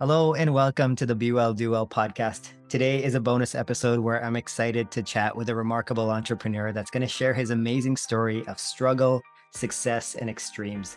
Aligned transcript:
Hello 0.00 0.32
and 0.32 0.54
welcome 0.54 0.96
to 0.96 1.04
the 1.04 1.14
Be 1.14 1.30
Well 1.30 1.52
Do 1.52 1.72
Well 1.72 1.86
podcast. 1.86 2.52
Today 2.70 3.04
is 3.04 3.14
a 3.14 3.20
bonus 3.20 3.54
episode 3.54 4.00
where 4.00 4.24
I'm 4.24 4.34
excited 4.34 4.90
to 4.92 5.02
chat 5.02 5.36
with 5.36 5.50
a 5.50 5.54
remarkable 5.54 6.10
entrepreneur 6.10 6.72
that's 6.72 6.90
going 6.90 7.02
to 7.02 7.06
share 7.06 7.34
his 7.34 7.50
amazing 7.50 7.98
story 7.98 8.42
of 8.46 8.58
struggle, 8.58 9.20
success, 9.50 10.14
and 10.14 10.30
extremes. 10.30 10.96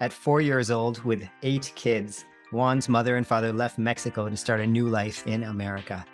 At 0.00 0.12
four 0.12 0.40
years 0.40 0.72
old, 0.72 1.04
with 1.04 1.22
eight 1.44 1.70
kids, 1.76 2.24
Juan's 2.50 2.88
mother 2.88 3.16
and 3.16 3.24
father 3.24 3.52
left 3.52 3.78
Mexico 3.78 4.28
to 4.28 4.36
start 4.36 4.58
a 4.58 4.66
new 4.66 4.88
life 4.88 5.24
in 5.28 5.44
America. 5.44 6.04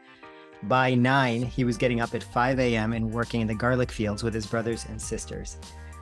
By 0.65 0.95
nine, 0.95 1.41
he 1.41 1.65
was 1.65 1.79
getting 1.79 2.03
up 2.03 2.15
at 2.15 2.23
5 2.23 2.61
a.m. 2.61 2.93
and 2.93 3.11
working 3.11 3.41
in 3.41 3.47
the 3.47 3.55
garlic 3.55 3.91
fields 3.91 4.23
with 4.23 4.35
his 4.35 4.47
brothers 4.47 4.85
and 4.91 5.01
sisters. 5.01 5.57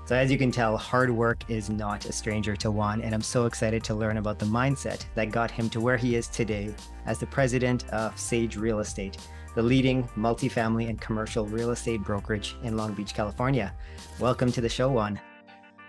So, 0.07 0.14
as 0.14 0.30
you 0.30 0.38
can 0.38 0.52
tell, 0.52 0.77
hard 0.77 1.11
work 1.11 1.43
is 1.50 1.68
not 1.68 2.04
a 2.04 2.12
stranger 2.12 2.55
to 2.55 2.70
Juan, 2.70 3.00
and 3.00 3.12
I'm 3.12 3.20
so 3.20 3.46
excited 3.46 3.82
to 3.82 3.95
learn 3.96 4.18
about 4.18 4.38
the 4.38 4.46
mindset 4.46 5.05
that 5.16 5.32
got 5.32 5.50
him 5.50 5.68
to 5.70 5.80
where 5.80 5.96
he 5.96 6.14
is 6.14 6.29
today 6.29 6.73
as 7.06 7.18
the 7.18 7.27
president 7.27 7.88
of 7.88 8.16
Sage 8.16 8.56
Real 8.56 8.78
Estate, 8.78 9.19
the 9.56 9.62
leading 9.64 10.05
multifamily 10.16 10.88
and 10.88 11.00
commercial 11.00 11.45
real 11.45 11.73
estate 11.73 12.05
brokerage 12.05 12.55
in 12.62 12.77
Long 12.77 12.95
Beach, 12.95 13.14
California. 13.14 13.74
Welcome 14.20 14.52
to 14.52 14.61
the 14.61 14.69
show, 14.69 14.88
Juan. 14.88 15.19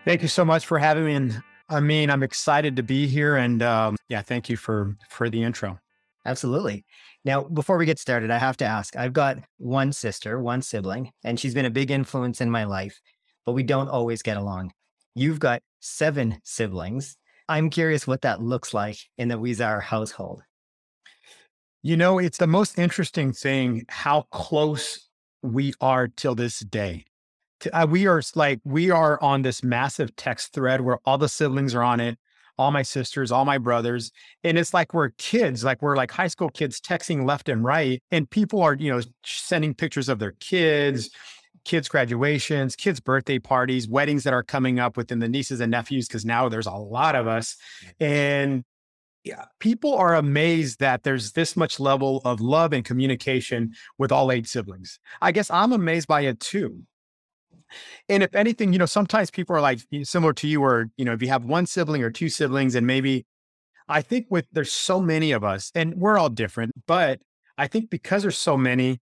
Thank 0.04 0.24
you 0.24 0.28
so 0.28 0.44
much 0.44 0.66
for 0.66 0.80
having 0.80 1.06
me. 1.06 1.14
And 1.14 1.44
I 1.70 1.80
mean, 1.80 2.10
I'm 2.10 2.24
excited 2.24 2.76
to 2.78 2.82
be 2.82 3.06
here, 3.06 3.36
and 3.36 3.62
um, 3.62 3.98
yeah, 4.10 4.24
thank 4.24 4.50
you 4.50 4.58
for 4.58 4.96
for 5.10 5.30
the 5.30 5.44
intro. 5.44 5.80
Absolutely. 6.26 6.86
Now, 7.24 7.44
before 7.44 7.78
we 7.78 7.86
get 7.86 8.00
started, 8.00 8.32
I 8.32 8.40
have 8.40 8.58
to 8.58 8.66
ask 8.66 8.96
I've 8.96 9.14
got 9.14 9.38
one 9.58 9.94
sister, 9.94 10.42
one 10.42 10.64
sibling, 10.64 11.12
and 11.24 11.40
she's 11.40 11.54
been 11.54 11.66
a 11.66 11.70
big 11.70 11.92
influence 11.92 12.42
in 12.42 12.50
my 12.50 12.64
life 12.64 13.00
but 13.48 13.54
we 13.54 13.64
don't 13.64 13.88
always 13.88 14.22
get 14.22 14.36
along. 14.36 14.74
You've 15.16 15.40
got 15.40 15.64
seven 15.80 16.38
siblings. 16.44 17.16
I'm 17.48 17.70
curious 17.70 18.06
what 18.06 18.22
that 18.24 18.42
looks 18.42 18.74
like 18.74 18.98
in 19.18 19.30
the 19.30 19.40
Huizar 19.40 19.82
household. 19.82 20.44
You 21.82 21.96
know, 21.96 22.20
it's 22.20 22.40
the 22.40 22.46
most 22.46 22.78
interesting 22.78 23.32
thing 23.32 23.86
how 23.88 24.24
close 24.34 25.08
we 25.42 25.74
are 25.80 26.10
till 26.10 26.36
this 26.36 26.60
day. 26.60 27.06
Uh, 27.72 27.88
we 27.90 28.06
are 28.06 28.22
like, 28.36 28.60
we 28.66 28.92
are 28.92 29.18
on 29.24 29.44
this 29.44 29.64
massive 29.64 30.14
text 30.18 30.52
thread 30.52 30.82
where 30.82 31.00
all 31.06 31.18
the 31.18 31.30
siblings 31.30 31.74
are 31.74 31.84
on 31.84 32.02
it, 32.02 32.20
all 32.58 32.72
my 32.72 32.82
sisters, 32.82 33.32
all 33.32 33.46
my 33.46 33.58
brothers. 33.58 34.12
And 34.44 34.58
it's 34.58 34.74
like 34.74 34.94
we're 34.94 35.12
kids, 35.12 35.64
like 35.64 35.82
we're 35.82 35.96
like 35.96 36.12
high 36.12 36.28
school 36.28 36.50
kids 36.50 36.82
texting 36.82 37.26
left 37.26 37.48
and 37.48 37.64
right. 37.64 38.04
And 38.12 38.30
people 38.30 38.62
are, 38.62 38.76
you 38.76 38.92
know, 38.92 39.02
sending 39.26 39.74
pictures 39.74 40.10
of 40.10 40.20
their 40.20 40.34
kids, 40.42 41.12
kids' 41.68 41.90
graduations, 41.90 42.76
kids' 42.76 43.00
birthday 43.00 43.38
parties, 43.38 43.88
weddings 43.88 44.24
that 44.24 44.34
are 44.34 44.42
coming 44.42 44.80
up 44.80 44.96
within 44.96 45.20
the 45.20 45.28
nieces 45.28 45.60
and 45.60 45.70
nephews, 45.70 46.08
because 46.08 46.26
now 46.26 46.48
there's 46.50 46.66
a 46.66 46.72
lot 46.72 47.14
of 47.14 47.28
us. 47.28 47.58
And 48.00 48.64
yeah, 49.24 49.46
people 49.60 49.94
are 49.94 50.16
amazed 50.16 50.80
that 50.80 51.04
there's 51.04 51.34
this 51.34 51.58
much 51.58 51.80
level 51.80 52.22
of 52.24 52.40
love 52.40 52.72
and 52.72 52.86
communication 52.86 53.74
with 53.98 54.12
all 54.12 54.32
eight 54.32 54.48
siblings. 54.48 55.00
I 55.22 55.34
guess 55.34 55.52
I'm 55.52 55.74
amazed 55.74 56.08
by 56.08 56.22
it 56.22 56.40
too. 56.40 56.84
And 58.08 58.24
if 58.24 58.34
anything, 58.34 58.72
you 58.72 58.80
know, 58.80 58.86
sometimes 58.86 59.30
people 59.30 59.54
are 59.54 59.62
like 59.62 59.82
similar 60.04 60.32
to 60.34 60.48
you, 60.48 60.64
or, 60.64 60.88
you 60.96 61.04
know, 61.04 61.12
if 61.12 61.22
you 61.22 61.28
have 61.28 61.44
one 61.44 61.66
sibling 61.66 62.02
or 62.02 62.10
two 62.10 62.30
siblings, 62.30 62.76
and 62.76 62.88
maybe 62.88 63.26
I 63.90 64.02
think 64.02 64.28
with 64.30 64.48
there's 64.54 64.72
so 64.72 65.02
many 65.02 65.34
of 65.34 65.44
us 65.44 65.72
and 65.76 65.96
we're 65.96 66.18
all 66.18 66.30
different, 66.30 66.72
but 66.88 67.20
I 67.58 67.68
think 67.68 67.90
because 67.90 68.22
there's 68.22 68.38
so 68.38 68.56
many, 68.56 69.02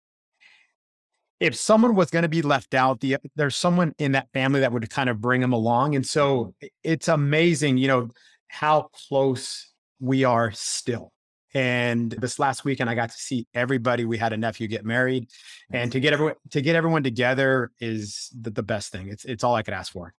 if 1.39 1.55
someone 1.55 1.95
was 1.95 2.09
going 2.09 2.23
to 2.23 2.29
be 2.29 2.41
left 2.41 2.73
out, 2.73 3.01
the, 3.01 3.17
there's 3.35 3.55
someone 3.55 3.93
in 3.97 4.13
that 4.13 4.31
family 4.33 4.61
that 4.61 4.71
would 4.71 4.89
kind 4.89 5.09
of 5.09 5.19
bring 5.19 5.41
them 5.41 5.53
along. 5.53 5.95
And 5.95 6.05
so 6.05 6.53
it's 6.83 7.07
amazing, 7.07 7.77
you 7.77 7.87
know, 7.87 8.09
how 8.47 8.89
close 9.07 9.71
we 9.99 10.23
are 10.23 10.51
still. 10.51 11.11
And 11.53 12.11
this 12.11 12.37
last 12.37 12.65
weekend, 12.65 12.89
I 12.89 12.95
got 12.95 13.11
to 13.11 13.17
see 13.17 13.47
everybody. 13.53 14.03
We 14.03 14.17
had 14.17 14.33
a 14.33 14.37
nephew 14.37 14.67
get 14.67 14.83
married, 14.83 15.29
and 15.71 15.89
to 15.93 16.01
get 16.01 16.11
everyone 16.11 16.35
to 16.51 16.61
get 16.61 16.75
everyone 16.75 17.01
together 17.01 17.71
is 17.79 18.29
the, 18.37 18.49
the 18.49 18.61
best 18.61 18.91
thing. 18.91 19.07
It's 19.07 19.23
it's 19.23 19.41
all 19.41 19.55
I 19.55 19.63
could 19.63 19.73
ask 19.73 19.93
for. 19.93 20.13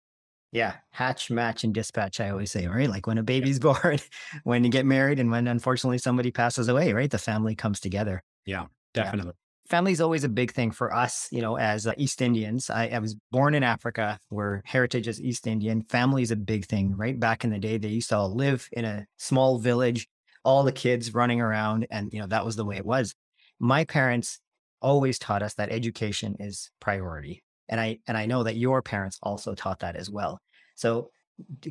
Yeah, 0.50 0.76
hatch, 0.92 1.30
match, 1.30 1.62
and 1.62 1.74
dispatch. 1.74 2.20
I 2.20 2.30
always 2.30 2.50
say, 2.50 2.66
right? 2.66 2.88
Like 2.88 3.06
when 3.06 3.18
a 3.18 3.22
baby's 3.22 3.58
born, 3.60 3.98
when 4.44 4.64
you 4.64 4.70
get 4.70 4.86
married, 4.86 5.18
and 5.18 5.30
when 5.30 5.46
unfortunately 5.46 5.98
somebody 5.98 6.30
passes 6.30 6.68
away, 6.68 6.94
right? 6.94 7.10
The 7.10 7.18
family 7.18 7.54
comes 7.54 7.80
together. 7.80 8.22
Yeah, 8.46 8.66
definitely. 8.94 9.32
Yeah 9.36 9.45
family 9.68 9.92
is 9.92 10.00
always 10.00 10.24
a 10.24 10.28
big 10.28 10.52
thing 10.52 10.70
for 10.70 10.94
us, 10.94 11.28
you 11.30 11.40
know, 11.40 11.56
as 11.56 11.86
uh, 11.86 11.92
East 11.96 12.22
Indians. 12.22 12.70
I, 12.70 12.88
I, 12.88 12.98
was 12.98 13.16
born 13.30 13.54
in 13.54 13.62
Africa 13.62 14.18
where 14.28 14.62
heritage 14.64 15.08
is 15.08 15.20
East 15.20 15.46
Indian. 15.46 15.82
Family 15.82 16.22
is 16.22 16.30
a 16.30 16.36
big 16.36 16.66
thing, 16.66 16.96
right? 16.96 17.18
Back 17.18 17.44
in 17.44 17.50
the 17.50 17.58
day, 17.58 17.76
they 17.78 17.88
used 17.88 18.08
to 18.10 18.16
all 18.16 18.34
live 18.34 18.68
in 18.72 18.84
a 18.84 19.06
small 19.18 19.58
village, 19.58 20.08
all 20.44 20.62
the 20.62 20.72
kids 20.72 21.14
running 21.14 21.40
around. 21.40 21.86
And, 21.90 22.12
you 22.12 22.20
know, 22.20 22.26
that 22.28 22.44
was 22.44 22.56
the 22.56 22.64
way 22.64 22.76
it 22.76 22.86
was. 22.86 23.14
My 23.58 23.84
parents 23.84 24.38
always 24.80 25.18
taught 25.18 25.42
us 25.42 25.54
that 25.54 25.72
education 25.72 26.36
is 26.38 26.70
priority. 26.80 27.42
And 27.68 27.80
I, 27.80 27.98
and 28.06 28.16
I 28.16 28.26
know 28.26 28.44
that 28.44 28.56
your 28.56 28.82
parents 28.82 29.18
also 29.22 29.54
taught 29.54 29.80
that 29.80 29.96
as 29.96 30.08
well. 30.08 30.40
So 30.76 31.10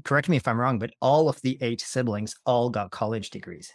correct 0.04 0.30
me 0.30 0.38
if 0.38 0.48
I'm 0.48 0.60
wrong, 0.60 0.80
but 0.80 0.92
all 1.02 1.30
of 1.30 1.42
the 1.42 1.58
eight 1.62 1.82
siblings 1.82 2.36
all 2.46 2.70
got 2.70 2.92
college 2.92 3.30
degrees. 3.30 3.72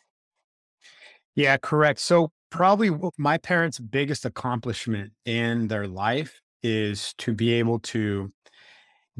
Yeah, 1.34 1.56
correct. 1.56 2.00
So 2.00 2.32
probably 2.50 2.90
my 3.16 3.38
parents' 3.38 3.78
biggest 3.78 4.24
accomplishment 4.24 5.12
in 5.24 5.68
their 5.68 5.86
life 5.86 6.40
is 6.62 7.14
to 7.18 7.32
be 7.32 7.52
able 7.54 7.78
to 7.78 8.30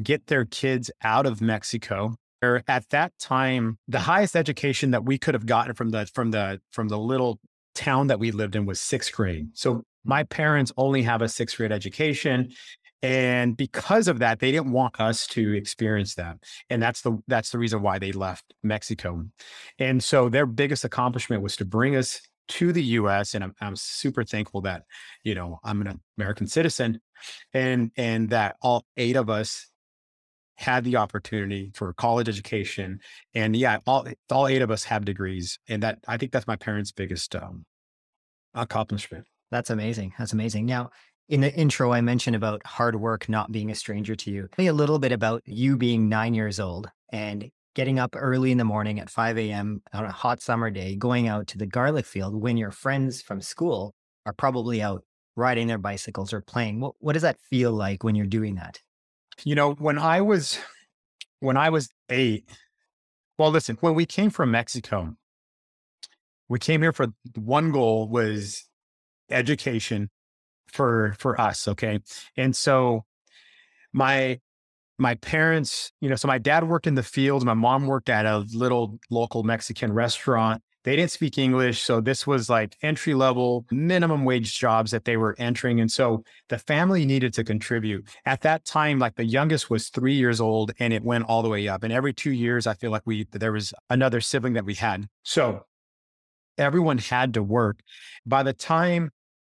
get 0.01 0.27
their 0.27 0.45
kids 0.45 0.91
out 1.03 1.25
of 1.25 1.41
Mexico. 1.41 2.15
Or 2.43 2.63
at 2.67 2.89
that 2.89 3.13
time, 3.19 3.77
the 3.87 3.99
highest 3.99 4.35
education 4.35 4.91
that 4.91 5.05
we 5.05 5.17
could 5.17 5.35
have 5.35 5.45
gotten 5.45 5.75
from 5.75 5.89
the 5.89 6.07
from 6.07 6.31
the 6.31 6.59
from 6.71 6.87
the 6.87 6.97
little 6.97 7.39
town 7.75 8.07
that 8.07 8.19
we 8.19 8.31
lived 8.31 8.55
in 8.55 8.65
was 8.65 8.79
sixth 8.79 9.13
grade. 9.13 9.49
So 9.53 9.83
my 10.03 10.23
parents 10.23 10.71
only 10.75 11.03
have 11.03 11.21
a 11.21 11.29
sixth 11.29 11.57
grade 11.57 11.71
education. 11.71 12.51
And 13.03 13.57
because 13.57 14.07
of 14.07 14.19
that, 14.19 14.39
they 14.39 14.51
didn't 14.51 14.71
want 14.71 14.99
us 14.99 15.25
to 15.27 15.53
experience 15.53 16.15
that. 16.15 16.37
And 16.69 16.81
that's 16.81 17.01
the 17.01 17.19
that's 17.27 17.51
the 17.51 17.59
reason 17.59 17.81
why 17.81 17.99
they 17.99 18.11
left 18.11 18.53
Mexico. 18.63 19.23
And 19.79 20.03
so 20.03 20.29
their 20.29 20.45
biggest 20.45 20.83
accomplishment 20.83 21.43
was 21.43 21.55
to 21.57 21.65
bring 21.65 21.95
us 21.95 22.21
to 22.51 22.73
the 22.73 22.83
US 22.83 23.33
and 23.33 23.43
I'm, 23.43 23.55
I'm 23.61 23.75
super 23.75 24.23
thankful 24.23 24.61
that 24.61 24.83
you 25.23 25.35
know 25.35 25.59
I'm 25.63 25.81
an 25.81 25.99
American 26.17 26.47
citizen 26.47 26.99
and 27.53 27.91
and 27.95 28.29
that 28.29 28.57
all 28.61 28.85
eight 28.97 29.15
of 29.15 29.29
us 29.29 29.69
had 30.55 30.83
the 30.83 30.97
opportunity 30.97 31.71
for 31.73 31.93
college 31.93 32.27
education 32.27 32.99
and 33.33 33.55
yeah 33.55 33.79
all 33.87 34.05
all 34.29 34.47
eight 34.47 34.61
of 34.61 34.69
us 34.69 34.83
have 34.83 35.05
degrees 35.05 35.59
and 35.69 35.81
that 35.83 35.99
I 36.07 36.17
think 36.17 36.31
that's 36.33 36.47
my 36.47 36.57
parents 36.57 36.91
biggest 36.91 37.35
um, 37.35 37.65
accomplishment. 38.53 39.25
That's 39.49 39.69
amazing 39.69 40.13
that's 40.17 40.33
amazing. 40.33 40.65
Now 40.65 40.91
in 41.29 41.39
the 41.39 41.53
intro 41.53 41.93
I 41.93 42.01
mentioned 42.01 42.35
about 42.35 42.65
hard 42.65 42.97
work 42.97 43.29
not 43.29 43.53
being 43.53 43.71
a 43.71 43.75
stranger 43.75 44.15
to 44.15 44.29
you. 44.29 44.49
Tell 44.51 44.63
me 44.63 44.67
a 44.67 44.73
little 44.73 44.99
bit 44.99 45.13
about 45.13 45.41
you 45.45 45.77
being 45.77 46.09
9 46.09 46.33
years 46.33 46.59
old 46.59 46.91
and 47.13 47.49
getting 47.75 47.99
up 47.99 48.15
early 48.17 48.51
in 48.51 48.57
the 48.57 48.65
morning 48.65 48.99
at 48.99 49.09
5 49.09 49.37
a.m. 49.37 49.81
on 49.93 50.05
a 50.05 50.11
hot 50.11 50.41
summer 50.41 50.69
day, 50.69 50.95
going 50.95 51.27
out 51.27 51.47
to 51.47 51.57
the 51.57 51.65
garlic 51.65 52.05
field 52.05 52.41
when 52.41 52.57
your 52.57 52.71
friends 52.71 53.21
from 53.21 53.41
school 53.41 53.93
are 54.25 54.33
probably 54.33 54.81
out 54.81 55.03
riding 55.35 55.67
their 55.67 55.77
bicycles 55.77 56.33
or 56.33 56.41
playing. 56.41 56.79
What, 56.79 56.95
what 56.99 57.13
does 57.13 57.21
that 57.21 57.39
feel 57.39 57.71
like 57.71 58.03
when 58.03 58.15
you're 58.15 58.25
doing 58.25 58.55
that? 58.55 58.79
You 59.43 59.55
know, 59.55 59.73
when 59.73 59.97
I 59.97 60.21
was 60.21 60.59
when 61.39 61.57
I 61.57 61.69
was 61.69 61.89
eight, 62.09 62.49
well, 63.37 63.51
listen, 63.51 63.77
when 63.81 63.95
we 63.95 64.05
came 64.05 64.29
from 64.29 64.51
Mexico, 64.51 65.15
we 66.47 66.59
came 66.59 66.81
here 66.81 66.93
for 66.93 67.07
one 67.35 67.71
goal 67.71 68.07
was 68.07 68.65
education 69.29 70.09
for 70.67 71.15
for 71.17 71.39
us. 71.39 71.67
Okay. 71.67 71.99
And 72.35 72.55
so 72.55 73.05
my 73.93 74.39
my 75.01 75.15
parents, 75.15 75.91
you 75.99 76.09
know, 76.09 76.15
so 76.15 76.27
my 76.27 76.37
dad 76.37 76.67
worked 76.67 76.85
in 76.85 76.93
the 76.93 77.01
fields, 77.01 77.43
my 77.43 77.55
mom 77.55 77.87
worked 77.87 78.07
at 78.07 78.27
a 78.27 78.45
little 78.53 78.99
local 79.09 79.41
Mexican 79.41 79.91
restaurant. 79.91 80.61
They 80.83 80.95
didn't 80.95 81.09
speak 81.09 81.39
English. 81.39 81.81
So 81.81 82.01
this 82.01 82.27
was 82.27 82.49
like 82.49 82.75
entry 82.83 83.15
level, 83.15 83.65
minimum 83.71 84.25
wage 84.25 84.57
jobs 84.57 84.91
that 84.91 85.05
they 85.05 85.17
were 85.17 85.35
entering. 85.39 85.79
And 85.79 85.91
so 85.91 86.23
the 86.49 86.59
family 86.59 87.03
needed 87.05 87.33
to 87.33 87.43
contribute. 87.43 88.07
At 88.25 88.41
that 88.41 88.63
time, 88.63 88.99
like 88.99 89.15
the 89.15 89.25
youngest 89.25 89.71
was 89.71 89.89
three 89.89 90.13
years 90.13 90.39
old 90.39 90.71
and 90.79 90.93
it 90.93 91.03
went 91.03 91.25
all 91.25 91.41
the 91.41 91.49
way 91.49 91.67
up. 91.67 91.83
And 91.83 91.91
every 91.91 92.13
two 92.13 92.31
years, 92.31 92.67
I 92.67 92.75
feel 92.75 92.91
like 92.91 93.03
we, 93.05 93.25
there 93.31 93.53
was 93.53 93.73
another 93.89 94.21
sibling 94.21 94.53
that 94.53 94.65
we 94.65 94.75
had. 94.75 95.07
So 95.23 95.65
everyone 96.59 96.99
had 96.99 97.33
to 97.33 97.43
work. 97.43 97.79
By 98.25 98.43
the 98.43 98.53
time 98.53 99.09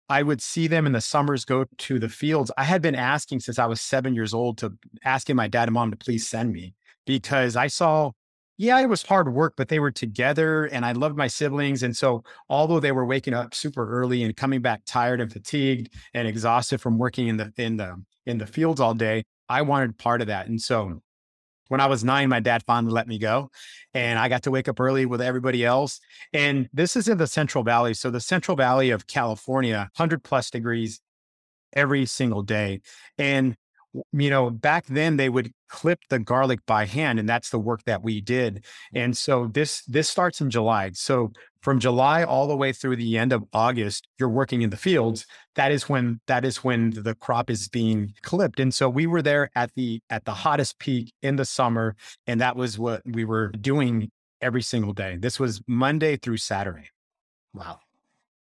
I 0.09 0.23
would 0.23 0.41
see 0.41 0.67
them 0.67 0.85
in 0.87 0.91
the 0.91 1.01
summers 1.01 1.45
go 1.45 1.65
to 1.77 1.99
the 1.99 2.09
fields. 2.09 2.51
I 2.57 2.63
had 2.63 2.81
been 2.81 2.95
asking 2.95 3.41
since 3.41 3.59
I 3.59 3.67
was 3.67 3.79
seven 3.79 4.15
years 4.15 4.33
old 4.33 4.57
to 4.59 4.73
asking 5.05 5.35
my 5.35 5.47
dad 5.47 5.67
and 5.67 5.73
mom 5.73 5.91
to 5.91 5.97
please 5.97 6.27
send 6.27 6.51
me 6.51 6.73
because 7.05 7.55
I 7.55 7.67
saw, 7.67 8.11
yeah, 8.57 8.79
it 8.79 8.89
was 8.89 9.03
hard 9.03 9.31
work, 9.33 9.53
but 9.55 9.67
they 9.67 9.79
were 9.79 9.91
together 9.91 10.65
and 10.65 10.83
I 10.83 10.93
loved 10.93 11.15
my 11.15 11.27
siblings. 11.27 11.83
And 11.83 11.95
so, 11.95 12.23
although 12.49 12.79
they 12.79 12.91
were 12.91 13.05
waking 13.05 13.35
up 13.35 13.53
super 13.53 13.87
early 13.87 14.23
and 14.23 14.35
coming 14.35 14.61
back 14.61 14.81
tired 14.85 15.21
and 15.21 15.31
fatigued 15.31 15.93
and 16.13 16.27
exhausted 16.27 16.81
from 16.81 16.97
working 16.97 17.27
in 17.27 17.37
the 17.37 17.53
in 17.57 17.77
the 17.77 18.03
in 18.25 18.39
the 18.39 18.47
fields 18.47 18.81
all 18.81 18.95
day, 18.95 19.23
I 19.47 19.61
wanted 19.61 19.97
part 19.97 20.21
of 20.21 20.27
that. 20.27 20.47
And 20.47 20.59
so 20.59 21.01
when 21.69 21.79
I 21.79 21.85
was 21.85 22.03
nine, 22.03 22.29
my 22.29 22.39
dad 22.41 22.63
finally 22.67 22.91
let 22.91 23.07
me 23.07 23.17
go 23.17 23.49
and 23.93 24.19
I 24.19 24.27
got 24.27 24.43
to 24.43 24.51
wake 24.51 24.67
up 24.67 24.79
early 24.79 25.05
with 25.05 25.21
everybody 25.21 25.63
else. 25.63 25.99
And 26.33 26.67
this 26.73 26.95
is 26.95 27.07
in 27.07 27.17
the 27.17 27.27
Central 27.27 27.63
Valley. 27.63 27.93
So 27.93 28.11
the 28.11 28.19
Central 28.19 28.57
Valley 28.57 28.89
of 28.89 29.07
California, 29.07 29.89
100 29.95 30.23
plus 30.23 30.49
degrees 30.49 30.99
every 31.73 32.05
single 32.05 32.41
day. 32.41 32.81
And 33.17 33.55
you 34.11 34.29
know, 34.29 34.49
back 34.49 34.85
then 34.85 35.17
they 35.17 35.29
would 35.29 35.51
clip 35.67 35.99
the 36.09 36.19
garlic 36.19 36.59
by 36.65 36.85
hand, 36.85 37.19
and 37.19 37.27
that's 37.27 37.49
the 37.49 37.59
work 37.59 37.83
that 37.85 38.03
we 38.03 38.21
did. 38.21 38.65
Mm. 38.95 39.03
And 39.03 39.17
so 39.17 39.47
this 39.47 39.83
this 39.85 40.09
starts 40.09 40.41
in 40.41 40.49
July. 40.49 40.91
So 40.93 41.31
from 41.61 41.79
July 41.79 42.23
all 42.23 42.47
the 42.47 42.55
way 42.55 42.71
through 42.71 42.95
the 42.95 43.17
end 43.17 43.33
of 43.33 43.43
August, 43.51 44.07
you're 44.19 44.29
working 44.29 44.61
in 44.61 44.69
the 44.69 44.77
fields. 44.77 45.25
That 45.55 45.71
is 45.71 45.89
when 45.89 46.19
that 46.27 46.45
is 46.45 46.63
when 46.63 46.91
the 46.91 47.15
crop 47.15 47.49
is 47.49 47.67
being 47.67 48.13
clipped. 48.21 48.59
And 48.59 48.73
so 48.73 48.89
we 48.89 49.07
were 49.07 49.21
there 49.21 49.49
at 49.55 49.71
the 49.75 50.01
at 50.09 50.25
the 50.25 50.33
hottest 50.33 50.79
peak 50.79 51.11
in 51.21 51.35
the 51.35 51.45
summer, 51.45 51.95
and 52.27 52.39
that 52.41 52.55
was 52.55 52.77
what 52.77 53.01
we 53.05 53.25
were 53.25 53.49
doing 53.49 54.11
every 54.41 54.61
single 54.61 54.93
day. 54.93 55.17
This 55.17 55.39
was 55.39 55.61
Monday 55.67 56.15
through 56.15 56.37
Saturday. 56.37 56.89
Wow. 57.53 57.79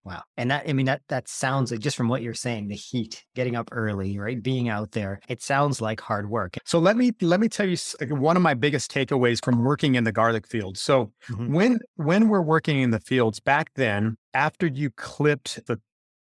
Wow. 0.04 0.22
And 0.36 0.50
that, 0.50 0.68
I 0.68 0.72
mean, 0.72 0.86
that, 0.86 1.02
that 1.08 1.28
sounds 1.28 1.70
like 1.70 1.80
just 1.80 1.96
from 1.96 2.08
what 2.08 2.22
you're 2.22 2.34
saying, 2.34 2.68
the 2.68 2.74
heat, 2.74 3.24
getting 3.34 3.56
up 3.56 3.68
early, 3.72 4.18
right? 4.18 4.42
Being 4.42 4.68
out 4.68 4.92
there, 4.92 5.20
it 5.28 5.42
sounds 5.42 5.80
like 5.80 6.00
hard 6.00 6.30
work. 6.30 6.56
So 6.64 6.78
let 6.78 6.96
me, 6.96 7.12
let 7.20 7.40
me 7.40 7.48
tell 7.48 7.66
you 7.66 7.76
one 8.08 8.36
of 8.36 8.42
my 8.42 8.54
biggest 8.54 8.90
takeaways 8.90 9.44
from 9.44 9.64
working 9.64 9.96
in 9.96 10.04
the 10.04 10.12
garlic 10.12 10.46
field. 10.46 10.78
So 10.78 11.12
mm-hmm. 11.28 11.52
when, 11.52 11.78
when 11.96 12.28
we're 12.28 12.42
working 12.42 12.80
in 12.80 12.90
the 12.90 13.00
fields 13.00 13.40
back 13.40 13.70
then, 13.74 14.16
after 14.32 14.66
you 14.66 14.90
clipped 14.90 15.66
the 15.66 15.80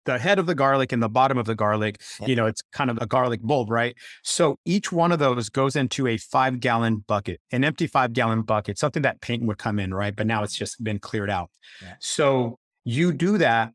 the 0.05 0.17
head 0.17 0.39
of 0.39 0.47
the 0.47 0.55
garlic 0.55 0.91
and 0.91 1.03
the 1.03 1.09
bottom 1.09 1.37
of 1.37 1.45
the 1.45 1.53
garlic, 1.53 2.01
you 2.25 2.35
know, 2.35 2.47
it's 2.47 2.61
kind 2.71 2.89
of 2.89 2.97
a 2.99 3.05
garlic 3.05 3.41
bulb, 3.43 3.69
right? 3.69 3.95
So 4.23 4.57
each 4.65 4.91
one 4.91 5.11
of 5.11 5.19
those 5.19 5.49
goes 5.49 5.75
into 5.75 6.07
a 6.07 6.17
five 6.17 6.59
gallon 6.59 7.03
bucket, 7.05 7.41
an 7.51 7.63
empty 7.63 7.85
five 7.85 8.13
gallon 8.13 8.41
bucket, 8.41 8.79
something 8.79 9.03
that 9.03 9.21
paint 9.21 9.43
would 9.43 9.59
come 9.59 9.77
in, 9.77 9.93
right? 9.93 10.15
But 10.15 10.25
now 10.25 10.41
it's 10.41 10.55
just 10.55 10.83
been 10.83 10.97
cleared 10.97 11.29
out. 11.29 11.51
Yeah. 11.81 11.95
So 11.99 12.57
you 12.83 13.11
do 13.11 13.37
that 13.37 13.73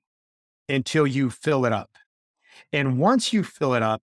until 0.68 1.06
you 1.06 1.30
fill 1.30 1.64
it 1.64 1.72
up. 1.72 1.90
And 2.72 2.98
once 2.98 3.32
you 3.32 3.42
fill 3.42 3.74
it 3.74 3.82
up, 3.82 4.02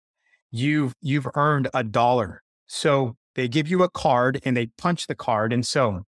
you've 0.52 0.94
you've 1.02 1.28
earned 1.36 1.70
a 1.74 1.84
dollar. 1.84 2.42
So 2.68 3.16
they 3.36 3.48
give 3.48 3.68
you 3.68 3.84
a 3.84 3.90
card 3.90 4.42
and 4.46 4.56
they 4.56 4.68
punch 4.78 5.08
the 5.08 5.16
card. 5.16 5.52
And 5.54 5.66
so 5.66 6.04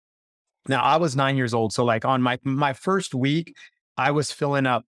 now 0.69 0.83
I 0.83 0.97
was 0.97 1.17
nine 1.17 1.37
years 1.37 1.55
old. 1.55 1.73
So 1.73 1.85
like 1.85 2.05
on 2.05 2.23
my 2.23 2.39
my 2.45 2.73
first 2.73 3.15
week, 3.15 3.55
I 3.97 4.11
was 4.11 4.33
filling 4.33 4.67
up 4.67 4.85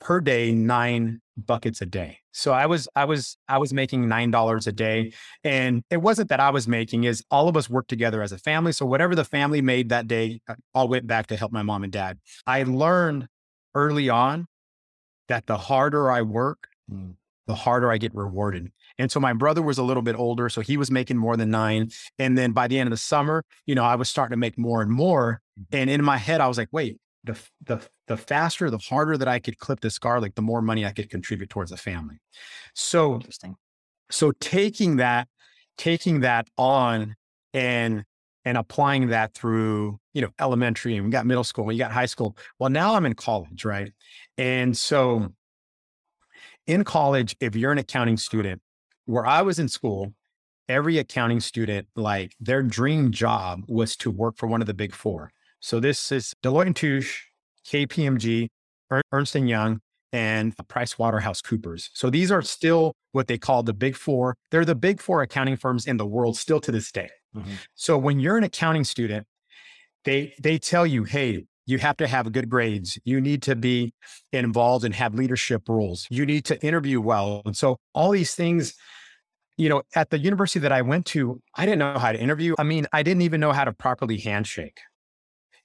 per 0.00 0.20
day 0.20 0.52
nine 0.52 1.20
buckets 1.36 1.80
a 1.80 1.86
day. 1.86 2.18
So 2.32 2.52
I 2.52 2.66
was 2.66 2.88
I 2.94 3.04
was 3.04 3.36
I 3.48 3.58
was 3.58 3.72
making 3.72 4.08
nine 4.08 4.30
dollars 4.30 4.66
a 4.66 4.72
day. 4.72 5.12
And 5.42 5.82
it 5.90 5.98
wasn't 5.98 6.28
that 6.30 6.40
I 6.40 6.50
was 6.50 6.66
making 6.66 7.04
is 7.04 7.22
all 7.30 7.48
of 7.48 7.56
us 7.56 7.70
worked 7.70 7.90
together 7.90 8.22
as 8.22 8.32
a 8.32 8.38
family. 8.38 8.72
So 8.72 8.86
whatever 8.86 9.14
the 9.14 9.24
family 9.24 9.60
made 9.60 9.88
that 9.90 10.06
day, 10.06 10.40
uh, 10.48 10.54
all 10.74 10.88
went 10.88 11.06
back 11.06 11.26
to 11.28 11.36
help 11.36 11.52
my 11.52 11.62
mom 11.62 11.84
and 11.84 11.92
dad. 11.92 12.18
I 12.46 12.62
learned 12.64 13.28
early 13.74 14.08
on 14.08 14.46
that 15.28 15.46
the 15.46 15.56
harder 15.56 16.10
I 16.10 16.22
work, 16.22 16.68
mm. 16.90 17.14
the 17.46 17.54
harder 17.54 17.90
I 17.90 17.98
get 17.98 18.14
rewarded. 18.14 18.70
And 18.98 19.10
so 19.10 19.18
my 19.20 19.32
brother 19.32 19.62
was 19.62 19.78
a 19.78 19.82
little 19.82 20.02
bit 20.02 20.16
older, 20.16 20.48
so 20.48 20.60
he 20.60 20.76
was 20.76 20.90
making 20.90 21.16
more 21.16 21.36
than 21.36 21.50
nine. 21.50 21.90
And 22.18 22.38
then 22.38 22.52
by 22.52 22.68
the 22.68 22.78
end 22.78 22.86
of 22.86 22.92
the 22.92 22.96
summer, 22.96 23.44
you 23.66 23.74
know, 23.74 23.84
I 23.84 23.96
was 23.96 24.08
starting 24.08 24.32
to 24.32 24.38
make 24.38 24.58
more 24.58 24.82
and 24.82 24.90
more. 24.90 25.40
Mm-hmm. 25.58 25.76
And 25.76 25.90
in 25.90 26.04
my 26.04 26.16
head, 26.16 26.40
I 26.40 26.48
was 26.48 26.58
like, 26.58 26.68
wait, 26.72 26.98
the 27.24 27.38
the 27.64 27.80
the 28.06 28.16
faster, 28.16 28.70
the 28.70 28.78
harder 28.78 29.16
that 29.16 29.28
I 29.28 29.38
could 29.38 29.58
clip 29.58 29.80
this 29.80 29.98
garlic, 29.98 30.34
the 30.34 30.42
more 30.42 30.60
money 30.60 30.84
I 30.84 30.92
could 30.92 31.10
contribute 31.10 31.50
towards 31.50 31.70
the 31.70 31.76
family. 31.76 32.18
So 32.74 33.14
interesting. 33.14 33.56
So 34.10 34.32
taking 34.40 34.96
that, 34.96 35.28
taking 35.78 36.20
that 36.20 36.48
on 36.58 37.16
and 37.54 38.04
and 38.44 38.58
applying 38.58 39.08
that 39.08 39.34
through, 39.34 39.98
you 40.12 40.22
know, 40.22 40.30
elementary 40.40 40.96
and 40.96 41.04
we 41.04 41.10
got 41.10 41.26
middle 41.26 41.44
school, 41.44 41.64
we 41.64 41.78
got 41.78 41.92
high 41.92 42.06
school. 42.06 42.36
Well, 42.58 42.70
now 42.70 42.94
I'm 42.94 43.06
in 43.06 43.14
college, 43.14 43.64
right? 43.64 43.92
And 44.36 44.76
so 44.76 45.32
in 46.66 46.84
college, 46.84 47.36
if 47.40 47.56
you're 47.56 47.72
an 47.72 47.78
accounting 47.78 48.16
student, 48.16 48.60
where 49.06 49.26
I 49.26 49.42
was 49.42 49.58
in 49.58 49.68
school, 49.68 50.14
every 50.68 50.98
accounting 50.98 51.40
student, 51.40 51.88
like 51.94 52.34
their 52.40 52.62
dream 52.62 53.10
job 53.10 53.62
was 53.68 53.96
to 53.96 54.10
work 54.10 54.36
for 54.38 54.46
one 54.46 54.60
of 54.60 54.66
the 54.66 54.74
big 54.74 54.94
four. 54.94 55.30
So 55.60 55.80
this 55.80 56.12
is 56.12 56.34
Deloitte 56.42 56.66
and 56.66 56.76
Touche, 56.76 57.24
KPMG, 57.66 58.48
Ernst 59.12 59.34
and 59.34 59.48
Young, 59.48 59.80
and 60.12 60.54
Price 60.68 60.98
Waterhouse 60.98 61.42
Coopers. 61.42 61.90
So 61.92 62.08
these 62.08 62.30
are 62.30 62.42
still 62.42 62.94
what 63.12 63.26
they 63.26 63.38
call 63.38 63.62
the 63.62 63.72
big 63.72 63.96
four. 63.96 64.36
They're 64.50 64.64
the 64.64 64.74
big 64.74 65.00
four 65.00 65.22
accounting 65.22 65.56
firms 65.56 65.86
in 65.86 65.96
the 65.96 66.06
world 66.06 66.36
still 66.36 66.60
to 66.60 66.72
this 66.72 66.92
day. 66.92 67.10
Mm-hmm. 67.36 67.52
So 67.74 67.98
when 67.98 68.20
you're 68.20 68.36
an 68.36 68.44
accounting 68.44 68.84
student, 68.84 69.26
they 70.04 70.34
they 70.40 70.58
tell 70.58 70.86
you, 70.86 71.04
hey, 71.04 71.46
you 71.66 71.78
have 71.78 71.96
to 71.96 72.06
have 72.06 72.30
good 72.32 72.48
grades. 72.50 72.98
You 73.04 73.20
need 73.20 73.42
to 73.42 73.56
be 73.56 73.94
involved 74.32 74.84
and 74.84 74.94
have 74.94 75.14
leadership 75.14 75.68
roles. 75.68 76.06
You 76.10 76.26
need 76.26 76.44
to 76.46 76.62
interview 76.64 77.00
well. 77.00 77.42
And 77.44 77.56
so 77.56 77.78
all 77.94 78.10
these 78.10 78.34
things, 78.34 78.74
you 79.56 79.68
know, 79.68 79.82
at 79.94 80.10
the 80.10 80.18
university 80.18 80.60
that 80.60 80.72
I 80.72 80.82
went 80.82 81.06
to, 81.06 81.40
I 81.54 81.64
didn't 81.64 81.78
know 81.78 81.98
how 81.98 82.12
to 82.12 82.20
interview. 82.20 82.54
I 82.58 82.64
mean, 82.64 82.86
I 82.92 83.02
didn't 83.02 83.22
even 83.22 83.40
know 83.40 83.52
how 83.52 83.64
to 83.64 83.72
properly 83.72 84.18
handshake. 84.18 84.78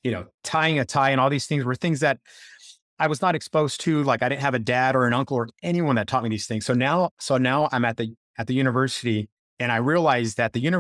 You 0.03 0.11
know, 0.11 0.25
tying 0.43 0.79
a 0.79 0.85
tie 0.85 1.09
and 1.09 1.19
all 1.19 1.29
these 1.29 1.45
things 1.45 1.65
were 1.65 1.75
things 1.75 1.99
that 1.99 2.19
I 2.97 3.07
was 3.07 3.21
not 3.21 3.35
exposed 3.35 3.81
to. 3.81 4.03
Like 4.03 4.23
I 4.23 4.29
didn't 4.29 4.41
have 4.41 4.53
a 4.53 4.59
dad 4.59 4.95
or 4.95 5.05
an 5.05 5.13
uncle 5.13 5.35
or 5.35 5.49
anyone 5.61 5.97
that 5.97 6.07
taught 6.07 6.23
me 6.23 6.29
these 6.29 6.47
things. 6.47 6.65
So 6.65 6.73
now, 6.73 7.09
so 7.19 7.37
now 7.37 7.67
I'm 7.73 7.83
at 7.83 7.97
the 7.97 8.13
at 8.37 8.47
the 8.47 8.53
university 8.53 9.29
and 9.59 9.71
I 9.71 9.77
realized 9.77 10.37
that 10.37 10.53
the, 10.53 10.61
uni- 10.61 10.77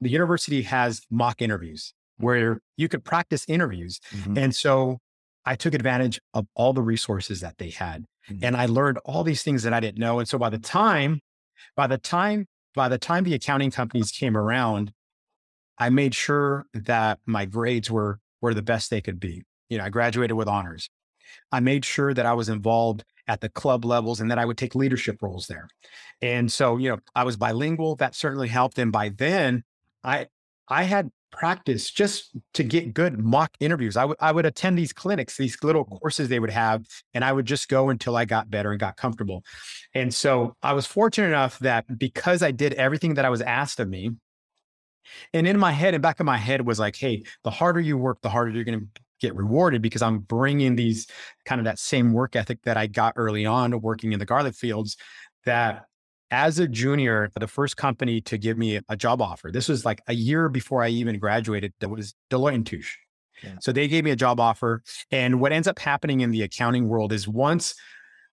the 0.00 0.10
university 0.10 0.62
has 0.62 1.02
mock 1.10 1.40
interviews 1.42 1.94
where 2.18 2.60
you 2.76 2.88
could 2.88 3.04
practice 3.04 3.44
interviews. 3.48 4.00
Mm-hmm. 4.14 4.38
And 4.38 4.54
so 4.54 4.98
I 5.44 5.54
took 5.54 5.74
advantage 5.74 6.20
of 6.34 6.46
all 6.54 6.72
the 6.72 6.82
resources 6.82 7.40
that 7.40 7.58
they 7.58 7.70
had. 7.70 8.04
Mm-hmm. 8.30 8.44
And 8.44 8.56
I 8.56 8.66
learned 8.66 8.98
all 9.04 9.22
these 9.22 9.42
things 9.42 9.62
that 9.62 9.72
I 9.72 9.80
didn't 9.80 9.98
know. 9.98 10.18
And 10.18 10.28
so 10.28 10.38
by 10.38 10.50
the 10.50 10.58
time, 10.58 11.20
by 11.76 11.86
the 11.86 11.98
time, 11.98 12.46
by 12.74 12.88
the 12.88 12.98
time 12.98 13.24
the 13.24 13.34
accounting 13.34 13.70
companies 13.70 14.10
came 14.10 14.36
around, 14.36 14.92
I 15.78 15.90
made 15.90 16.14
sure 16.14 16.66
that 16.74 17.18
my 17.26 17.44
grades 17.44 17.90
were 17.90 18.18
were 18.40 18.54
the 18.54 18.62
best 18.62 18.90
they 18.90 19.00
could 19.00 19.20
be. 19.20 19.42
You 19.68 19.78
know, 19.78 19.84
I 19.84 19.88
graduated 19.88 20.36
with 20.36 20.48
honors. 20.48 20.88
I 21.50 21.60
made 21.60 21.84
sure 21.84 22.14
that 22.14 22.26
I 22.26 22.34
was 22.34 22.48
involved 22.48 23.04
at 23.26 23.40
the 23.40 23.48
club 23.48 23.84
levels 23.84 24.20
and 24.20 24.30
that 24.30 24.38
I 24.38 24.44
would 24.44 24.56
take 24.56 24.74
leadership 24.74 25.20
roles 25.20 25.46
there. 25.46 25.68
And 26.22 26.50
so, 26.52 26.76
you 26.76 26.90
know, 26.90 26.98
I 27.14 27.24
was 27.24 27.36
bilingual. 27.36 27.96
That 27.96 28.14
certainly 28.14 28.48
helped. 28.48 28.78
And 28.78 28.92
by 28.92 29.08
then, 29.08 29.64
I 30.06 30.28
I 30.68 30.84
had 30.84 31.10
practice 31.32 31.90
just 31.90 32.34
to 32.54 32.64
get 32.64 32.94
good 32.94 33.18
mock 33.18 33.54
interviews. 33.60 33.96
I 33.96 34.06
would 34.06 34.16
I 34.20 34.32
would 34.32 34.46
attend 34.46 34.78
these 34.78 34.92
clinics, 34.92 35.36
these 35.36 35.58
little 35.62 35.84
mm. 35.84 36.00
courses 36.00 36.28
they 36.28 36.40
would 36.40 36.50
have, 36.50 36.86
and 37.12 37.24
I 37.24 37.32
would 37.32 37.46
just 37.46 37.68
go 37.68 37.90
until 37.90 38.16
I 38.16 38.24
got 38.24 38.48
better 38.48 38.70
and 38.70 38.80
got 38.80 38.96
comfortable. 38.96 39.44
And 39.94 40.14
so 40.14 40.56
I 40.62 40.72
was 40.72 40.86
fortunate 40.86 41.28
enough 41.28 41.58
that 41.58 41.98
because 41.98 42.42
I 42.42 42.52
did 42.52 42.72
everything 42.74 43.14
that 43.14 43.24
I 43.24 43.30
was 43.30 43.42
asked 43.42 43.80
of 43.80 43.88
me, 43.88 44.12
and 45.34 45.46
in 45.46 45.58
my 45.58 45.72
head 45.72 45.94
and 45.94 46.02
back 46.02 46.20
of 46.20 46.26
my 46.26 46.38
head 46.38 46.66
was 46.66 46.78
like, 46.78 46.96
hey, 46.96 47.24
the 47.44 47.50
harder 47.50 47.80
you 47.80 47.98
work, 47.98 48.18
the 48.22 48.30
harder 48.30 48.52
you're 48.52 48.64
going 48.64 48.80
to 48.80 49.02
get 49.20 49.34
rewarded 49.34 49.80
because 49.80 50.02
I'm 50.02 50.18
bringing 50.18 50.76
these 50.76 51.06
kind 51.46 51.58
of 51.58 51.64
that 51.64 51.78
same 51.78 52.12
work 52.12 52.36
ethic 52.36 52.58
that 52.64 52.76
I 52.76 52.86
got 52.86 53.14
early 53.16 53.46
on 53.46 53.80
working 53.80 54.12
in 54.12 54.18
the 54.18 54.26
garlic 54.26 54.54
fields 54.54 54.96
that 55.46 55.86
as 56.30 56.58
a 56.58 56.66
junior, 56.66 57.30
the 57.38 57.46
first 57.46 57.76
company 57.76 58.20
to 58.22 58.38
give 58.38 58.58
me 58.58 58.80
a 58.88 58.96
job 58.96 59.22
offer, 59.22 59.50
this 59.52 59.68
was 59.68 59.84
like 59.84 60.00
a 60.08 60.14
year 60.14 60.48
before 60.48 60.82
I 60.82 60.88
even 60.88 61.18
graduated, 61.18 61.72
that 61.80 61.88
was 61.88 62.14
Deloitte 62.30 62.54
and 62.54 62.66
Touche. 62.66 62.96
Yeah. 63.42 63.56
So 63.60 63.72
they 63.72 63.86
gave 63.86 64.04
me 64.04 64.10
a 64.10 64.16
job 64.16 64.40
offer. 64.40 64.82
And 65.10 65.40
what 65.40 65.52
ends 65.52 65.68
up 65.68 65.78
happening 65.78 66.20
in 66.20 66.30
the 66.30 66.42
accounting 66.42 66.88
world 66.88 67.12
is 67.12 67.28
once 67.28 67.74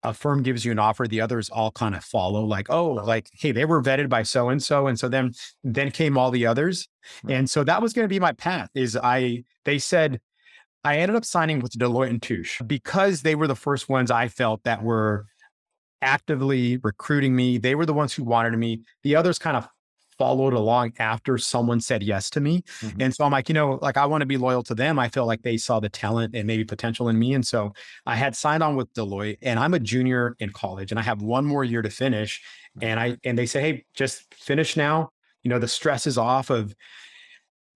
a 0.03 0.13
firm 0.13 0.43
gives 0.43 0.63
you 0.63 0.71
an 0.71 0.79
offer, 0.79 1.07
the 1.07 1.21
others 1.21 1.49
all 1.49 1.71
kind 1.71 1.95
of 1.95 2.03
follow, 2.03 2.43
like, 2.43 2.69
oh, 2.69 2.93
like, 2.93 3.29
hey, 3.33 3.51
they 3.51 3.65
were 3.65 3.81
vetted 3.81 4.09
by 4.09 4.23
so 4.23 4.49
and 4.49 4.61
so. 4.61 4.87
And 4.87 4.99
so 4.99 5.07
then 5.09 5.33
then 5.63 5.91
came 5.91 6.17
all 6.17 6.31
the 6.31 6.45
others. 6.45 6.87
Right. 7.23 7.35
And 7.35 7.49
so 7.49 7.63
that 7.63 7.81
was 7.81 7.93
going 7.93 8.05
to 8.05 8.09
be 8.09 8.19
my 8.19 8.33
path. 8.33 8.69
Is 8.75 8.95
I 8.95 9.43
they 9.65 9.79
said, 9.79 10.19
I 10.83 10.97
ended 10.97 11.15
up 11.15 11.25
signing 11.25 11.59
with 11.59 11.73
Deloitte 11.73 12.09
and 12.09 12.21
Touche 12.21 12.61
because 12.65 13.21
they 13.21 13.35
were 13.35 13.47
the 13.47 13.55
first 13.55 13.89
ones 13.89 14.11
I 14.11 14.27
felt 14.27 14.63
that 14.63 14.83
were 14.83 15.25
actively 16.01 16.77
recruiting 16.77 17.35
me. 17.35 17.57
They 17.57 17.75
were 17.75 17.85
the 17.85 17.93
ones 17.93 18.13
who 18.13 18.23
wanted 18.23 18.57
me. 18.57 18.81
The 19.03 19.15
others 19.15 19.39
kind 19.39 19.57
of 19.57 19.67
followed 20.17 20.53
along 20.53 20.93
after 20.99 21.37
someone 21.37 21.79
said 21.79 22.01
yes 22.01 22.29
to 22.31 22.39
me. 22.39 22.63
Mm-hmm. 22.81 23.01
And 23.01 23.15
so 23.15 23.23
I'm 23.23 23.31
like, 23.31 23.49
you 23.49 23.53
know, 23.53 23.79
like 23.81 23.97
I 23.97 24.05
want 24.05 24.21
to 24.21 24.25
be 24.25 24.37
loyal 24.37 24.63
to 24.63 24.75
them. 24.75 24.99
I 24.99 25.09
feel 25.09 25.25
like 25.25 25.43
they 25.43 25.57
saw 25.57 25.79
the 25.79 25.89
talent 25.89 26.35
and 26.35 26.47
maybe 26.47 26.63
potential 26.63 27.09
in 27.09 27.19
me. 27.19 27.33
And 27.33 27.45
so 27.45 27.73
I 28.05 28.15
had 28.15 28.35
signed 28.35 28.63
on 28.63 28.75
with 28.75 28.91
Deloitte 28.93 29.37
and 29.41 29.59
I'm 29.59 29.73
a 29.73 29.79
junior 29.79 30.35
in 30.39 30.51
college 30.51 30.91
and 30.91 30.99
I 30.99 31.03
have 31.03 31.21
one 31.21 31.45
more 31.45 31.63
year 31.63 31.81
to 31.81 31.89
finish. 31.89 32.41
And 32.81 32.99
I 32.99 33.17
and 33.23 33.37
they 33.37 33.45
say, 33.45 33.61
hey, 33.61 33.85
just 33.93 34.33
finish 34.33 34.75
now. 34.75 35.09
You 35.43 35.49
know, 35.49 35.59
the 35.59 35.67
stress 35.67 36.07
is 36.07 36.17
off 36.17 36.49
of 36.49 36.75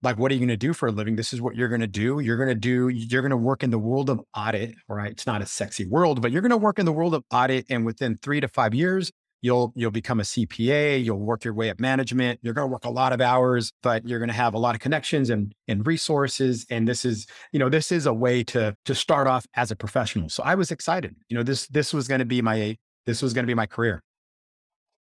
like 0.02 0.18
what 0.18 0.30
are 0.30 0.34
you 0.34 0.40
going 0.40 0.48
to 0.48 0.56
do 0.56 0.72
for 0.72 0.88
a 0.88 0.92
living 0.92 1.16
this 1.16 1.32
is 1.32 1.40
what 1.40 1.54
you're 1.54 1.68
going 1.68 1.80
to 1.80 1.86
do 1.86 2.20
you're 2.20 2.36
going 2.36 2.48
to 2.48 2.54
do 2.54 2.88
you're 2.88 3.22
going 3.22 3.30
to 3.30 3.36
work 3.36 3.62
in 3.62 3.70
the 3.70 3.78
world 3.78 4.10
of 4.10 4.20
audit 4.36 4.74
right 4.88 5.12
it's 5.12 5.26
not 5.26 5.42
a 5.42 5.46
sexy 5.46 5.86
world 5.86 6.20
but 6.20 6.32
you're 6.32 6.42
going 6.42 6.50
to 6.50 6.56
work 6.56 6.78
in 6.78 6.86
the 6.86 6.92
world 6.92 7.14
of 7.14 7.24
audit 7.30 7.66
and 7.70 7.84
within 7.84 8.18
three 8.22 8.40
to 8.40 8.48
five 8.48 8.74
years 8.74 9.10
you'll 9.42 9.72
you'll 9.74 9.90
become 9.90 10.20
a 10.20 10.22
CPA, 10.22 11.04
you'll 11.04 11.18
work 11.18 11.44
your 11.44 11.52
way 11.52 11.68
up 11.68 11.78
management, 11.78 12.38
you're 12.42 12.54
going 12.54 12.66
to 12.66 12.72
work 12.72 12.84
a 12.84 12.90
lot 12.90 13.12
of 13.12 13.20
hours, 13.20 13.72
but 13.82 14.06
you're 14.06 14.20
going 14.20 14.28
to 14.28 14.34
have 14.34 14.54
a 14.54 14.58
lot 14.58 14.74
of 14.74 14.80
connections 14.80 15.28
and 15.28 15.52
and 15.68 15.86
resources 15.86 16.64
and 16.70 16.88
this 16.88 17.04
is, 17.04 17.26
you 17.52 17.58
know, 17.58 17.68
this 17.68 17.92
is 17.92 18.06
a 18.06 18.14
way 18.14 18.42
to 18.44 18.74
to 18.86 18.94
start 18.94 19.26
off 19.26 19.44
as 19.54 19.70
a 19.70 19.76
professional. 19.76 20.28
So 20.28 20.42
I 20.44 20.54
was 20.54 20.70
excited. 20.70 21.14
You 21.28 21.36
know, 21.36 21.42
this 21.42 21.66
this 21.66 21.92
was 21.92 22.08
going 22.08 22.20
to 22.20 22.24
be 22.24 22.40
my 22.40 22.76
this 23.04 23.20
was 23.20 23.34
going 23.34 23.42
to 23.42 23.48
be 23.48 23.54
my 23.54 23.66
career. 23.66 24.00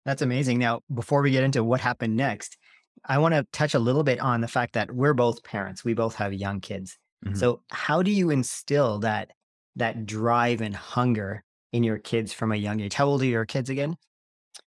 That's 0.05 0.21
amazing. 0.21 0.59
Now, 0.59 0.81
before 0.93 1.21
we 1.21 1.31
get 1.31 1.43
into 1.43 1.63
what 1.63 1.79
happened 1.79 2.17
next, 2.17 2.57
I 3.05 3.17
want 3.17 3.33
to 3.33 3.45
touch 3.51 3.73
a 3.73 3.79
little 3.79 4.03
bit 4.03 4.19
on 4.19 4.41
the 4.41 4.47
fact 4.47 4.73
that 4.73 4.91
we're 4.91 5.13
both 5.13 5.43
parents. 5.43 5.83
We 5.83 5.93
both 5.93 6.15
have 6.15 6.33
young 6.33 6.61
kids. 6.61 6.97
Mm-hmm. 7.25 7.35
So, 7.35 7.61
how 7.69 8.01
do 8.01 8.11
you 8.11 8.29
instill 8.29 8.99
that 8.99 9.31
that 9.75 10.05
drive 10.05 10.61
and 10.61 10.75
hunger 10.75 11.43
in 11.71 11.83
your 11.83 11.97
kids 11.97 12.33
from 12.33 12.51
a 12.51 12.55
young 12.55 12.79
age? 12.79 12.93
How 12.93 13.05
old 13.05 13.21
are 13.21 13.25
your 13.25 13.45
kids 13.45 13.69
again? 13.69 13.95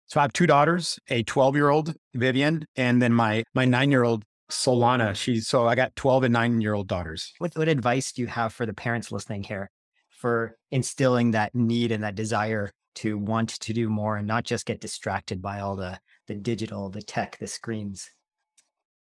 So 0.08 0.20
I 0.20 0.22
have 0.22 0.32
two 0.32 0.46
daughters, 0.46 0.98
a 1.10 1.22
12 1.22 1.54
year 1.54 1.68
old 1.68 1.94
Vivian, 2.14 2.66
and 2.76 3.00
then 3.00 3.12
my 3.12 3.44
my 3.54 3.66
nine 3.66 3.90
year 3.90 4.04
old 4.04 4.25
Solana. 4.50 5.14
She's 5.14 5.46
so 5.46 5.66
I 5.66 5.75
got 5.75 5.94
12 5.96 6.25
and 6.25 6.32
nine 6.32 6.60
year 6.60 6.75
old 6.75 6.88
daughters. 6.88 7.32
What 7.38 7.56
what 7.56 7.68
advice 7.68 8.12
do 8.12 8.22
you 8.22 8.28
have 8.28 8.52
for 8.52 8.64
the 8.64 8.72
parents 8.72 9.12
listening 9.12 9.42
here 9.42 9.70
for 10.08 10.56
instilling 10.70 11.32
that 11.32 11.54
need 11.54 11.92
and 11.92 12.02
that 12.02 12.14
desire 12.14 12.72
to 12.96 13.16
want 13.16 13.50
to 13.50 13.72
do 13.72 13.88
more 13.88 14.16
and 14.16 14.26
not 14.26 14.44
just 14.44 14.66
get 14.66 14.80
distracted 14.80 15.40
by 15.40 15.60
all 15.60 15.76
the 15.76 16.00
the 16.28 16.35
digital, 16.35 16.88
the 16.88 17.02
tech, 17.02 17.38
the 17.38 17.49
screens? 17.49 18.08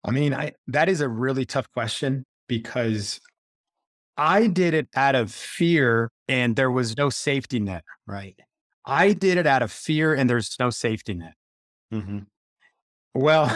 I 0.05 0.13
mean, 0.13 0.33
I 0.33 0.53
that 0.69 0.89
is 0.89 1.01
a 1.01 1.09
really 1.09 1.45
tough 1.45 1.71
question 1.73 2.25
because 2.49 3.21
I 4.17 4.47
did 4.47 4.73
it 4.73 4.89
out 4.95 5.15
of 5.15 5.33
fear 5.33 6.11
and 6.29 6.57
there 6.57 6.71
was 6.71 6.97
no 6.97 7.11
safety 7.11 7.61
net. 7.61 7.85
Right. 8.07 8.39
I 8.87 9.13
did 9.13 9.37
it 9.37 9.47
out 9.47 9.63
of 9.63 9.73
fear 9.73 10.15
and 10.15 10.31
there's 10.31 10.57
no 10.59 10.71
safety 10.71 11.15
net. 11.15 11.35
Mm-hmm. 11.93 12.21
Well, 13.15 13.55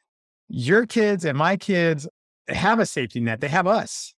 your 0.48 0.86
kids 0.86 1.24
and 1.24 1.36
my 1.36 1.56
kids 1.56 2.06
have 2.48 2.78
a 2.78 2.86
safety 2.86 3.20
net. 3.20 3.40
They 3.40 3.48
have 3.48 3.66
us. 3.66 4.14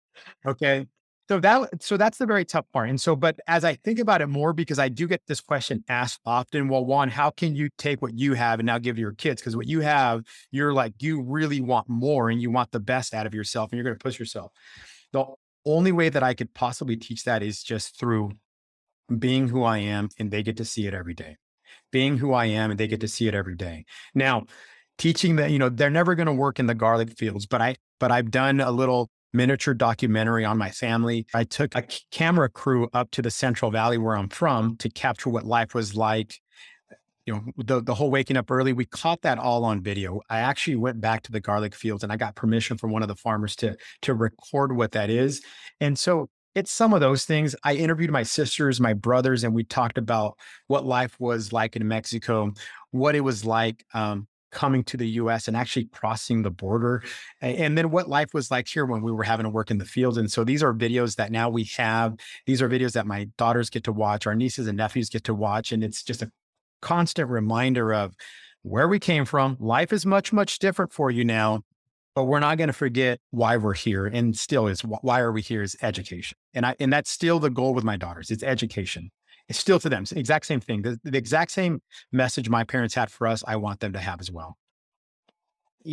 Okay. 0.46 0.86
So 1.28 1.38
that 1.40 1.82
so 1.82 1.98
that's 1.98 2.16
the 2.16 2.24
very 2.24 2.46
tough 2.46 2.64
part. 2.72 2.88
And 2.88 2.98
so, 2.98 3.14
but 3.14 3.38
as 3.46 3.62
I 3.62 3.74
think 3.74 3.98
about 3.98 4.22
it 4.22 4.28
more, 4.28 4.54
because 4.54 4.78
I 4.78 4.88
do 4.88 5.06
get 5.06 5.20
this 5.26 5.40
question 5.40 5.84
asked 5.88 6.20
often, 6.24 6.68
well, 6.68 6.86
Juan, 6.86 7.10
how 7.10 7.28
can 7.30 7.54
you 7.54 7.68
take 7.76 8.00
what 8.00 8.18
you 8.18 8.32
have 8.32 8.60
and 8.60 8.66
now 8.66 8.78
give 8.78 8.96
to 8.96 9.00
your 9.00 9.12
kids? 9.12 9.42
Because 9.42 9.54
what 9.54 9.66
you 9.66 9.80
have, 9.80 10.22
you're 10.50 10.72
like, 10.72 10.94
you 11.00 11.20
really 11.20 11.60
want 11.60 11.86
more 11.86 12.30
and 12.30 12.40
you 12.40 12.50
want 12.50 12.72
the 12.72 12.80
best 12.80 13.12
out 13.12 13.26
of 13.26 13.34
yourself 13.34 13.70
and 13.70 13.76
you're 13.76 13.84
going 13.84 13.98
to 13.98 14.02
push 14.02 14.18
yourself. 14.18 14.52
The 15.12 15.26
only 15.66 15.92
way 15.92 16.08
that 16.08 16.22
I 16.22 16.32
could 16.32 16.54
possibly 16.54 16.96
teach 16.96 17.24
that 17.24 17.42
is 17.42 17.62
just 17.62 17.98
through 17.98 18.32
being 19.18 19.48
who 19.48 19.64
I 19.64 19.78
am 19.78 20.08
and 20.18 20.30
they 20.30 20.42
get 20.42 20.56
to 20.58 20.64
see 20.64 20.86
it 20.86 20.94
every 20.94 21.14
day. 21.14 21.36
Being 21.92 22.16
who 22.16 22.32
I 22.32 22.46
am 22.46 22.70
and 22.70 22.80
they 22.80 22.88
get 22.88 23.00
to 23.00 23.08
see 23.08 23.28
it 23.28 23.34
every 23.34 23.54
day. 23.54 23.84
Now, 24.14 24.44
teaching 24.96 25.36
that, 25.36 25.50
you 25.50 25.58
know, 25.58 25.68
they're 25.68 25.90
never 25.90 26.14
going 26.14 26.26
to 26.26 26.32
work 26.32 26.58
in 26.58 26.66
the 26.66 26.74
garlic 26.74 27.18
fields, 27.18 27.44
but 27.44 27.60
I 27.60 27.76
but 28.00 28.10
I've 28.12 28.30
done 28.30 28.60
a 28.60 28.70
little 28.70 29.10
miniature 29.38 29.72
documentary 29.72 30.44
on 30.44 30.58
my 30.58 30.68
family. 30.68 31.24
I 31.32 31.44
took 31.44 31.74
a 31.76 31.84
camera 32.10 32.48
crew 32.48 32.88
up 32.92 33.12
to 33.12 33.22
the 33.22 33.30
Central 33.30 33.70
Valley 33.70 33.96
where 33.96 34.16
I'm 34.16 34.28
from 34.28 34.76
to 34.78 34.90
capture 34.90 35.30
what 35.30 35.44
life 35.46 35.74
was 35.74 35.94
like 35.94 36.40
you 37.24 37.34
know 37.34 37.44
the 37.58 37.80
the 37.82 37.94
whole 37.94 38.10
waking 38.10 38.36
up 38.36 38.50
early. 38.50 38.72
We 38.72 38.86
caught 38.86 39.22
that 39.22 39.38
all 39.38 39.64
on 39.64 39.82
video. 39.82 40.20
I 40.28 40.40
actually 40.40 40.76
went 40.76 41.00
back 41.00 41.22
to 41.24 41.32
the 41.32 41.40
garlic 41.40 41.74
fields 41.74 42.02
and 42.02 42.10
i 42.10 42.16
got 42.16 42.34
permission 42.34 42.78
from 42.78 42.90
one 42.90 43.02
of 43.02 43.08
the 43.08 43.14
farmers 43.14 43.54
to 43.56 43.76
to 44.02 44.14
record 44.14 44.74
what 44.74 44.92
that 44.92 45.08
is. 45.10 45.42
And 45.80 45.96
so 45.96 46.30
it's 46.54 46.72
some 46.72 46.92
of 46.94 47.00
those 47.00 47.24
things. 47.26 47.54
I 47.62 47.74
interviewed 47.74 48.10
my 48.10 48.24
sisters 48.24 48.80
my 48.80 48.94
brothers 48.94 49.44
and 49.44 49.54
we 49.54 49.62
talked 49.62 49.98
about 49.98 50.36
what 50.66 50.86
life 50.86 51.14
was 51.20 51.52
like 51.52 51.76
in 51.76 51.86
mexico 51.86 52.50
what 52.90 53.14
it 53.14 53.20
was 53.20 53.44
like 53.44 53.84
um, 53.92 54.26
coming 54.50 54.82
to 54.84 54.96
the 54.96 55.08
US 55.10 55.48
and 55.48 55.56
actually 55.56 55.86
crossing 55.86 56.42
the 56.42 56.50
border. 56.50 57.02
And 57.40 57.76
then 57.76 57.90
what 57.90 58.08
life 58.08 58.32
was 58.32 58.50
like 58.50 58.68
here 58.68 58.86
when 58.86 59.02
we 59.02 59.12
were 59.12 59.24
having 59.24 59.44
to 59.44 59.50
work 59.50 59.70
in 59.70 59.78
the 59.78 59.84
fields. 59.84 60.16
And 60.16 60.30
so 60.30 60.44
these 60.44 60.62
are 60.62 60.72
videos 60.72 61.16
that 61.16 61.30
now 61.30 61.48
we 61.48 61.64
have. 61.76 62.14
These 62.46 62.62
are 62.62 62.68
videos 62.68 62.92
that 62.92 63.06
my 63.06 63.28
daughters 63.36 63.70
get 63.70 63.84
to 63.84 63.92
watch, 63.92 64.26
our 64.26 64.34
nieces 64.34 64.66
and 64.66 64.78
nephews 64.78 65.08
get 65.10 65.24
to 65.24 65.34
watch. 65.34 65.72
And 65.72 65.84
it's 65.84 66.02
just 66.02 66.22
a 66.22 66.30
constant 66.80 67.28
reminder 67.28 67.92
of 67.92 68.14
where 68.62 68.88
we 68.88 68.98
came 68.98 69.24
from. 69.24 69.56
Life 69.60 69.92
is 69.92 70.04
much, 70.04 70.32
much 70.32 70.58
different 70.58 70.92
for 70.92 71.10
you 71.10 71.24
now, 71.24 71.62
but 72.14 72.24
we're 72.24 72.40
not 72.40 72.58
going 72.58 72.68
to 72.68 72.74
forget 72.74 73.20
why 73.30 73.56
we're 73.56 73.74
here. 73.74 74.06
And 74.06 74.36
still 74.36 74.66
is 74.66 74.80
why 74.80 75.20
are 75.20 75.32
we 75.32 75.42
here 75.42 75.62
is 75.62 75.76
education. 75.82 76.36
And 76.54 76.66
I, 76.66 76.76
and 76.80 76.92
that's 76.92 77.10
still 77.10 77.38
the 77.38 77.50
goal 77.50 77.74
with 77.74 77.84
my 77.84 77.96
daughters. 77.96 78.30
It's 78.30 78.42
education. 78.42 79.10
It's 79.48 79.58
still 79.58 79.78
to 79.80 79.88
them. 79.88 80.02
It's 80.02 80.10
the 80.10 80.20
exact 80.20 80.46
same 80.46 80.60
thing. 80.60 80.82
The, 80.82 80.98
the 81.04 81.16
exact 81.18 81.50
same 81.50 81.80
message 82.12 82.48
my 82.48 82.64
parents 82.64 82.94
had 82.94 83.10
for 83.10 83.26
us, 83.26 83.42
I 83.46 83.56
want 83.56 83.80
them 83.80 83.92
to 83.94 83.98
have 83.98 84.20
as 84.20 84.30
well. 84.30 84.56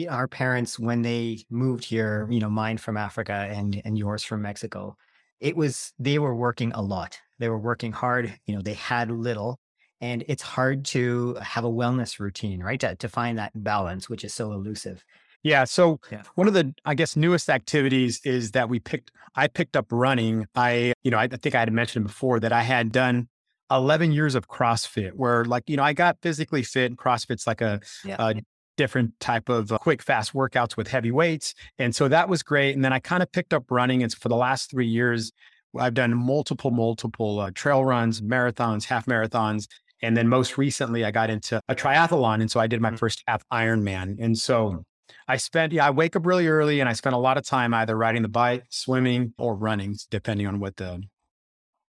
Our 0.10 0.28
parents, 0.28 0.78
when 0.78 1.04
they 1.04 1.46
moved 1.50 1.86
here, 1.86 2.28
you 2.30 2.40
know, 2.40 2.50
mine 2.50 2.78
from 2.78 2.98
Africa 2.98 3.48
and 3.50 3.82
and 3.86 3.98
yours 3.98 4.24
from 4.24 4.42
Mexico, 4.42 4.98
it 5.40 5.56
was 5.56 5.94
they 6.00 6.20
were 6.20 6.36
working 6.36 6.74
a 6.74 6.82
lot. 6.82 7.20
They 7.40 7.50
were 7.50 7.60
working 7.60 7.94
hard. 7.94 8.38
You 8.46 8.56
know, 8.56 8.62
they 8.62 8.74
had 8.74 9.10
little, 9.10 9.60
and 10.02 10.26
it's 10.28 10.44
hard 10.44 10.84
to 10.86 11.36
have 11.36 11.64
a 11.64 11.70
wellness 11.70 12.20
routine, 12.20 12.62
right? 12.62 12.80
To, 12.82 12.96
to 12.96 13.08
find 13.08 13.38
that 13.38 13.52
balance, 13.56 14.10
which 14.10 14.26
is 14.26 14.34
so 14.34 14.52
elusive. 14.52 15.06
Yeah. 15.44 15.64
So 15.66 16.00
yeah. 16.12 16.24
one 16.34 16.48
of 16.48 16.56
the, 16.56 16.74
I 16.86 16.96
guess, 16.96 17.16
newest 17.16 17.50
activities 17.50 18.20
is 18.26 18.52
that 18.52 18.68
we 18.68 18.80
picked, 18.80 19.12
I 19.36 19.48
picked 19.48 19.78
up 19.78 19.86
running. 19.92 20.48
I, 20.56 20.94
you 21.04 21.12
know, 21.12 21.20
I, 21.20 21.26
I 21.26 21.38
think 21.38 21.54
I 21.54 21.60
had 21.60 21.72
mentioned 21.72 22.08
before 22.08 22.40
that 22.40 22.52
I 22.52 22.64
had 22.64 22.92
done 22.92 23.30
11 23.72 24.12
years 24.12 24.36
of 24.36 24.48
CrossFit 24.48 25.12
where 25.14 25.46
like, 25.46 25.64
you 25.68 25.78
know, 25.78 25.84
I 25.84 25.94
got 25.94 26.18
physically 26.22 26.64
fit. 26.64 26.92
and 26.92 26.98
CrossFit's 26.98 27.48
like 27.48 27.62
a, 27.62 27.80
yeah. 28.04 28.16
a 28.20 28.36
different 28.78 29.20
type 29.20 29.50
of 29.50 29.72
uh, 29.72 29.78
quick, 29.78 30.02
fast 30.02 30.34
workouts 30.34 30.78
with 30.78 30.88
heavy 30.88 31.12
weights. 31.12 31.54
And 31.80 31.96
so 31.96 32.08
that 32.08 32.30
was 32.30 32.44
great. 32.44 32.76
And 32.76 32.84
then 32.84 32.94
I 32.94 33.00
kind 33.00 33.24
of 33.24 33.32
picked 33.32 33.54
up 33.54 33.72
running. 33.72 34.04
And 34.04 34.14
for 34.14 34.30
the 34.30 34.36
last 34.36 34.70
three 34.70 34.88
years, 34.88 35.32
I've 35.78 35.94
done 35.94 36.16
multiple, 36.16 36.72
multiple 36.72 37.40
uh, 37.40 37.52
trail 37.54 37.84
runs, 37.84 38.22
marathons, 38.22 38.86
half 38.86 39.06
marathons. 39.06 39.68
And 40.02 40.16
then 40.16 40.28
most 40.28 40.58
recently, 40.58 41.06
I 41.06 41.12
got 41.12 41.30
into 41.30 41.60
a 41.68 41.76
triathlon. 41.76 42.42
And 42.42 42.52
so 42.52 42.60
I 42.60 42.68
did 42.68 42.82
my 42.82 42.90
mm-hmm. 42.90 42.98
first 42.98 43.24
half 43.28 43.44
Ironman. 43.52 44.18
And 44.20 44.38
so 44.38 44.84
I 45.28 45.38
spent, 45.38 45.74
yeah, 45.74 45.88
I 45.88 45.90
wake 45.90 46.16
up 46.16 46.26
really 46.26 46.48
early 46.48 46.80
and 46.80 46.90
I 46.90 46.94
spend 46.94 47.16
a 47.16 47.20
lot 47.20 47.38
of 47.38 47.46
time 47.46 47.74
either 47.74 47.96
riding 47.96 48.22
the 48.22 48.30
bike, 48.30 48.66
swimming, 48.70 49.34
or 49.38 49.56
running, 49.56 49.96
depending 50.12 50.48
on 50.48 50.60
what 50.60 50.76
the 50.76 51.02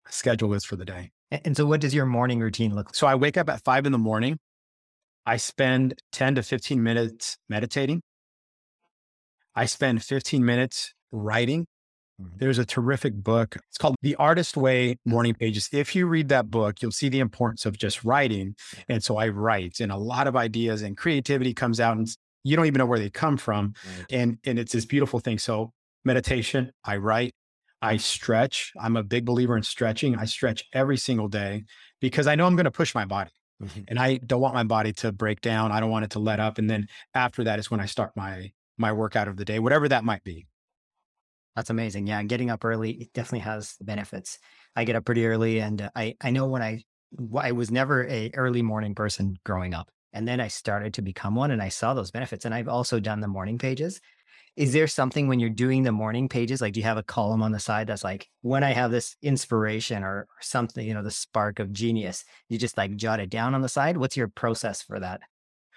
schedule 0.09 0.54
is 0.54 0.64
for 0.64 0.76
the 0.76 0.85
day. 0.85 1.11
And 1.31 1.57
so, 1.57 1.66
what 1.66 1.81
does 1.81 1.95
your 1.95 2.07
morning 2.07 2.40
routine 2.40 2.75
look 2.75 2.88
like? 2.88 2.95
So, 2.95 3.07
I 3.07 3.14
wake 3.14 3.37
up 3.37 3.49
at 3.49 3.62
five 3.64 3.87
in 3.87 3.93
the 3.93 3.99
morning. 3.99 4.38
I 5.26 5.37
spend 5.38 6.00
10 6.12 6.37
to 6.37 6.43
15 6.43 6.83
minutes 6.83 7.38
meditating. 7.49 8.02
I 9.54 9.66
spend 9.66 10.02
15 10.02 10.45
minutes 10.45 10.93
writing. 11.12 11.66
Mm-hmm. 12.21 12.37
There's 12.38 12.59
a 12.59 12.64
terrific 12.64 13.14
book. 13.14 13.57
It's 13.69 13.78
called 13.78 13.97
The 14.02 14.14
Artist 14.16 14.57
Way 14.57 14.97
Morning 15.04 15.35
Pages. 15.35 15.69
If 15.73 15.97
you 15.97 16.07
read 16.07 16.28
that 16.28 16.50
book, 16.50 16.83
you'll 16.83 16.93
see 16.93 17.09
the 17.09 17.21
importance 17.21 17.64
of 17.66 17.78
just 17.78 18.04
writing. 18.04 18.54
And 18.88 19.02
so 19.02 19.16
I 19.16 19.28
write, 19.28 19.81
and 19.81 19.90
a 19.90 19.97
lot 19.97 20.26
of 20.26 20.37
ideas 20.37 20.83
and 20.83 20.97
creativity 20.97 21.54
comes 21.54 21.81
out, 21.81 21.97
and 21.97 22.07
you 22.45 22.57
don't 22.57 22.66
even 22.66 22.78
know 22.78 22.87
where 22.87 22.99
they 22.99 23.11
come 23.11 23.37
from. 23.37 23.75
Right. 23.99 24.07
And, 24.11 24.38
and 24.45 24.59
it's 24.59 24.73
this 24.73 24.85
beautiful 24.85 25.21
thing. 25.21 25.38
So, 25.38 25.73
meditation, 26.04 26.71
I 26.85 26.99
write, 26.99 27.33
I 27.85 27.97
stretch. 27.99 28.73
I'm 28.81 28.97
a 28.97 29.03
big 29.03 29.25
believer 29.25 29.57
in 29.57 29.62
stretching. 29.62 30.17
I 30.17 30.25
stretch 30.25 30.64
every 30.73 30.97
single 30.97 31.29
day 31.29 31.64
because 32.00 32.26
I 32.26 32.35
know 32.35 32.47
I'm 32.47 32.57
going 32.57 32.64
to 32.64 32.71
push 32.71 32.95
my 32.95 33.05
body. 33.05 33.31
Mm-hmm. 33.62 33.81
And 33.88 33.99
I 33.99 34.17
don't 34.17 34.41
want 34.41 34.55
my 34.55 34.64
body 34.64 34.93
to 34.95 35.12
break 35.12 35.41
down. 35.41 35.71
I 35.71 35.81
don't 35.81 35.91
want 35.91 36.05
it 36.05 36.11
to 36.12 36.19
let 36.19 36.41
up. 36.41 36.59
And 36.59 36.69
then 36.69 36.88
after 37.14 37.45
that 37.45 37.59
is 37.59 37.71
when 37.71 37.81
I 37.81 37.87
start 37.87 38.12
my 38.17 38.50
my 38.76 38.93
workout 38.93 39.29
of 39.29 39.37
the 39.37 39.45
day, 39.45 39.61
whatever 39.61 39.88
that 39.88 40.03
might 40.03 40.25
be. 40.25 40.47
That's 41.55 41.71
amazing. 41.71 42.09
Yeah, 42.09 42.23
getting 42.25 42.50
up 42.50 42.64
early 42.64 42.91
it 42.93 43.12
definitely 43.12 43.41
has 43.41 43.76
benefits. 43.81 44.38
I 44.75 44.85
get 44.85 44.97
up 44.97 45.05
pretty 45.05 45.26
early, 45.26 45.61
and 45.61 45.88
I 45.95 46.17
I 46.21 46.31
know 46.31 46.47
when 46.47 46.62
I 46.62 46.83
I 47.37 47.53
was 47.53 47.71
never 47.71 48.07
a 48.09 48.31
early 48.35 48.62
morning 48.62 48.95
person 48.95 49.37
growing 49.45 49.73
up, 49.73 49.88
and 50.12 50.26
then 50.26 50.41
I 50.41 50.49
started 50.49 50.95
to 50.95 51.03
become 51.03 51.37
one, 51.37 51.53
and 51.53 51.62
I 51.62 51.69
saw 51.69 51.95
those 51.95 52.11
benefits. 52.11 52.45
And 52.45 52.55
I've 52.55 52.69
also 52.69 52.99
done 52.99 53.21
the 53.21 53.29
morning 53.29 53.59
pages. 53.59 54.00
Is 54.56 54.73
there 54.73 54.87
something 54.87 55.26
when 55.26 55.40
you're 55.40 55.50
doing 55.50 55.82
the 55.82 55.92
morning 55.92 56.28
pages, 56.28 56.61
like 56.61 56.75
do 56.75 56.80
you 56.80 56.87
have 56.87 56.96
a 56.96 57.02
column 57.02 57.42
on 57.42 57.52
the 57.52 57.58
side 57.58 57.88
that's 57.88 58.04
like 58.04 58.28
when 58.42 58.62
I 58.62 58.73
have 58.73 58.90
this 58.90 59.16
inspiration 59.20 60.04
or, 60.04 60.18
or 60.18 60.28
something, 60.40 60.87
you 60.87 60.94
know, 60.94 61.02
the 61.02 61.11
spark 61.11 61.58
of 61.58 61.73
genius, 61.73 62.25
you 62.49 62.58
just 62.58 62.76
like 62.76 62.94
jot 62.94 63.20
it 63.20 63.30
down 63.30 63.54
on 63.54 63.62
the 63.62 63.68
side? 63.68 63.96
What's 63.96 64.16
your 64.16 64.28
process 64.28 64.80
for 64.80 65.00
that? 65.00 65.20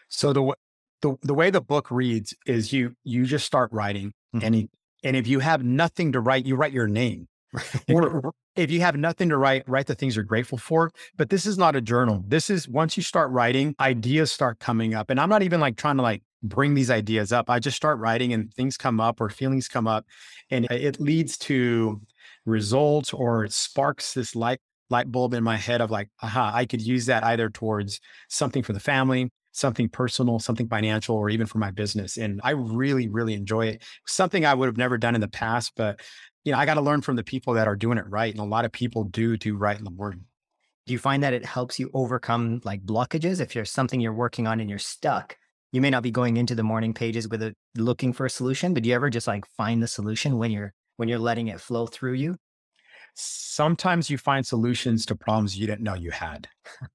So 0.10 0.31
the 0.31 0.53
the 1.01 1.15
the 1.22 1.34
way 1.34 1.50
the 1.50 1.62
book 1.62 1.89
reads 1.89 2.36
is 2.46 2.72
you 2.72 2.96
you 3.03 3.25
just 3.25 3.46
start 3.46 3.72
writing 3.72 4.13
mm-hmm. 4.36 4.46
and 4.46 4.69
and 5.03 5.15
if 5.15 5.27
you 5.27 5.39
have 5.39 5.63
nothing 5.63 6.12
to 6.13 6.19
write, 6.19 6.46
you 6.46 6.55
write 6.55 6.74
your 6.74 6.88
name. 6.88 7.27
or 7.89 8.34
if 8.55 8.72
you 8.72 8.81
have 8.81 8.96
nothing 8.96 9.29
to 9.29 9.38
write, 9.38 9.63
write 9.67 9.88
the 9.88 9.96
things 9.96 10.15
you're 10.15 10.25
grateful 10.25 10.57
for. 10.57 10.91
But 11.15 11.29
this 11.29 11.46
is 11.46 11.57
not 11.57 11.75
a 11.75 11.81
journal. 11.81 12.24
This 12.27 12.50
is 12.50 12.67
once 12.67 12.98
you 12.98 13.03
start 13.03 13.31
writing, 13.31 13.75
ideas 13.79 14.31
start 14.31 14.60
coming 14.60 14.93
up. 14.93 15.10
And 15.10 15.19
I'm 15.19 15.29
not 15.29 15.43
even 15.43 15.60
like 15.60 15.77
trying 15.77 15.98
to 15.98 16.03
like 16.03 16.24
bring 16.44 16.74
these 16.74 16.91
ideas 16.91 17.32
up. 17.32 17.50
I 17.50 17.60
just 17.60 17.77
start 17.77 18.00
writing 18.00 18.34
and 18.34 18.53
things 18.53 18.77
come 18.77 19.00
up 19.00 19.20
or 19.22 19.29
feelings 19.29 19.67
come 19.67 19.88
up 19.88 20.06
and 20.50 20.65
it 20.70 21.00
leads 21.00 21.38
to 21.39 22.01
results 22.46 23.13
or 23.13 23.46
it 23.46 23.53
sparks 23.53 24.13
this 24.13 24.36
light 24.36 24.60
light 24.89 25.12
bulb 25.12 25.34
in 25.34 25.44
my 25.44 25.58
head 25.58 25.82
of 25.82 25.91
like, 25.91 26.10
aha, 26.22 26.51
I 26.53 26.65
could 26.65 26.82
use 26.82 27.08
that 27.08 27.24
either 27.24 27.50
towards 27.50 28.00
something 28.29 28.63
for 28.63 28.72
the 28.72 28.79
family, 28.79 29.29
something 29.51 29.89
personal, 29.89 30.39
something 30.39 30.67
financial, 30.70 31.15
or 31.15 31.29
even 31.29 31.46
for 31.46 31.58
my 31.58 31.72
business. 31.72 32.17
And 32.17 32.39
I 32.44 32.51
really, 32.51 33.10
really 33.10 33.34
enjoy 33.34 33.67
it. 33.67 33.84
Something 34.06 34.46
I 34.46 34.53
would 34.53 34.67
have 34.67 34.77
never 34.77 34.98
done 34.98 35.15
in 35.15 35.22
the 35.22 35.27
past, 35.27 35.74
but 35.75 36.00
you 36.46 36.53
know, 36.53 36.58
I 36.58 36.65
got 36.65 36.75
to 36.75 36.82
learn 36.82 37.01
from 37.01 37.17
the 37.17 37.24
people 37.24 37.53
that 37.56 37.67
are 37.67 37.75
doing 37.75 37.98
it 37.98 38.06
write. 38.08 38.34
And 38.34 38.39
a 38.39 38.46
lot 38.46 38.63
of 38.63 38.72
people 38.72 39.03
do 39.03 39.36
do 39.36 39.58
right 39.58 39.77
in 39.77 39.84
the 39.84 39.91
morning. 39.91 40.24
Do 40.86 40.94
you 40.94 41.00
find 41.00 41.22
that 41.24 41.34
it 41.34 41.44
helps 41.44 41.79
you 41.79 41.91
overcome 41.94 42.62
like 42.63 42.86
blockages? 42.86 43.41
If 43.41 43.51
there's 43.53 43.72
something 43.72 44.00
you're 44.00 44.13
working 44.13 44.48
on 44.48 44.62
and 44.62 44.70
you're 44.70 44.79
stuck, 44.79 45.36
you 45.77 45.81
may 45.81 45.91
not 45.91 46.01
be 46.01 46.10
going 46.10 46.38
into 46.38 46.55
the 46.55 46.63
morning 46.63 46.91
pages 46.91 47.27
with 47.27 47.43
a 47.43 47.53
looking 47.75 48.12
for 48.12 48.25
a 48.25 48.31
solution, 48.31 48.74
but 48.74 48.81
do 48.81 48.89
you 48.89 48.96
ever 48.96 49.12
just 49.12 49.27
like 49.27 49.46
find 49.46 49.81
the 49.84 49.88
solution 49.88 50.39
when 50.39 50.50
you're 50.50 50.74
when 50.96 51.07
you're 51.07 51.19
letting 51.19 51.50
it 51.50 51.62
flow 51.62 51.86
through 51.86 52.13
you? 52.13 52.36
Sometimes 53.13 54.10
you 54.10 54.17
find 54.17 54.43
solutions 54.43 55.05
to 55.05 55.15
problems 55.15 55.55
you 55.55 55.67
didn't 55.67 55.84
know 55.84 55.93
you 55.93 56.10
had. 56.10 56.48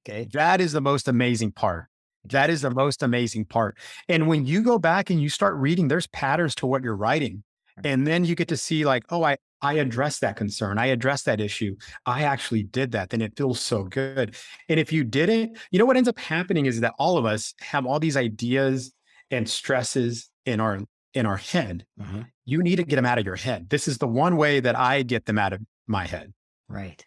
Okay. 0.05 0.27
That 0.33 0.61
is 0.61 0.73
the 0.73 0.81
most 0.81 1.07
amazing 1.07 1.53
part. 1.53 1.87
That 2.25 2.51
is 2.51 2.63
the 2.63 2.73
most 2.73 3.05
amazing 3.05 3.45
part. 3.45 3.79
And 4.09 4.27
when 4.27 4.47
you 4.47 4.65
go 4.65 4.81
back 4.81 5.11
and 5.11 5.23
you 5.23 5.29
start 5.29 5.55
reading, 5.55 5.87
there's 5.87 6.09
patterns 6.09 6.57
to 6.57 6.67
what 6.67 6.83
you're 6.83 6.97
writing. 6.97 7.45
Mm-hmm. 7.79 7.87
And 7.87 8.05
then 8.05 8.25
you 8.25 8.35
get 8.35 8.49
to 8.49 8.57
see 8.57 8.85
like, 8.85 9.05
oh, 9.11 9.23
I 9.23 9.37
I 9.63 9.75
addressed 9.75 10.21
that 10.21 10.37
concern. 10.37 10.79
I 10.79 10.87
addressed 10.87 11.25
that 11.27 11.41
issue. 11.41 11.77
I 12.05 12.25
actually 12.25 12.65
did 12.65 12.93
that. 12.93 13.11
Then 13.11 13.21
it 13.21 13.37
feels 13.37 13.61
so 13.61 13.85
good. 13.85 14.35
And 14.69 14.81
if 14.81 14.93
you 14.93 15.05
didn't, 15.05 15.57
you 15.71 15.79
know 15.79 15.87
what 15.87 15.97
ends 15.97 16.09
up 16.09 16.19
happening 16.19 16.67
is 16.67 16.81
that 16.81 16.95
all 16.99 17.17
of 17.17 17.25
us 17.25 17.55
have 17.61 17.87
all 17.87 18.01
these 18.01 18.17
ideas 18.17 18.93
and 19.31 19.49
stresses 19.49 20.29
in 20.45 20.61
our 20.61 20.81
in 21.15 21.27
our 21.27 21.37
head. 21.37 21.87
Mm-hmm. 22.01 22.23
You 22.45 22.63
need 22.63 22.77
to 22.77 22.85
get 22.85 22.97
them 22.97 23.07
out 23.07 23.19
of 23.19 23.25
your 23.25 23.37
head. 23.37 23.71
This 23.71 23.87
is 23.87 23.99
the 23.99 24.09
one 24.09 24.37
way 24.37 24.61
that 24.61 24.77
I 24.77 25.03
get 25.03 25.27
them 25.27 25.39
out 25.39 25.53
of 25.53 25.61
my 25.87 26.07
head. 26.07 26.33
Right. 26.69 27.05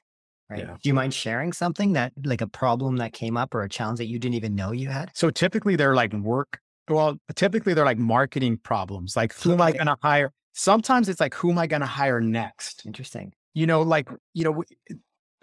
Right. 0.50 0.60
Yeah. 0.60 0.76
Do 0.82 0.90
you 0.90 0.94
mind 0.94 1.14
sharing 1.14 1.54
something 1.54 1.94
that 1.94 2.14
like 2.24 2.42
a 2.42 2.48
problem 2.48 2.98
that 2.98 3.14
came 3.14 3.36
up 3.36 3.56
or 3.56 3.64
a 3.64 3.70
challenge 3.70 3.98
that 3.98 4.06
you 4.06 4.20
didn't 4.20 4.36
even 4.36 4.54
know 4.54 4.72
you 4.72 4.90
had? 4.90 5.12
So 5.16 5.32
typically 5.32 5.76
they're 5.76 5.96
like 5.96 6.14
work. 6.14 6.60
Well, 6.88 7.18
typically 7.36 7.74
they're 7.74 7.86
like 7.86 7.98
marketing 7.98 8.58
problems. 8.58 9.16
Like 9.16 9.34
who 9.34 9.54
am 9.54 9.62
I 9.62 9.72
going 9.72 9.88
to 9.88 9.98
hire? 10.04 10.32
Sometimes 10.56 11.10
it's 11.10 11.20
like, 11.20 11.34
who 11.34 11.52
am 11.52 11.58
I 11.58 11.68
going 11.68 11.82
to 11.82 11.86
hire 11.86 12.22
next? 12.22 12.86
Interesting. 12.86 13.34
You 13.54 13.68
know, 13.68 13.82
like, 13.82 14.10
you 14.34 14.46
know, 14.46 14.64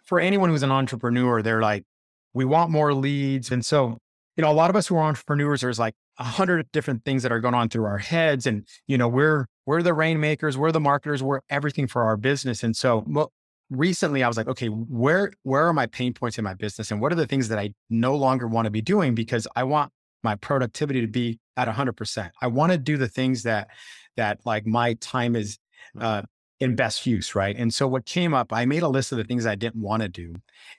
for 0.04 0.18
anyone 0.18 0.48
who's 0.48 0.62
an 0.62 0.72
entrepreneur, 0.72 1.42
they're 1.42 1.60
like, 1.60 1.84
we 2.32 2.46
want 2.46 2.70
more 2.70 2.94
leads. 2.94 3.52
And 3.52 3.64
so, 3.64 3.98
you 4.36 4.42
know, 4.42 4.50
a 4.50 4.54
lot 4.54 4.70
of 4.70 4.76
us 4.76 4.86
who 4.86 4.96
are 4.96 5.02
entrepreneurs, 5.02 5.60
there's 5.60 5.78
like 5.78 5.94
a 6.18 6.24
hundred 6.24 6.66
different 6.72 7.04
things 7.04 7.22
that 7.22 7.30
are 7.30 7.40
going 7.40 7.54
on 7.54 7.68
through 7.68 7.84
our 7.84 7.98
heads. 7.98 8.46
And, 8.46 8.66
you 8.86 8.96
know, 8.96 9.06
we're, 9.06 9.46
we're 9.66 9.82
the 9.82 9.92
rainmakers, 9.92 10.56
we're 10.56 10.72
the 10.72 10.80
marketers, 10.80 11.22
we're 11.22 11.40
everything 11.50 11.86
for 11.86 12.02
our 12.04 12.16
business. 12.16 12.62
And 12.62 12.74
so 12.74 13.04
well, 13.06 13.32
recently 13.68 14.22
I 14.22 14.28
was 14.28 14.38
like, 14.38 14.48
okay, 14.48 14.68
where, 14.68 15.32
where 15.42 15.66
are 15.68 15.74
my 15.74 15.86
pain 15.86 16.14
points 16.14 16.38
in 16.38 16.44
my 16.44 16.54
business? 16.54 16.90
And 16.90 17.02
what 17.02 17.12
are 17.12 17.16
the 17.16 17.26
things 17.26 17.48
that 17.48 17.58
I 17.58 17.74
no 17.90 18.16
longer 18.16 18.48
want 18.48 18.64
to 18.64 18.70
be 18.70 18.80
doing 18.80 19.14
because 19.14 19.46
I 19.54 19.64
want 19.64 19.92
my 20.22 20.36
productivity 20.36 21.00
to 21.00 21.06
be 21.06 21.38
at 21.56 21.68
hundred 21.68 21.96
percent. 21.96 22.32
I 22.40 22.46
want 22.46 22.72
to 22.72 22.78
do 22.78 22.96
the 22.96 23.08
things 23.08 23.42
that, 23.42 23.68
that 24.16 24.40
like 24.44 24.66
my 24.66 24.94
time 24.94 25.36
is, 25.36 25.58
uh, 26.00 26.22
in 26.60 26.76
best 26.76 27.06
use. 27.06 27.34
Right. 27.34 27.56
And 27.56 27.74
so 27.74 27.88
what 27.88 28.06
came 28.06 28.34
up, 28.34 28.52
I 28.52 28.66
made 28.66 28.82
a 28.82 28.88
list 28.88 29.10
of 29.10 29.18
the 29.18 29.24
things 29.24 29.46
I 29.46 29.56
didn't 29.56 29.82
want 29.82 30.02
to 30.02 30.08
do. 30.08 30.34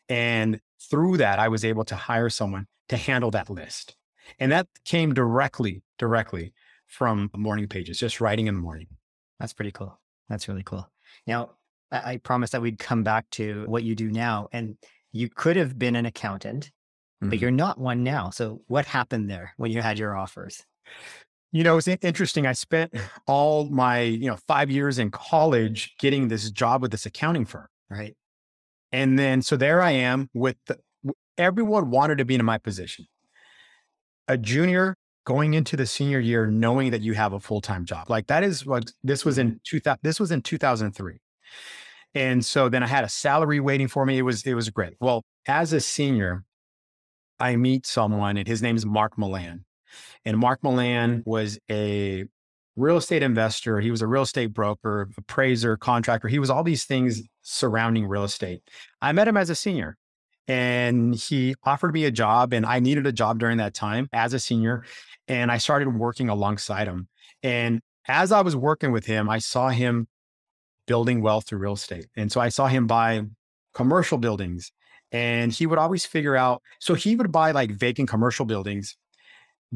And 0.08 0.62
through 0.90 1.18
that, 1.18 1.40
I 1.40 1.50
was 1.50 1.66
able 1.66 1.84
to 1.86 1.96
hire 1.96 2.30
someone 2.30 2.68
to 2.90 2.98
handle 2.98 3.32
that 3.32 3.50
list. 3.50 3.96
And 4.40 4.52
that 4.52 4.68
came 4.86 5.14
directly, 5.14 5.84
directly 5.98 6.54
from 6.88 7.30
morning 7.36 7.68
pages, 7.68 8.00
just 8.00 8.22
writing 8.22 8.48
in 8.48 8.56
the 8.56 8.62
morning. 8.62 8.88
That's 9.40 9.54
pretty 9.54 9.72
cool. 9.72 10.00
That's 10.30 10.48
really 10.48 10.64
cool. 10.64 10.90
Now, 11.28 11.52
I, 11.92 12.14
I 12.14 12.18
promised 12.18 12.54
that 12.54 12.62
we'd 12.62 12.80
come 12.80 13.04
back 13.04 13.30
to 13.32 13.66
what 13.68 13.84
you 13.84 13.96
do 13.96 14.10
now. 14.10 14.48
And 14.54 14.78
you 15.12 15.30
could 15.30 15.58
have 15.58 15.78
been 15.78 15.96
an 15.96 16.06
accountant, 16.06 16.66
mm-hmm. 17.22 17.30
but 17.30 17.40
you're 17.40 17.52
not 17.52 17.78
one 17.78 18.04
now. 18.04 18.30
So 18.30 18.62
what 18.68 18.86
happened 18.86 19.30
there 19.30 19.54
when 19.58 19.72
you 19.72 19.82
had 19.82 20.00
your 20.00 20.16
offers? 20.16 20.66
You 21.54 21.64
know, 21.64 21.78
it's 21.78 21.88
interesting. 21.88 22.48
I 22.48 22.54
spent 22.54 22.94
all 23.28 23.70
my, 23.70 24.02
you 24.02 24.28
know, 24.28 24.38
five 24.48 24.72
years 24.72 24.98
in 24.98 25.12
college 25.12 25.94
getting 26.00 26.28
this 26.28 26.50
job 26.50 26.82
with 26.82 26.90
this 26.92 27.06
accounting 27.06 27.46
firm. 27.46 27.68
Right. 27.90 28.16
And 28.92 29.20
then, 29.20 29.44
so 29.44 29.56
there 29.56 29.80
I 29.80 29.92
am 29.92 30.30
with 30.34 30.58
the, 30.66 30.80
everyone 31.38 31.92
wanted 31.92 32.18
to 32.18 32.26
be 32.26 32.34
in 32.34 32.44
my 32.44 32.58
position. 32.58 33.06
A 34.28 34.36
junior 34.36 34.96
going 35.26 35.54
into 35.54 35.78
the 35.78 35.86
senior 35.86 36.20
year, 36.20 36.48
knowing 36.48 36.90
that 36.90 37.02
you 37.02 37.14
have 37.14 37.34
a 37.34 37.40
full 37.40 37.62
time 37.62 37.86
job. 37.86 38.10
Like 38.10 38.28
that 38.28 38.44
is 38.44 38.66
what 38.66 38.92
this 39.04 39.24
was 39.24 39.38
in 39.38 39.62
2000, 39.64 40.00
this 40.02 40.20
was 40.20 40.32
in 40.32 40.42
2003. 40.42 41.20
And 42.16 42.44
so 42.44 42.68
then 42.68 42.82
I 42.82 42.88
had 42.88 43.04
a 43.04 43.10
salary 43.10 43.60
waiting 43.60 43.88
for 43.88 44.08
me. 44.08 44.18
It 44.18 44.24
was, 44.24 44.44
it 44.44 44.56
was 44.56 44.72
great. 44.72 44.96
Well, 45.00 45.24
as 45.48 45.72
a 45.72 45.80
senior, 45.80 46.46
I 47.40 47.58
meet 47.58 47.86
someone 47.86 48.38
and 48.38 48.48
his 48.48 48.64
name 48.64 48.76
is 48.76 48.88
Mark 48.88 49.20
Milan. 49.20 49.66
And 50.26 50.38
Mark 50.38 50.64
Milan 50.64 51.24
was 51.26 51.60
a 51.70 52.26
real 52.76 52.98
estate 52.98 53.24
investor. 53.24 53.80
He 53.80 53.92
was 53.92 54.02
a 54.02 54.08
real 54.08 54.24
estate 54.24 54.54
broker, 54.54 55.10
appraiser, 55.18 55.78
contractor. 55.78 56.28
He 56.28 56.40
was 56.40 56.50
all 56.50 56.64
these 56.64 56.86
things 56.86 57.22
mm. 57.22 57.26
surrounding 57.42 58.08
real 58.08 58.24
estate. 58.24 58.62
I 59.02 59.12
met 59.12 59.28
him 59.28 59.38
as 59.38 59.50
a 59.50 59.56
senior 59.56 59.98
and 60.48 61.16
he 61.16 61.56
offered 61.64 61.94
me 61.94 62.06
a 62.06 62.12
job 62.12 62.54
and 62.54 62.66
I 62.66 62.80
needed 62.80 63.08
a 63.08 63.12
job 63.12 63.40
during 63.40 63.58
that 63.58 63.74
time 63.74 64.10
as 64.12 64.34
a 64.34 64.40
senior. 64.40 64.84
And 65.28 65.52
I 65.52 65.58
started 65.58 65.90
working 65.90 66.30
alongside 66.30 66.88
him. 66.88 67.08
And 67.44 67.82
as 68.08 68.32
I 68.32 68.42
was 68.42 68.56
working 68.56 68.92
with 68.92 69.06
him, 69.06 69.30
I 69.30 69.38
saw 69.38 69.70
him 69.70 70.08
building 70.86 71.22
wealth 71.22 71.48
through 71.48 71.60
real 71.60 71.74
estate. 71.74 72.08
And 72.18 72.32
so 72.32 72.42
I 72.42 72.50
saw 72.50 72.68
him 72.68 72.88
buy 72.88 73.22
commercial 73.74 74.18
buildings 74.18 74.72
and 75.12 75.52
he 75.52 75.66
would 75.66 75.80
always 75.80 76.06
figure 76.06 76.36
out. 76.36 76.62
So 76.80 76.94
he 76.96 77.16
would 77.16 77.32
buy 77.32 77.52
like 77.52 77.72
vacant 77.72 78.10
commercial 78.10 78.46
buildings, 78.46 78.98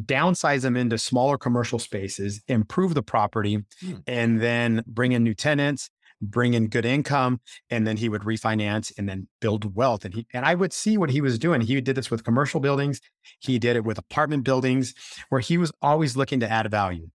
downsize 0.05 0.61
them 0.61 0.77
into 0.77 0.97
smaller 0.97 1.37
commercial 1.37 1.79
spaces, 1.79 2.41
improve 2.47 2.93
the 2.93 3.03
property, 3.03 3.63
hmm. 3.81 3.95
and 4.05 4.41
then 4.41 4.83
bring 4.87 5.11
in 5.11 5.23
new 5.23 5.33
tenants, 5.33 5.89
bring 6.21 6.53
in 6.53 6.67
good 6.67 6.85
income, 6.85 7.39
and 7.69 7.85
then 7.85 7.97
he 7.97 8.09
would 8.09 8.21
refinance 8.21 8.91
and 8.97 9.07
then 9.07 9.27
build 9.39 9.75
wealth. 9.75 10.05
And 10.05 10.13
he 10.13 10.27
and 10.33 10.45
I 10.45 10.55
would 10.55 10.73
see 10.73 10.97
what 10.97 11.09
he 11.09 11.21
was 11.21 11.39
doing. 11.39 11.61
He 11.61 11.79
did 11.81 11.95
this 11.95 12.11
with 12.11 12.23
commercial 12.23 12.59
buildings, 12.59 13.01
he 13.39 13.59
did 13.59 13.75
it 13.75 13.83
with 13.83 13.97
apartment 13.97 14.43
buildings, 14.43 14.93
where 15.29 15.41
he 15.41 15.57
was 15.57 15.71
always 15.81 16.15
looking 16.15 16.39
to 16.41 16.51
add 16.51 16.69
value. 16.69 17.09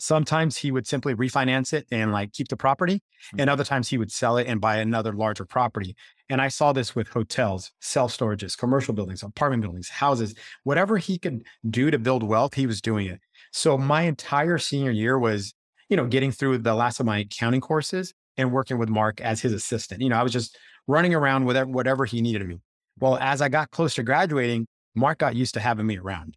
Sometimes 0.00 0.56
he 0.56 0.70
would 0.70 0.86
simply 0.86 1.14
refinance 1.14 1.72
it 1.72 1.86
and 1.90 2.12
like 2.12 2.32
keep 2.32 2.48
the 2.48 2.56
property. 2.56 2.94
Mm-hmm. 2.94 3.40
And 3.40 3.50
other 3.50 3.64
times 3.64 3.88
he 3.88 3.98
would 3.98 4.12
sell 4.12 4.36
it 4.36 4.46
and 4.46 4.60
buy 4.60 4.78
another 4.78 5.12
larger 5.12 5.44
property. 5.44 5.96
And 6.28 6.40
I 6.40 6.48
saw 6.48 6.72
this 6.72 6.94
with 6.94 7.08
hotels, 7.08 7.72
self 7.80 8.16
storages, 8.16 8.56
commercial 8.56 8.94
buildings, 8.94 9.22
apartment 9.22 9.62
buildings, 9.62 9.88
houses, 9.88 10.34
whatever 10.64 10.98
he 10.98 11.18
could 11.18 11.42
do 11.68 11.90
to 11.90 11.98
build 11.98 12.22
wealth, 12.22 12.54
he 12.54 12.66
was 12.66 12.80
doing 12.80 13.06
it. 13.06 13.20
So 13.52 13.78
my 13.78 14.02
entire 14.02 14.58
senior 14.58 14.90
year 14.90 15.18
was, 15.18 15.54
you 15.88 15.96
know, 15.96 16.06
getting 16.06 16.32
through 16.32 16.58
the 16.58 16.74
last 16.74 17.00
of 17.00 17.06
my 17.06 17.18
accounting 17.18 17.60
courses 17.60 18.12
and 18.36 18.52
working 18.52 18.78
with 18.78 18.88
Mark 18.88 19.20
as 19.20 19.40
his 19.40 19.52
assistant. 19.52 20.00
You 20.00 20.10
know, 20.10 20.16
I 20.16 20.22
was 20.22 20.32
just 20.32 20.56
running 20.86 21.14
around 21.14 21.44
with 21.44 21.62
whatever 21.66 22.04
he 22.04 22.20
needed 22.20 22.42
of 22.42 22.48
me. 22.48 22.60
Well, 23.00 23.16
as 23.18 23.40
I 23.40 23.48
got 23.48 23.70
close 23.70 23.94
to 23.94 24.02
graduating, 24.02 24.66
Mark 24.94 25.18
got 25.18 25.34
used 25.34 25.54
to 25.54 25.60
having 25.60 25.86
me 25.86 25.98
around. 25.98 26.36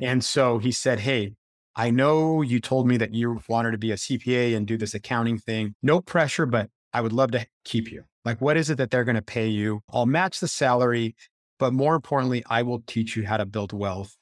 And 0.00 0.24
so 0.24 0.58
he 0.58 0.72
said, 0.72 1.00
Hey, 1.00 1.34
I 1.76 1.90
know 1.90 2.42
you 2.42 2.60
told 2.60 2.86
me 2.86 2.96
that 2.96 3.14
you 3.14 3.40
wanted 3.48 3.72
to 3.72 3.78
be 3.78 3.92
a 3.92 3.96
CPA 3.96 4.56
and 4.56 4.66
do 4.66 4.76
this 4.76 4.94
accounting 4.94 5.38
thing. 5.38 5.74
No 5.82 6.00
pressure, 6.00 6.46
but 6.46 6.68
I 6.92 7.00
would 7.00 7.12
love 7.12 7.30
to 7.32 7.46
keep 7.64 7.90
you. 7.90 8.04
Like, 8.24 8.40
what 8.40 8.56
is 8.56 8.70
it 8.70 8.76
that 8.78 8.90
they're 8.90 9.04
going 9.04 9.16
to 9.16 9.22
pay 9.22 9.48
you? 9.48 9.80
I'll 9.92 10.06
match 10.06 10.40
the 10.40 10.48
salary, 10.48 11.14
but 11.58 11.72
more 11.72 11.94
importantly, 11.94 12.42
I 12.50 12.62
will 12.62 12.82
teach 12.86 13.16
you 13.16 13.26
how 13.26 13.36
to 13.36 13.46
build 13.46 13.72
wealth 13.72 14.16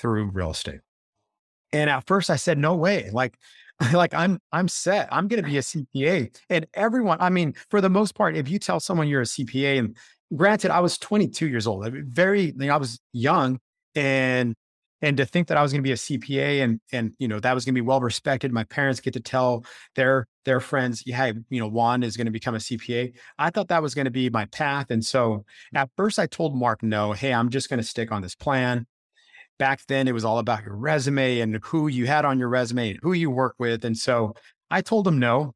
through 0.00 0.30
real 0.32 0.50
estate. 0.50 0.80
And 1.72 1.88
at 1.88 2.06
first 2.06 2.30
I 2.30 2.36
said, 2.36 2.58
no 2.58 2.74
way. 2.74 3.10
Like, 3.12 3.36
like 3.92 4.12
I'm 4.12 4.40
I'm 4.52 4.66
set. 4.68 5.08
I'm 5.12 5.28
going 5.28 5.42
to 5.42 5.48
be 5.48 5.58
a 5.58 5.60
CPA. 5.60 6.36
And 6.50 6.66
everyone, 6.74 7.18
I 7.20 7.30
mean, 7.30 7.54
for 7.70 7.80
the 7.80 7.90
most 7.90 8.14
part, 8.14 8.36
if 8.36 8.48
you 8.48 8.58
tell 8.58 8.80
someone 8.80 9.08
you're 9.08 9.22
a 9.22 9.24
CPA, 9.24 9.78
and 9.78 9.96
granted, 10.34 10.70
I 10.70 10.80
was 10.80 10.98
22 10.98 11.48
years 11.48 11.66
old, 11.66 11.88
very, 11.92 12.46
you 12.46 12.54
know, 12.54 12.74
I 12.74 12.76
was 12.76 13.00
young, 13.12 13.60
and 13.94 14.54
and 15.00 15.16
to 15.16 15.24
think 15.24 15.48
that 15.48 15.56
I 15.56 15.62
was 15.62 15.72
going 15.72 15.82
to 15.82 15.86
be 15.86 15.92
a 15.92 15.96
CPA 15.96 16.62
and 16.62 16.80
and 16.92 17.12
you 17.18 17.28
know 17.28 17.40
that 17.40 17.54
was 17.54 17.64
going 17.64 17.74
to 17.74 17.80
be 17.80 17.86
well 17.86 18.00
respected. 18.00 18.52
My 18.52 18.64
parents 18.64 19.00
get 19.00 19.14
to 19.14 19.20
tell 19.20 19.64
their 19.94 20.26
their 20.44 20.60
friends, 20.60 21.02
yeah, 21.06 21.32
you 21.50 21.60
know, 21.60 21.68
Juan 21.68 22.02
is 22.02 22.16
going 22.16 22.26
to 22.26 22.32
become 22.32 22.54
a 22.54 22.58
CPA. 22.58 23.12
I 23.38 23.50
thought 23.50 23.68
that 23.68 23.82
was 23.82 23.94
going 23.94 24.06
to 24.06 24.10
be 24.10 24.30
my 24.30 24.46
path, 24.46 24.90
and 24.90 25.04
so 25.04 25.44
mm. 25.74 25.78
at 25.78 25.90
first 25.96 26.18
I 26.18 26.26
told 26.26 26.56
Mark, 26.56 26.82
no, 26.82 27.12
hey, 27.12 27.32
I'm 27.32 27.50
just 27.50 27.68
going 27.68 27.80
to 27.80 27.86
stick 27.86 28.10
on 28.10 28.22
this 28.22 28.34
plan. 28.34 28.86
Back 29.58 29.80
then, 29.88 30.06
it 30.06 30.12
was 30.12 30.24
all 30.24 30.38
about 30.38 30.64
your 30.64 30.76
resume 30.76 31.40
and 31.40 31.58
who 31.64 31.88
you 31.88 32.06
had 32.06 32.24
on 32.24 32.38
your 32.38 32.48
resume 32.48 32.90
and 32.90 33.00
who 33.02 33.12
you 33.12 33.30
work 33.30 33.54
with, 33.58 33.84
and 33.84 33.96
so 33.96 34.34
I 34.70 34.82
told 34.82 35.06
him 35.06 35.18
no. 35.18 35.52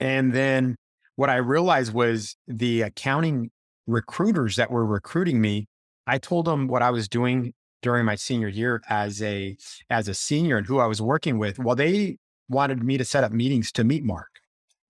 And 0.00 0.32
then 0.32 0.76
what 1.16 1.28
I 1.28 1.36
realized 1.36 1.92
was 1.92 2.36
the 2.46 2.82
accounting 2.82 3.50
recruiters 3.86 4.56
that 4.56 4.70
were 4.70 4.86
recruiting 4.86 5.40
me 5.40 5.66
I 6.08 6.16
told 6.16 6.46
them 6.46 6.68
what 6.68 6.80
I 6.82 6.90
was 6.90 7.06
doing 7.06 7.52
during 7.82 8.04
my 8.04 8.14
senior 8.14 8.48
year 8.48 8.82
as 8.88 9.22
a 9.22 9.56
as 9.90 10.08
a 10.08 10.14
senior 10.14 10.56
and 10.56 10.66
who 10.66 10.78
I 10.78 10.86
was 10.86 11.00
working 11.00 11.38
with, 11.38 11.58
well, 11.58 11.76
they 11.76 12.18
wanted 12.48 12.82
me 12.82 12.98
to 12.98 13.04
set 13.04 13.24
up 13.24 13.32
meetings 13.32 13.70
to 13.72 13.84
meet 13.84 14.04
Mark. 14.04 14.28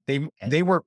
They 0.07 0.29
they 0.47 0.63
were 0.63 0.85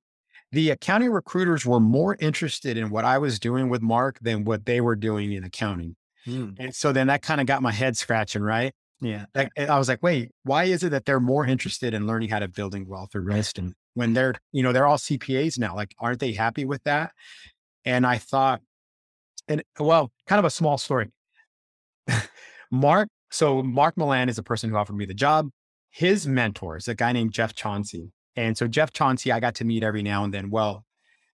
the 0.52 0.70
accounting 0.70 1.12
recruiters 1.12 1.66
were 1.66 1.80
more 1.80 2.18
interested 2.20 2.78
in 2.78 2.90
what 2.90 3.06
I 3.06 3.18
was 3.18 3.40
doing 3.40 3.70
with 3.70 3.82
Mark 3.82 4.20
than 4.22 4.44
what 4.44 4.66
they 4.66 4.82
were 4.82 4.96
doing 4.96 5.32
in 5.32 5.44
accounting. 5.44 5.96
Mm. 6.28 6.56
And 6.60 6.76
so 6.76 6.92
then 6.92 7.08
that 7.08 7.22
kind 7.22 7.40
of 7.40 7.48
got 7.48 7.62
my 7.62 7.72
head 7.72 7.96
scratching, 7.96 8.42
right? 8.42 8.74
Yeah. 9.00 9.26
Like, 9.34 9.50
I 9.58 9.78
was 9.80 9.88
like, 9.88 10.04
wait, 10.04 10.30
why 10.44 10.66
is 10.66 10.84
it 10.84 10.90
that 10.90 11.06
they're 11.06 11.20
more 11.20 11.46
interested 11.46 11.94
in 11.94 12.06
learning 12.06 12.30
how 12.30 12.40
to 12.40 12.48
building 12.48 12.88
wealth 12.88 13.16
or 13.16 13.22
risk? 13.22 13.58
And 13.58 13.74
when 13.96 14.14
they're, 14.14 14.36
you 14.52 14.62
know, 14.62 14.72
they're 14.72 14.86
all 14.86 14.98
CPAs 14.98 15.58
now, 15.58 15.76
like, 15.76 15.96
aren't 16.00 16.20
they 16.20 16.34
happy 16.34 16.66
with 16.66 16.84
that? 16.84 17.12
And 17.84 18.06
I 18.06 18.20
thought, 18.20 18.62
and 19.48 19.64
well, 19.80 20.12
kind 20.28 20.38
of 20.38 20.46
a 20.46 20.52
small 20.52 20.78
story. 20.78 21.10
Mark, 22.72 23.10
so 23.30 23.62
Mark 23.64 23.98
Milan 23.98 24.30
is 24.30 24.36
the 24.36 24.44
person 24.44 24.70
who 24.70 24.76
offered 24.76 24.96
me 24.96 25.06
the 25.06 25.14
job. 25.14 25.50
His 25.90 26.28
mentor 26.28 26.78
is 26.78 26.88
a 26.88 26.96
guy 26.96 27.12
named 27.12 27.34
Jeff 27.34 27.54
Chauncey. 27.54 28.12
And 28.36 28.58
so 28.58 28.68
Jeff 28.68 28.94
Chauncey, 28.94 29.32
I 29.32 29.40
got 29.40 29.56
to 29.56 29.66
meet 29.66 29.84
every 29.84 30.04
now 30.04 30.24
and 30.24 30.34
then. 30.34 30.50
Well, 30.50 30.86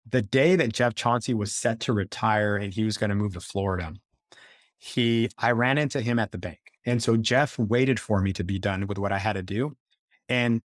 the 0.09 0.23
day 0.23 0.55
that 0.57 0.73
Jeff 0.73 0.95
Chauncey 0.95 1.35
was 1.35 1.55
set 1.55 1.81
to 1.81 1.93
retire 1.93 2.57
and 2.57 2.73
he 2.73 2.85
was 2.85 2.97
going 2.97 3.11
to 3.11 3.17
move 3.17 3.35
to 3.35 3.41
Florida, 3.41 3.93
he 4.79 5.29
I 5.39 5.53
ran 5.53 5.79
into 5.79 6.01
him 6.01 6.19
at 6.19 6.31
the 6.31 6.39
bank. 6.39 6.61
And 6.87 7.03
so 7.03 7.17
Jeff 7.17 7.59
waited 7.59 7.99
for 7.99 8.21
me 8.21 8.33
to 8.35 8.45
be 8.45 8.59
done 8.59 8.87
with 8.87 8.99
what 8.99 9.13
I 9.13 9.19
had 9.19 9.35
to 9.35 9.43
do. 9.43 9.77
And 10.29 10.61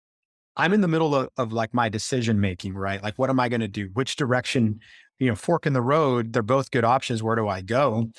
I'm 0.57 0.73
in 0.73 0.81
the 0.81 0.87
middle 0.87 1.15
of, 1.15 1.29
of 1.37 1.53
like 1.53 1.73
my 1.73 1.87
decision 1.87 2.41
making, 2.41 2.73
right? 2.73 3.01
Like, 3.01 3.17
what 3.17 3.29
am 3.29 3.39
I 3.39 3.47
going 3.47 3.61
to 3.61 3.67
do? 3.67 3.89
Which 3.93 4.17
direction, 4.17 4.81
you 5.19 5.27
know, 5.27 5.35
fork 5.35 5.65
in 5.65 5.73
the 5.73 5.81
road? 5.81 6.33
They're 6.33 6.41
both 6.41 6.71
good 6.71 6.85
options. 6.85 7.21
Where 7.21 7.35
do 7.35 7.47
I 7.47 7.61
go? 7.61 8.09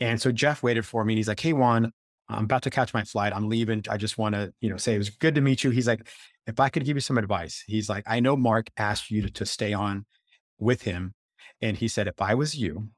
And 0.00 0.20
so 0.20 0.32
Jeff 0.32 0.62
waited 0.62 0.86
for 0.86 1.04
me. 1.04 1.14
And 1.14 1.18
he's 1.18 1.28
like, 1.28 1.40
Hey, 1.40 1.52
Juan, 1.52 1.92
I'm 2.28 2.44
about 2.44 2.62
to 2.62 2.70
catch 2.70 2.94
my 2.94 3.04
flight. 3.04 3.34
I'm 3.34 3.48
leaving. 3.48 3.82
I 3.88 3.96
just 3.96 4.18
want 4.18 4.34
to, 4.34 4.52
you 4.60 4.70
know, 4.70 4.76
say 4.76 4.94
it 4.94 4.98
was 4.98 5.10
good 5.10 5.34
to 5.34 5.40
meet 5.40 5.62
you. 5.62 5.70
He's 5.70 5.86
like, 5.86 6.08
if 6.46 6.60
I 6.60 6.68
could 6.68 6.84
give 6.84 6.96
you 6.96 7.00
some 7.00 7.18
advice, 7.18 7.62
he's 7.66 7.88
like, 7.88 8.04
I 8.06 8.20
know 8.20 8.36
Mark 8.36 8.68
asked 8.76 9.10
you 9.10 9.22
to, 9.22 9.30
to 9.30 9.46
stay 9.46 9.72
on 9.72 10.06
with 10.58 10.82
him. 10.82 11.14
And 11.60 11.76
he 11.76 11.88
said, 11.88 12.08
if 12.08 12.20
I 12.20 12.34
was 12.34 12.54
you, 12.54 12.88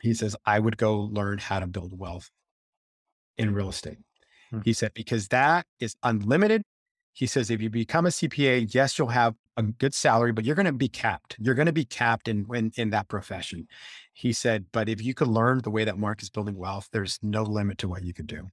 he 0.00 0.14
says, 0.14 0.36
I 0.44 0.58
would 0.58 0.76
go 0.76 0.98
learn 0.98 1.38
how 1.38 1.60
to 1.60 1.66
build 1.66 1.98
wealth 1.98 2.30
in 3.36 3.54
real 3.54 3.68
estate. 3.68 3.98
Hmm. 4.50 4.60
He 4.64 4.72
said, 4.72 4.92
because 4.94 5.28
that 5.28 5.66
is 5.80 5.96
unlimited. 6.02 6.62
He 7.18 7.26
says, 7.26 7.50
if 7.50 7.60
you 7.60 7.68
become 7.68 8.06
a 8.06 8.10
CPA, 8.10 8.72
yes, 8.72 8.96
you'll 8.96 9.08
have 9.08 9.34
a 9.56 9.62
good 9.64 9.92
salary, 9.92 10.30
but 10.30 10.44
you're 10.44 10.54
going 10.54 10.66
to 10.66 10.72
be 10.72 10.88
capped. 10.88 11.34
You're 11.40 11.56
going 11.56 11.66
to 11.66 11.72
be 11.72 11.84
capped 11.84 12.28
in, 12.28 12.46
in, 12.54 12.70
in 12.76 12.90
that 12.90 13.08
profession. 13.08 13.66
He 14.12 14.32
said, 14.32 14.66
but 14.72 14.88
if 14.88 15.02
you 15.02 15.14
could 15.14 15.26
learn 15.26 15.58
the 15.58 15.70
way 15.70 15.84
that 15.84 15.98
Mark 15.98 16.22
is 16.22 16.30
building 16.30 16.56
wealth, 16.56 16.88
there's 16.92 17.18
no 17.20 17.42
limit 17.42 17.78
to 17.78 17.88
what 17.88 18.04
you 18.04 18.14
could 18.14 18.28
do 18.28 18.48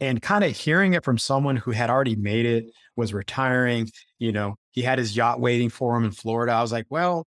and 0.00 0.20
kind 0.20 0.44
of 0.44 0.56
hearing 0.56 0.94
it 0.94 1.04
from 1.04 1.18
someone 1.18 1.56
who 1.56 1.70
had 1.70 1.90
already 1.90 2.16
made 2.16 2.46
it, 2.46 2.66
was 2.96 3.14
retiring, 3.14 3.88
you 4.18 4.32
know, 4.32 4.56
he 4.70 4.82
had 4.82 4.98
his 4.98 5.16
yacht 5.16 5.40
waiting 5.40 5.68
for 5.68 5.96
him 5.96 6.04
in 6.04 6.10
Florida. 6.10 6.52
I 6.52 6.62
was 6.62 6.72
like, 6.72 6.86
well, 6.90 7.26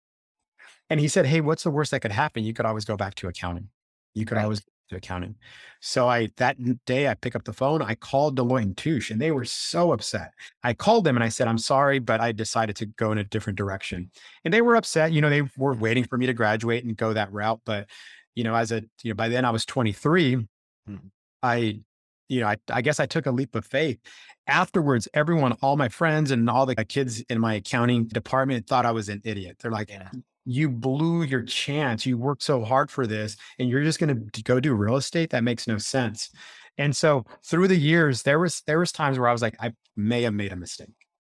and 0.89 0.99
he 0.99 1.07
said, 1.07 1.25
Hey, 1.25 1.41
what's 1.41 1.63
the 1.63 1.71
worst 1.71 1.91
that 1.91 2.01
could 2.01 2.11
happen? 2.11 2.43
You 2.43 2.53
could 2.53 2.65
always 2.65 2.85
go 2.85 2.97
back 2.97 3.15
to 3.15 3.27
accounting. 3.27 3.69
You 4.13 4.25
could 4.25 4.35
right. 4.35 4.43
always 4.43 4.61
to 4.91 4.97
accounting. 4.97 5.35
So 5.79 6.07
I 6.07 6.29
that 6.37 6.57
day 6.85 7.07
I 7.07 7.15
pick 7.15 7.35
up 7.35 7.43
the 7.43 7.53
phone, 7.53 7.81
I 7.81 7.95
called 7.95 8.37
Deloitte 8.37 8.61
and 8.61 8.77
Touche 8.77 9.09
and 9.09 9.19
they 9.19 9.31
were 9.31 9.45
so 9.45 9.91
upset. 9.91 10.31
I 10.63 10.73
called 10.73 11.03
them 11.03 11.17
and 11.17 11.23
I 11.23 11.29
said, 11.29 11.47
I'm 11.47 11.57
sorry, 11.57 11.99
but 11.99 12.21
I 12.21 12.31
decided 12.31 12.75
to 12.77 12.85
go 12.85 13.11
in 13.11 13.17
a 13.17 13.23
different 13.23 13.57
direction. 13.57 14.11
And 14.45 14.53
they 14.53 14.61
were 14.61 14.75
upset. 14.75 15.11
You 15.11 15.21
know, 15.21 15.29
they 15.29 15.43
were 15.57 15.73
waiting 15.73 16.03
for 16.03 16.17
me 16.17 16.27
to 16.27 16.33
graduate 16.33 16.83
and 16.83 16.95
go 16.95 17.13
that 17.13 17.31
route. 17.31 17.61
But, 17.65 17.89
you 18.35 18.43
know, 18.43 18.55
as 18.55 18.71
a, 18.71 18.83
you 19.01 19.11
know, 19.11 19.15
by 19.15 19.29
then 19.29 19.43
I 19.43 19.49
was 19.49 19.65
23. 19.65 20.35
Mm-hmm. 20.35 20.95
I 21.41 21.81
you 22.29 22.39
know, 22.39 22.47
I, 22.47 22.55
I, 22.71 22.81
guess 22.81 23.01
I 23.01 23.07
took 23.07 23.25
a 23.25 23.31
leap 23.31 23.55
of 23.55 23.65
faith. 23.65 23.99
Afterwards, 24.47 25.05
everyone, 25.13 25.51
all 25.61 25.75
my 25.75 25.89
friends 25.89 26.31
and 26.31 26.49
all 26.49 26.65
the 26.65 26.75
kids 26.85 27.19
in 27.29 27.41
my 27.41 27.55
accounting 27.55 28.07
department 28.07 28.67
thought 28.67 28.85
I 28.85 28.91
was 28.91 29.09
an 29.09 29.21
idiot. 29.25 29.57
They're 29.59 29.69
like, 29.69 29.89
yeah. 29.89 30.07
You 30.45 30.69
blew 30.69 31.23
your 31.23 31.43
chance. 31.43 32.05
You 32.05 32.17
worked 32.17 32.43
so 32.43 32.63
hard 32.63 32.89
for 32.89 33.05
this 33.05 33.37
and 33.59 33.69
you're 33.69 33.83
just 33.83 33.99
going 33.99 34.29
to 34.31 34.43
go 34.43 34.59
do 34.59 34.73
real 34.73 34.97
estate. 34.97 35.29
That 35.29 35.43
makes 35.43 35.67
no 35.67 35.77
sense. 35.77 36.29
And 36.77 36.95
so 36.95 37.25
through 37.45 37.67
the 37.67 37.77
years, 37.77 38.23
there 38.23 38.39
was, 38.39 38.61
there 38.65 38.79
was 38.79 38.91
times 38.91 39.19
where 39.19 39.27
I 39.27 39.33
was 39.33 39.41
like, 39.41 39.55
I 39.59 39.73
may 39.95 40.23
have 40.23 40.33
made 40.33 40.51
a 40.51 40.55
mistake. 40.55 40.95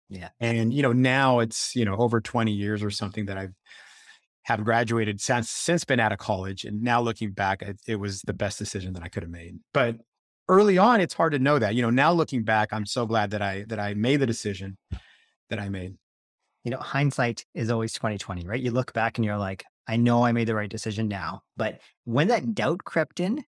Yeah. 0.09 0.29
And, 0.39 0.73
you 0.73 0.81
know, 0.81 0.93
now 0.93 1.39
it's, 1.39 1.75
you 1.75 1.85
know, 1.85 1.95
over 1.95 2.21
20 2.21 2.51
years 2.51 2.83
or 2.83 2.89
something 2.89 3.25
that 3.25 3.37
I've, 3.37 3.53
have 4.43 4.63
graduated 4.63 5.19
since 5.19 5.49
since 5.49 5.83
been 5.85 5.99
out 5.99 6.11
of 6.11 6.19
college 6.19 6.65
and 6.65 6.83
now 6.83 7.01
looking 7.01 7.31
back 7.31 7.63
it, 7.63 7.79
it 7.87 7.95
was 7.95 8.21
the 8.27 8.33
best 8.33 8.59
decision 8.59 8.93
that 8.93 9.01
i 9.01 9.07
could 9.07 9.23
have 9.23 9.31
made 9.31 9.55
but 9.73 9.97
early 10.47 10.77
on, 10.77 11.01
it's 11.01 11.13
hard 11.13 11.33
to 11.33 11.39
know 11.39 11.59
that. 11.59 11.75
You 11.75 11.81
know, 11.81 11.89
now 11.89 12.11
looking 12.11 12.43
back, 12.43 12.71
I'm 12.71 12.85
so 12.85 13.05
glad 13.05 13.31
that 13.31 13.41
I 13.41 13.65
that 13.67 13.79
I 13.79 13.93
made 13.93 14.17
the 14.17 14.25
decision 14.25 14.77
that 15.49 15.59
I 15.59 15.69
made. 15.69 15.95
You 16.65 16.71
know, 16.71 16.77
hindsight 16.77 17.45
is 17.53 17.71
always 17.71 17.93
2020, 17.93 18.45
right? 18.45 18.59
You 18.59 18.71
look 18.71 18.91
back 18.91 19.17
and 19.17 19.23
you're 19.23 19.37
like, 19.37 19.63
I 19.87 19.95
know 19.95 20.25
I 20.25 20.31
made 20.33 20.47
the 20.47 20.55
right 20.55 20.69
decision 20.69 21.07
now. 21.07 21.43
But 21.55 21.79
when 22.03 22.27
that 22.27 22.53
doubt 22.53 22.83
crept 22.83 23.19
in, 23.19 23.43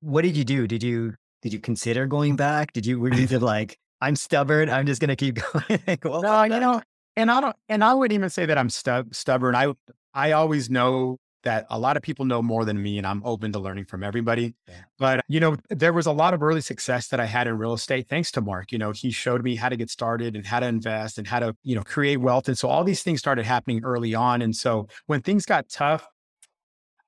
what 0.00 0.22
did 0.22 0.36
you 0.36 0.44
do? 0.44 0.66
Did 0.66 0.82
you 0.82 1.14
did 1.42 1.52
you 1.52 1.60
consider 1.60 2.06
going 2.06 2.36
back? 2.36 2.72
Did 2.72 2.84
you 2.84 3.00
were 3.00 3.14
you 3.14 3.26
like, 3.38 3.78
I'm 4.00 4.16
stubborn, 4.16 4.68
I'm 4.68 4.86
just 4.86 5.00
gonna 5.00 5.16
keep 5.16 5.38
going? 5.52 5.98
well, 6.04 6.22
no, 6.22 6.42
you 6.42 6.60
know, 6.60 6.82
and 7.16 7.30
I 7.30 7.40
don't 7.40 7.56
and 7.68 7.82
I 7.82 7.94
wouldn't 7.94 8.14
even 8.14 8.30
say 8.30 8.44
that 8.44 8.58
I'm 8.58 8.70
stu- 8.70 9.08
stubborn. 9.12 9.54
I 9.54 9.72
I 10.12 10.32
always 10.32 10.68
know 10.68 11.18
that 11.46 11.64
a 11.70 11.78
lot 11.78 11.96
of 11.96 12.02
people 12.02 12.24
know 12.24 12.42
more 12.42 12.64
than 12.64 12.82
me 12.82 12.98
and 12.98 13.06
I'm 13.06 13.22
open 13.24 13.52
to 13.52 13.60
learning 13.60 13.84
from 13.84 14.02
everybody. 14.02 14.54
Yeah. 14.68 14.74
But, 14.98 15.24
you 15.28 15.38
know, 15.38 15.56
there 15.70 15.92
was 15.92 16.06
a 16.06 16.12
lot 16.12 16.34
of 16.34 16.42
early 16.42 16.60
success 16.60 17.06
that 17.08 17.20
I 17.20 17.24
had 17.24 17.46
in 17.46 17.56
real 17.56 17.72
estate 17.72 18.08
thanks 18.08 18.32
to 18.32 18.40
Mark. 18.40 18.72
You 18.72 18.78
know, 18.78 18.90
he 18.90 19.12
showed 19.12 19.44
me 19.44 19.54
how 19.54 19.68
to 19.68 19.76
get 19.76 19.88
started 19.88 20.34
and 20.34 20.44
how 20.44 20.58
to 20.58 20.66
invest 20.66 21.18
and 21.18 21.26
how 21.26 21.38
to, 21.38 21.56
you 21.62 21.76
know, 21.76 21.82
create 21.82 22.16
wealth. 22.16 22.48
And 22.48 22.58
so 22.58 22.68
all 22.68 22.82
these 22.82 23.04
things 23.04 23.20
started 23.20 23.46
happening 23.46 23.84
early 23.84 24.12
on. 24.12 24.42
And 24.42 24.56
so 24.56 24.88
when 25.06 25.22
things 25.22 25.46
got 25.46 25.68
tough, 25.68 26.08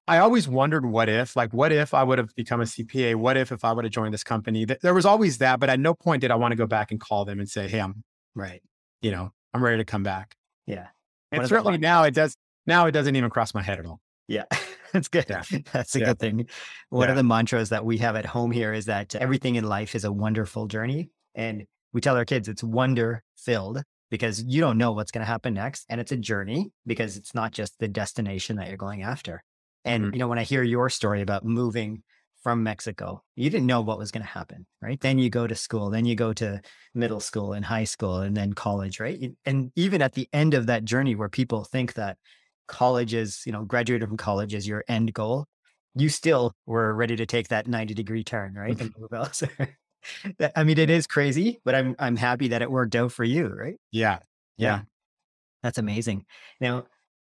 I 0.06 0.18
always 0.18 0.46
wondered 0.46 0.86
what 0.86 1.08
if, 1.08 1.34
like, 1.34 1.52
what 1.52 1.72
if 1.72 1.92
I 1.92 2.04
would 2.04 2.18
have 2.18 2.34
become 2.36 2.60
a 2.60 2.64
CPA? 2.64 3.16
What 3.16 3.36
if, 3.36 3.50
if 3.50 3.64
I 3.64 3.72
would 3.72 3.84
have 3.84 3.92
joined 3.92 4.14
this 4.14 4.24
company? 4.24 4.64
There 4.64 4.94
was 4.94 5.04
always 5.04 5.38
that, 5.38 5.58
but 5.58 5.68
at 5.68 5.80
no 5.80 5.94
point 5.94 6.20
did 6.20 6.30
I 6.30 6.36
want 6.36 6.52
to 6.52 6.56
go 6.56 6.66
back 6.66 6.92
and 6.92 7.00
call 7.00 7.24
them 7.24 7.40
and 7.40 7.50
say, 7.50 7.68
Hey, 7.68 7.80
I'm 7.80 8.04
right. 8.36 8.62
You 9.02 9.10
know, 9.10 9.32
I'm 9.52 9.62
ready 9.62 9.78
to 9.78 9.84
come 9.84 10.04
back. 10.04 10.36
Yeah. 10.66 10.86
And 11.32 11.46
certainly 11.46 11.76
now 11.76 12.04
it 12.04 12.14
does, 12.14 12.36
now 12.66 12.86
it 12.86 12.92
doesn't 12.92 13.16
even 13.16 13.28
cross 13.30 13.52
my 13.52 13.62
head 13.62 13.80
at 13.80 13.84
all. 13.84 14.00
Yeah, 14.28 14.44
that's 14.92 15.08
good. 15.08 15.26
Yeah. 15.28 15.42
That's 15.72 15.96
a 15.96 16.00
yeah. 16.00 16.06
good 16.06 16.18
thing. 16.18 16.48
One 16.90 17.08
yeah. 17.08 17.10
of 17.10 17.16
the 17.16 17.22
mantras 17.22 17.70
that 17.70 17.84
we 17.84 17.98
have 17.98 18.14
at 18.16 18.26
home 18.26 18.50
here 18.50 18.72
is 18.72 18.86
that 18.86 19.14
everything 19.14 19.56
in 19.56 19.64
life 19.64 19.94
is 19.94 20.04
a 20.04 20.12
wonderful 20.12 20.66
journey. 20.66 21.10
And 21.34 21.66
we 21.92 22.00
tell 22.00 22.16
our 22.16 22.24
kids 22.24 22.48
it's 22.48 22.62
wonder 22.62 23.22
filled 23.36 23.82
because 24.10 24.42
you 24.42 24.60
don't 24.60 24.78
know 24.78 24.92
what's 24.92 25.10
going 25.10 25.22
to 25.22 25.30
happen 25.30 25.54
next. 25.54 25.84
And 25.88 26.00
it's 26.00 26.12
a 26.12 26.16
journey 26.16 26.70
because 26.86 27.16
it's 27.16 27.34
not 27.34 27.52
just 27.52 27.78
the 27.78 27.88
destination 27.88 28.56
that 28.56 28.68
you're 28.68 28.76
going 28.76 29.02
after. 29.02 29.42
And, 29.84 30.04
mm-hmm. 30.04 30.14
you 30.14 30.18
know, 30.18 30.28
when 30.28 30.38
I 30.38 30.44
hear 30.44 30.62
your 30.62 30.88
story 30.90 31.22
about 31.22 31.44
moving 31.44 32.02
from 32.42 32.62
Mexico, 32.62 33.22
you 33.34 33.50
didn't 33.50 33.66
know 33.66 33.80
what 33.80 33.98
was 33.98 34.10
going 34.10 34.24
to 34.24 34.30
happen, 34.30 34.66
right? 34.80 35.00
Then 35.00 35.18
you 35.18 35.28
go 35.30 35.46
to 35.46 35.54
school, 35.54 35.90
then 35.90 36.04
you 36.04 36.14
go 36.14 36.32
to 36.34 36.60
middle 36.94 37.20
school 37.20 37.52
and 37.52 37.64
high 37.64 37.84
school 37.84 38.16
and 38.18 38.36
then 38.36 38.52
college, 38.52 39.00
right? 39.00 39.32
And 39.44 39.72
even 39.76 40.02
at 40.02 40.14
the 40.14 40.28
end 40.32 40.54
of 40.54 40.66
that 40.66 40.84
journey 40.84 41.14
where 41.14 41.28
people 41.28 41.64
think 41.64 41.94
that 41.94 42.16
college 42.68 43.14
as, 43.14 43.42
you 43.44 43.52
know, 43.52 43.64
graduated 43.64 44.08
from 44.08 44.16
college 44.16 44.54
as 44.54 44.68
your 44.68 44.84
end 44.88 45.12
goal, 45.12 45.46
you 45.94 46.08
still 46.08 46.52
were 46.66 46.94
ready 46.94 47.16
to 47.16 47.26
take 47.26 47.48
that 47.48 47.66
90 47.66 47.94
degree 47.94 48.24
turn, 48.24 48.54
right? 48.54 48.80
and 48.80 48.94
move 48.98 49.12
elsewhere. 49.12 49.76
I 50.54 50.64
mean, 50.64 50.78
it 50.78 50.90
is 50.90 51.06
crazy, 51.06 51.60
but 51.64 51.74
I'm 51.74 51.96
I'm 51.98 52.16
happy 52.16 52.48
that 52.48 52.62
it 52.62 52.70
worked 52.70 52.94
out 52.94 53.12
for 53.12 53.24
you, 53.24 53.48
right? 53.48 53.76
Yeah. 53.90 54.20
Yeah. 54.56 54.76
yeah. 54.76 54.80
That's 55.62 55.78
amazing. 55.78 56.24
Now, 56.60 56.84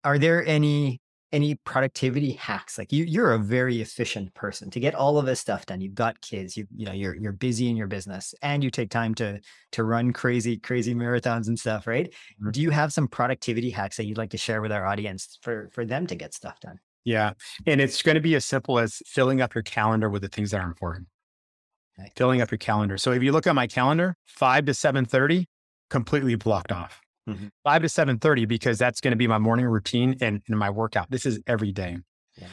are 0.04 0.18
there 0.18 0.46
any 0.46 1.02
any 1.34 1.56
productivity 1.56 2.34
hacks? 2.34 2.78
Like 2.78 2.94
you, 2.94 3.04
you're 3.04 3.34
a 3.34 3.40
very 3.40 3.82
efficient 3.82 4.34
person 4.36 4.70
to 4.70 4.80
get 4.80 4.96
all 4.96 5.18
of 5.18 5.26
this 5.26 5.40
stuff 5.40 5.66
done. 5.66 5.82
You've 5.82 5.96
got 5.96 6.22
kids, 6.22 6.56
you, 6.56 6.68
you 6.74 6.86
know, 6.86 6.94
you're, 6.94 7.16
you're 7.16 7.34
busy 7.34 7.70
in 7.70 7.76
your 7.76 7.88
business 7.88 8.34
and 8.42 8.64
you 8.64 8.70
take 8.70 8.90
time 8.90 9.16
to, 9.16 9.42
to 9.74 9.84
run 9.84 10.14
crazy, 10.14 10.58
crazy 10.58 10.96
marathons 10.96 11.48
and 11.48 11.60
stuff, 11.60 11.88
right? 11.88 12.10
Mm-hmm. 12.12 12.52
Do 12.52 12.62
you 12.62 12.70
have 12.70 12.94
some 12.94 13.08
productivity 13.08 13.72
hacks 13.72 13.98
that 13.98 14.06
you'd 14.06 14.18
like 14.18 14.30
to 14.30 14.38
share 14.38 14.62
with 14.62 14.72
our 14.72 14.86
audience 14.86 15.38
for, 15.42 15.70
for 15.74 15.84
them 15.84 16.08
to 16.08 16.16
get 16.16 16.34
stuff 16.34 16.60
done? 16.60 16.80
Yeah. 17.04 17.34
And 17.66 17.82
it's 17.82 18.02
going 18.02 18.16
to 18.16 18.22
be 18.22 18.36
as 18.36 18.46
simple 18.46 18.80
as 18.80 19.02
filling 19.06 19.42
up 19.42 19.54
your 19.56 19.64
calendar 19.64 20.10
with 20.10 20.22
the 20.22 20.30
things 20.30 20.52
that 20.52 20.62
are 20.62 20.68
important. 20.68 21.08
Filling 22.16 22.42
up 22.42 22.50
your 22.50 22.58
calendar. 22.58 22.98
So 22.98 23.12
if 23.12 23.22
you 23.22 23.32
look 23.32 23.46
at 23.46 23.54
my 23.54 23.68
calendar, 23.68 24.16
five 24.26 24.66
to 24.66 24.74
730, 24.74 25.48
completely 25.90 26.36
blocked 26.36 26.72
off 26.72 27.03
mm-hmm. 27.28 27.48
five 27.64 27.82
to 27.82 27.90
seven 27.90 28.20
thirty 28.20 28.46
because 28.46 28.78
that's 28.78 29.02
going 29.02 29.12
to 29.12 29.18
be 29.18 29.28
my 29.28 29.38
morning 29.38 29.66
routine 29.66 30.16
and, 30.22 30.42
and 30.48 30.58
my 30.58 30.70
workout. 30.70 31.10
This 31.10 31.26
is 31.26 31.40
every 31.48 31.72
day. 31.72 31.98
Yeah. 32.38 32.48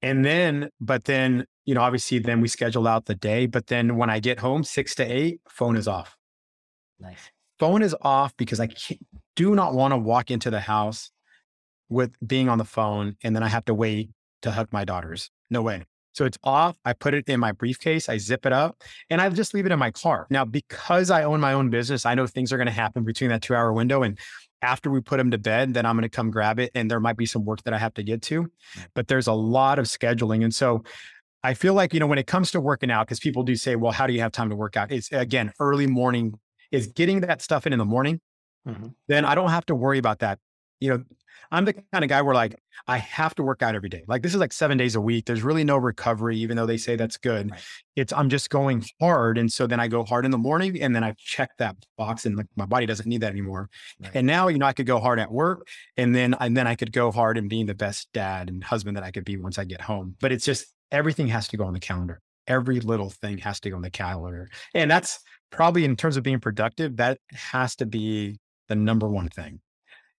And 0.00 0.24
then, 0.24 0.70
but 0.80 1.04
then, 1.04 1.44
you 1.64 1.74
know, 1.74 1.80
obviously 1.80 2.18
then 2.20 2.40
we 2.40 2.48
schedule 2.48 2.86
out 2.86 3.06
the 3.06 3.14
day. 3.14 3.46
But 3.46 3.66
then 3.66 3.96
when 3.96 4.10
I 4.10 4.20
get 4.20 4.38
home, 4.38 4.62
six 4.62 4.94
to 4.96 5.04
eight, 5.04 5.40
phone 5.48 5.76
is 5.76 5.88
off. 5.88 6.16
Nice. 7.00 7.30
Phone 7.58 7.82
is 7.82 7.94
off 8.02 8.36
because 8.36 8.60
I 8.60 8.68
do 9.34 9.54
not 9.54 9.74
want 9.74 9.92
to 9.92 9.98
walk 9.98 10.30
into 10.30 10.50
the 10.50 10.60
house 10.60 11.10
with 11.88 12.12
being 12.24 12.48
on 12.48 12.58
the 12.58 12.64
phone 12.64 13.16
and 13.22 13.34
then 13.34 13.42
I 13.42 13.48
have 13.48 13.64
to 13.64 13.74
wait 13.74 14.10
to 14.42 14.52
hug 14.52 14.68
my 14.72 14.84
daughters. 14.84 15.30
No 15.50 15.62
way. 15.62 15.84
So 16.12 16.24
it's 16.24 16.38
off. 16.42 16.76
I 16.84 16.92
put 16.92 17.14
it 17.14 17.28
in 17.28 17.38
my 17.38 17.52
briefcase, 17.52 18.08
I 18.08 18.18
zip 18.18 18.46
it 18.46 18.52
up, 18.52 18.82
and 19.10 19.20
I 19.20 19.28
just 19.28 19.54
leave 19.54 19.66
it 19.66 19.72
in 19.72 19.78
my 19.78 19.90
car. 19.90 20.26
Now, 20.30 20.44
because 20.44 21.10
I 21.10 21.22
own 21.22 21.40
my 21.40 21.52
own 21.52 21.70
business, 21.70 22.06
I 22.06 22.14
know 22.14 22.26
things 22.26 22.52
are 22.52 22.56
going 22.56 22.66
to 22.66 22.72
happen 22.72 23.04
between 23.04 23.30
that 23.30 23.42
two 23.42 23.54
hour 23.54 23.72
window. 23.72 24.02
And 24.02 24.18
after 24.60 24.90
we 24.90 25.00
put 25.00 25.18
them 25.18 25.30
to 25.30 25.38
bed, 25.38 25.74
then 25.74 25.86
I'm 25.86 25.94
going 25.94 26.02
to 26.02 26.08
come 26.08 26.30
grab 26.30 26.58
it. 26.58 26.72
And 26.74 26.90
there 26.90 26.98
might 26.98 27.16
be 27.16 27.26
some 27.26 27.44
work 27.44 27.62
that 27.64 27.74
I 27.74 27.78
have 27.78 27.94
to 27.94 28.02
get 28.02 28.22
to, 28.22 28.50
but 28.94 29.06
there's 29.06 29.28
a 29.28 29.32
lot 29.32 29.78
of 29.78 29.86
scheduling. 29.86 30.42
And 30.42 30.54
so 30.54 30.82
I 31.44 31.54
feel 31.54 31.74
like, 31.74 31.94
you 31.94 32.00
know, 32.00 32.06
when 32.08 32.18
it 32.18 32.26
comes 32.26 32.50
to 32.52 32.60
working 32.60 32.90
out, 32.90 33.06
because 33.06 33.20
people 33.20 33.44
do 33.44 33.54
say, 33.54 33.76
well, 33.76 33.92
how 33.92 34.06
do 34.06 34.12
you 34.12 34.20
have 34.20 34.32
time 34.32 34.50
to 34.50 34.56
work 34.56 34.76
out? 34.76 34.90
It's 34.90 35.12
again, 35.12 35.52
early 35.60 35.86
morning 35.86 36.34
is 36.72 36.88
getting 36.88 37.20
that 37.20 37.42
stuff 37.42 37.66
in 37.66 37.72
in 37.72 37.78
the 37.78 37.84
morning. 37.84 38.20
Mm-hmm. 38.66 38.88
Then 39.06 39.24
I 39.24 39.34
don't 39.34 39.50
have 39.50 39.66
to 39.66 39.74
worry 39.74 39.98
about 39.98 40.18
that. 40.18 40.38
You 40.80 40.90
know, 40.90 41.04
I'm 41.50 41.64
the 41.64 41.72
kind 41.72 42.04
of 42.04 42.08
guy 42.08 42.20
where 42.22 42.34
like 42.34 42.56
I 42.86 42.98
have 42.98 43.34
to 43.36 43.42
work 43.42 43.62
out 43.62 43.74
every 43.74 43.88
day. 43.88 44.04
Like 44.06 44.22
this 44.22 44.34
is 44.34 44.40
like 44.40 44.52
seven 44.52 44.76
days 44.76 44.94
a 44.94 45.00
week. 45.00 45.26
There's 45.26 45.42
really 45.42 45.64
no 45.64 45.76
recovery, 45.76 46.36
even 46.38 46.56
though 46.56 46.66
they 46.66 46.76
say 46.76 46.96
that's 46.96 47.16
good. 47.16 47.50
Right. 47.50 47.60
It's 47.96 48.12
I'm 48.12 48.28
just 48.28 48.50
going 48.50 48.84
hard. 49.00 49.38
And 49.38 49.50
so 49.50 49.66
then 49.66 49.80
I 49.80 49.88
go 49.88 50.04
hard 50.04 50.24
in 50.24 50.30
the 50.30 50.38
morning 50.38 50.80
and 50.80 50.94
then 50.94 51.02
I 51.02 51.14
check 51.16 51.50
that 51.58 51.76
box 51.96 52.26
and 52.26 52.36
like 52.36 52.46
my 52.56 52.66
body 52.66 52.86
doesn't 52.86 53.08
need 53.08 53.22
that 53.22 53.32
anymore. 53.32 53.70
Right. 54.00 54.10
And 54.14 54.26
now, 54.26 54.48
you 54.48 54.58
know, 54.58 54.66
I 54.66 54.72
could 54.72 54.86
go 54.86 54.98
hard 55.00 55.18
at 55.18 55.32
work 55.32 55.66
and 55.96 56.14
then 56.14 56.34
and 56.38 56.56
then 56.56 56.66
I 56.66 56.74
could 56.74 56.92
go 56.92 57.10
hard 57.10 57.38
in 57.38 57.48
being 57.48 57.66
the 57.66 57.74
best 57.74 58.08
dad 58.12 58.48
and 58.48 58.62
husband 58.62 58.96
that 58.96 59.04
I 59.04 59.10
could 59.10 59.24
be 59.24 59.36
once 59.36 59.58
I 59.58 59.64
get 59.64 59.80
home. 59.80 60.16
But 60.20 60.32
it's 60.32 60.44
just 60.44 60.66
everything 60.92 61.28
has 61.28 61.48
to 61.48 61.56
go 61.56 61.64
on 61.64 61.72
the 61.72 61.80
calendar. 61.80 62.20
Every 62.46 62.80
little 62.80 63.10
thing 63.10 63.38
has 63.38 63.60
to 63.60 63.70
go 63.70 63.76
on 63.76 63.82
the 63.82 63.90
calendar. 63.90 64.48
And 64.74 64.90
that's 64.90 65.20
probably 65.50 65.84
in 65.84 65.96
terms 65.96 66.16
of 66.16 66.22
being 66.22 66.40
productive, 66.40 66.96
that 66.96 67.18
has 67.32 67.76
to 67.76 67.86
be 67.86 68.38
the 68.68 68.74
number 68.74 69.08
one 69.08 69.28
thing 69.28 69.60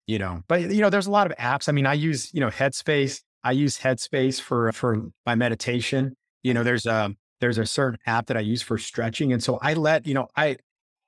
you 0.10 0.18
know, 0.18 0.42
but 0.48 0.62
you 0.62 0.82
know, 0.82 0.90
there's 0.90 1.06
a 1.06 1.12
lot 1.12 1.30
of 1.30 1.38
apps. 1.38 1.70
I 1.70 1.72
mean, 1.72 1.86
I 1.86 1.94
use, 1.94 2.34
you 2.34 2.40
know, 2.40 2.50
Headspace. 2.50 3.22
I 3.44 3.52
use 3.52 3.78
Headspace 3.78 4.42
for 4.42 4.72
for 4.72 5.12
my 5.28 5.36
meditation. 5.36 6.16
You 6.42 6.56
know, 6.56 6.64
there's 6.64 6.88
a 6.88 7.14
there's 7.42 7.60
a 7.60 7.66
certain 7.68 8.00
app 8.08 8.26
that 8.26 8.36
I 8.36 8.40
use 8.40 8.64
for 8.64 8.80
stretching. 8.80 9.32
And 9.32 9.44
so 9.44 9.60
I 9.62 9.76
let, 9.76 10.08
you 10.08 10.16
know, 10.16 10.28
I 10.36 10.58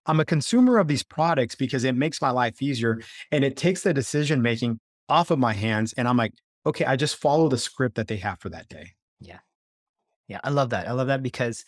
I'm 0.06 0.20
a 0.20 0.26
consumer 0.26 0.78
of 0.78 0.88
these 0.88 1.02
products 1.02 1.56
because 1.56 1.84
it 1.84 1.96
makes 1.96 2.22
my 2.22 2.30
life 2.30 2.62
easier 2.62 3.02
and 3.32 3.44
it 3.44 3.58
takes 3.58 3.82
the 3.82 3.92
decision 3.92 4.44
making 4.44 4.80
off 5.10 5.32
of 5.32 5.40
my 5.40 5.54
hands. 5.54 5.94
And 5.98 6.08
I'm 6.08 6.18
like, 6.18 6.34
okay, 6.68 6.86
I 6.86 6.96
just 6.96 7.16
follow 7.16 7.50
the 7.50 7.58
script 7.58 7.96
that 7.96 8.08
they 8.08 8.18
have 8.18 8.40
for 8.40 8.50
that 8.50 8.70
day. 8.70 8.92
Yeah. 9.20 9.40
Yeah. 10.28 10.42
I 10.44 10.52
love 10.52 10.70
that. 10.70 10.88
I 10.88 10.92
love 10.92 11.08
that 11.08 11.24
because 11.24 11.66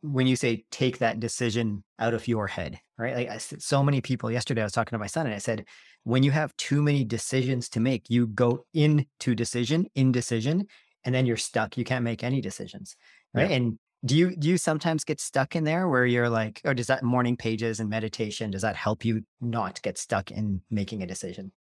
when 0.00 0.26
you 0.26 0.36
say 0.36 0.64
take 0.70 0.98
that 0.98 1.20
decision 1.20 1.84
out 1.98 2.14
of 2.14 2.28
your 2.28 2.46
head, 2.46 2.78
right? 2.98 3.14
Like 3.14 3.28
I 3.28 3.38
said, 3.38 3.62
so 3.62 3.82
many 3.82 4.00
people 4.00 4.30
yesterday, 4.30 4.62
I 4.62 4.64
was 4.64 4.72
talking 4.72 4.96
to 4.96 4.98
my 4.98 5.06
son 5.06 5.26
and 5.26 5.34
I 5.34 5.38
said, 5.38 5.64
when 6.04 6.22
you 6.22 6.30
have 6.30 6.56
too 6.56 6.82
many 6.82 7.04
decisions 7.04 7.68
to 7.70 7.80
make, 7.80 8.08
you 8.08 8.28
go 8.28 8.64
into 8.74 9.34
decision, 9.34 9.86
indecision, 9.94 10.66
and 11.04 11.14
then 11.14 11.26
you're 11.26 11.36
stuck. 11.36 11.76
You 11.76 11.84
can't 11.84 12.04
make 12.04 12.22
any 12.22 12.40
decisions, 12.40 12.96
right? 13.34 13.50
Yeah. 13.50 13.56
And 13.56 13.78
do 14.04 14.16
you 14.16 14.36
do 14.36 14.48
you 14.48 14.58
sometimes 14.58 15.04
get 15.04 15.20
stuck 15.20 15.56
in 15.56 15.64
there 15.64 15.88
where 15.88 16.06
you're 16.06 16.28
like, 16.28 16.60
or 16.64 16.74
does 16.74 16.86
that 16.86 17.02
morning 17.02 17.36
pages 17.36 17.80
and 17.80 17.88
meditation 17.88 18.50
does 18.50 18.62
that 18.62 18.76
help 18.76 19.04
you 19.04 19.22
not 19.40 19.82
get 19.82 19.98
stuck 19.98 20.30
in 20.30 20.60
making 20.70 21.02
a 21.02 21.06
decision? 21.06 21.52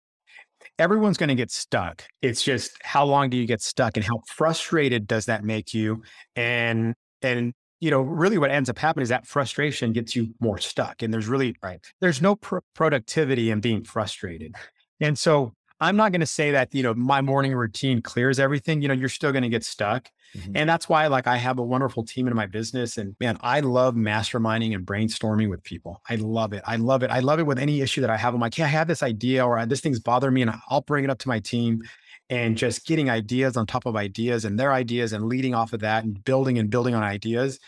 Everyone's 0.79 1.17
going 1.17 1.29
to 1.29 1.35
get 1.35 1.51
stuck. 1.51 2.03
It's 2.21 2.43
just 2.43 2.71
how 2.83 3.05
long 3.05 3.29
do 3.29 3.37
you 3.37 3.47
get 3.47 3.61
stuck, 3.61 3.97
and 3.97 4.05
how 4.05 4.19
frustrated 4.35 5.07
does 5.07 5.25
that 5.25 5.43
make 5.43 5.73
you? 5.73 6.03
And 6.35 6.93
and 7.21 7.53
you 7.79 7.91
know, 7.91 8.01
really 8.01 8.37
what 8.37 8.51
ends 8.51 8.69
up 8.69 8.79
happening 8.79 9.03
is 9.03 9.09
that 9.09 9.27
frustration 9.27 9.93
gets 9.93 10.15
you 10.15 10.33
more 10.39 10.57
stuck. 10.57 11.01
And 11.01 11.13
there's 11.13 11.27
really, 11.27 11.55
right. 11.61 11.79
there's 12.01 12.21
no 12.21 12.35
pr- 12.35 12.59
productivity 12.73 13.51
in 13.51 13.59
being 13.59 13.83
frustrated. 13.83 14.55
And 15.01 15.17
so 15.19 15.53
I'm 15.81 15.97
not 15.97 16.11
going 16.11 16.21
to 16.21 16.25
say 16.25 16.51
that, 16.51 16.73
you 16.73 16.83
know, 16.83 16.93
my 16.93 17.21
morning 17.21 17.53
routine 17.53 18.01
clears 18.01 18.39
everything. 18.39 18.81
You 18.81 18.87
know, 18.87 18.93
you're 18.93 19.09
still 19.09 19.33
going 19.33 19.43
to 19.43 19.49
get 19.49 19.65
stuck. 19.65 20.09
Mm-hmm. 20.35 20.51
And 20.55 20.69
that's 20.69 20.87
why, 20.87 21.07
like, 21.07 21.27
I 21.27 21.37
have 21.37 21.59
a 21.59 21.63
wonderful 21.63 22.05
team 22.05 22.27
in 22.27 22.35
my 22.35 22.45
business. 22.45 22.97
And 22.97 23.15
man, 23.19 23.37
I 23.41 23.59
love 23.59 23.95
masterminding 23.95 24.73
and 24.73 24.85
brainstorming 24.85 25.49
with 25.49 25.63
people. 25.63 26.01
I 26.09 26.15
love 26.15 26.53
it. 26.53 26.63
I 26.65 26.77
love 26.77 27.03
it. 27.03 27.11
I 27.11 27.19
love 27.19 27.39
it 27.39 27.45
with 27.45 27.59
any 27.59 27.81
issue 27.81 28.01
that 28.01 28.09
I 28.09 28.17
have. 28.17 28.33
I'm 28.33 28.39
like, 28.39 28.57
yeah, 28.57 28.65
I 28.65 28.69
have 28.69 28.87
this 28.87 29.03
idea 29.03 29.45
or 29.45 29.65
this 29.65 29.81
thing's 29.81 29.99
bothering 29.99 30.33
me. 30.33 30.41
And 30.43 30.53
I'll 30.69 30.81
bring 30.81 31.03
it 31.03 31.09
up 31.09 31.19
to 31.19 31.27
my 31.27 31.39
team 31.39 31.81
and 32.29 32.57
just 32.57 32.85
getting 32.85 33.09
ideas 33.09 33.55
on 33.55 33.65
top 33.65 33.85
of 33.85 33.95
ideas 33.95 34.45
and 34.45 34.59
their 34.59 34.73
ideas 34.73 35.13
and 35.13 35.25
leading 35.25 35.53
off 35.53 35.73
of 35.73 35.81
that 35.81 36.03
and 36.03 36.23
building 36.23 36.57
and 36.57 36.69
building 36.69 36.95
on 36.95 37.03
ideas 37.03 37.59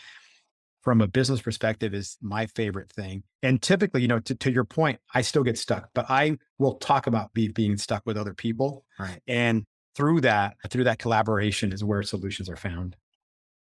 from 0.82 1.00
a 1.00 1.06
business 1.06 1.42
perspective 1.42 1.92
is 1.92 2.16
my 2.22 2.46
favorite 2.46 2.90
thing. 2.90 3.22
And 3.42 3.60
typically, 3.60 4.02
you 4.02 4.08
know, 4.08 4.20
to, 4.20 4.34
to 4.34 4.50
your 4.50 4.64
point, 4.64 4.98
I 5.14 5.22
still 5.22 5.42
get 5.42 5.58
stuck, 5.58 5.90
but 5.94 6.06
I 6.08 6.38
will 6.58 6.74
talk 6.74 7.06
about 7.06 7.34
be, 7.34 7.48
being 7.48 7.76
stuck 7.76 8.04
with 8.06 8.16
other 8.16 8.34
people. 8.34 8.84
Right. 8.98 9.20
And 9.26 9.64
through 9.94 10.22
that, 10.22 10.56
through 10.70 10.84
that 10.84 10.98
collaboration 10.98 11.72
is 11.72 11.84
where 11.84 12.02
solutions 12.02 12.48
are 12.48 12.56
found. 12.56 12.96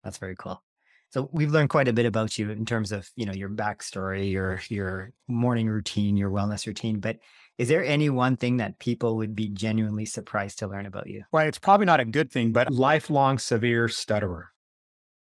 That's 0.05 0.19
very 0.19 0.37
cool. 0.37 0.63
So 1.11 1.31
we've 1.33 1.51
learned 1.51 1.71
quite 1.71 1.89
a 1.89 1.93
bit 1.93 2.07
about 2.07 2.39
you 2.39 2.51
in 2.51 2.67
terms 2.67 2.93
of, 2.93 3.11
you 3.17 3.27
know, 3.27 3.33
your 3.33 3.49
backstory, 3.49 4.31
your 4.31 4.61
your 4.69 5.13
morning 5.29 5.69
routine, 5.69 6.17
your 6.17 6.31
wellness 6.31 6.67
routine. 6.67 7.01
But 7.01 7.19
is 7.59 7.69
there 7.69 7.85
any 7.85 8.11
one 8.11 8.37
thing 8.37 8.59
that 8.59 8.79
people 8.79 9.17
would 9.17 9.35
be 9.35 9.49
genuinely 9.49 10.05
surprised 10.05 10.59
to 10.59 10.67
learn 10.67 10.87
about 10.87 11.07
you? 11.07 11.25
Well, 11.33 11.47
it's 11.47 11.59
probably 11.59 11.87
not 11.87 12.01
a 12.01 12.05
good 12.05 12.31
thing, 12.31 12.53
but 12.53 12.71
lifelong 12.71 13.39
severe 13.39 13.89
stutterer. 13.89 14.51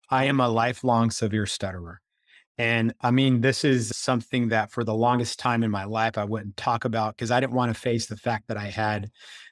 I 0.09 0.25
am 0.25 0.39
a 0.39 0.49
lifelong 0.49 1.11
severe 1.11 1.45
stutterer. 1.45 2.01
And 2.57 2.93
I 3.01 3.11
mean, 3.11 3.41
this 3.41 3.63
is 3.63 3.95
something 3.95 4.49
that 4.49 4.71
for 4.71 4.83
the 4.83 4.93
longest 4.93 5.39
time 5.39 5.63
in 5.63 5.71
my 5.71 5.85
life, 5.85 6.17
I 6.17 6.23
wouldn't 6.23 6.57
talk 6.57 6.85
about 6.85 7.15
because 7.15 7.31
I 7.31 7.39
didn't 7.39 7.53
want 7.53 7.73
to 7.73 7.79
face 7.79 8.05
the 8.05 8.17
fact 8.17 8.47
that 8.47 8.57
I 8.57 8.65
had 8.67 9.09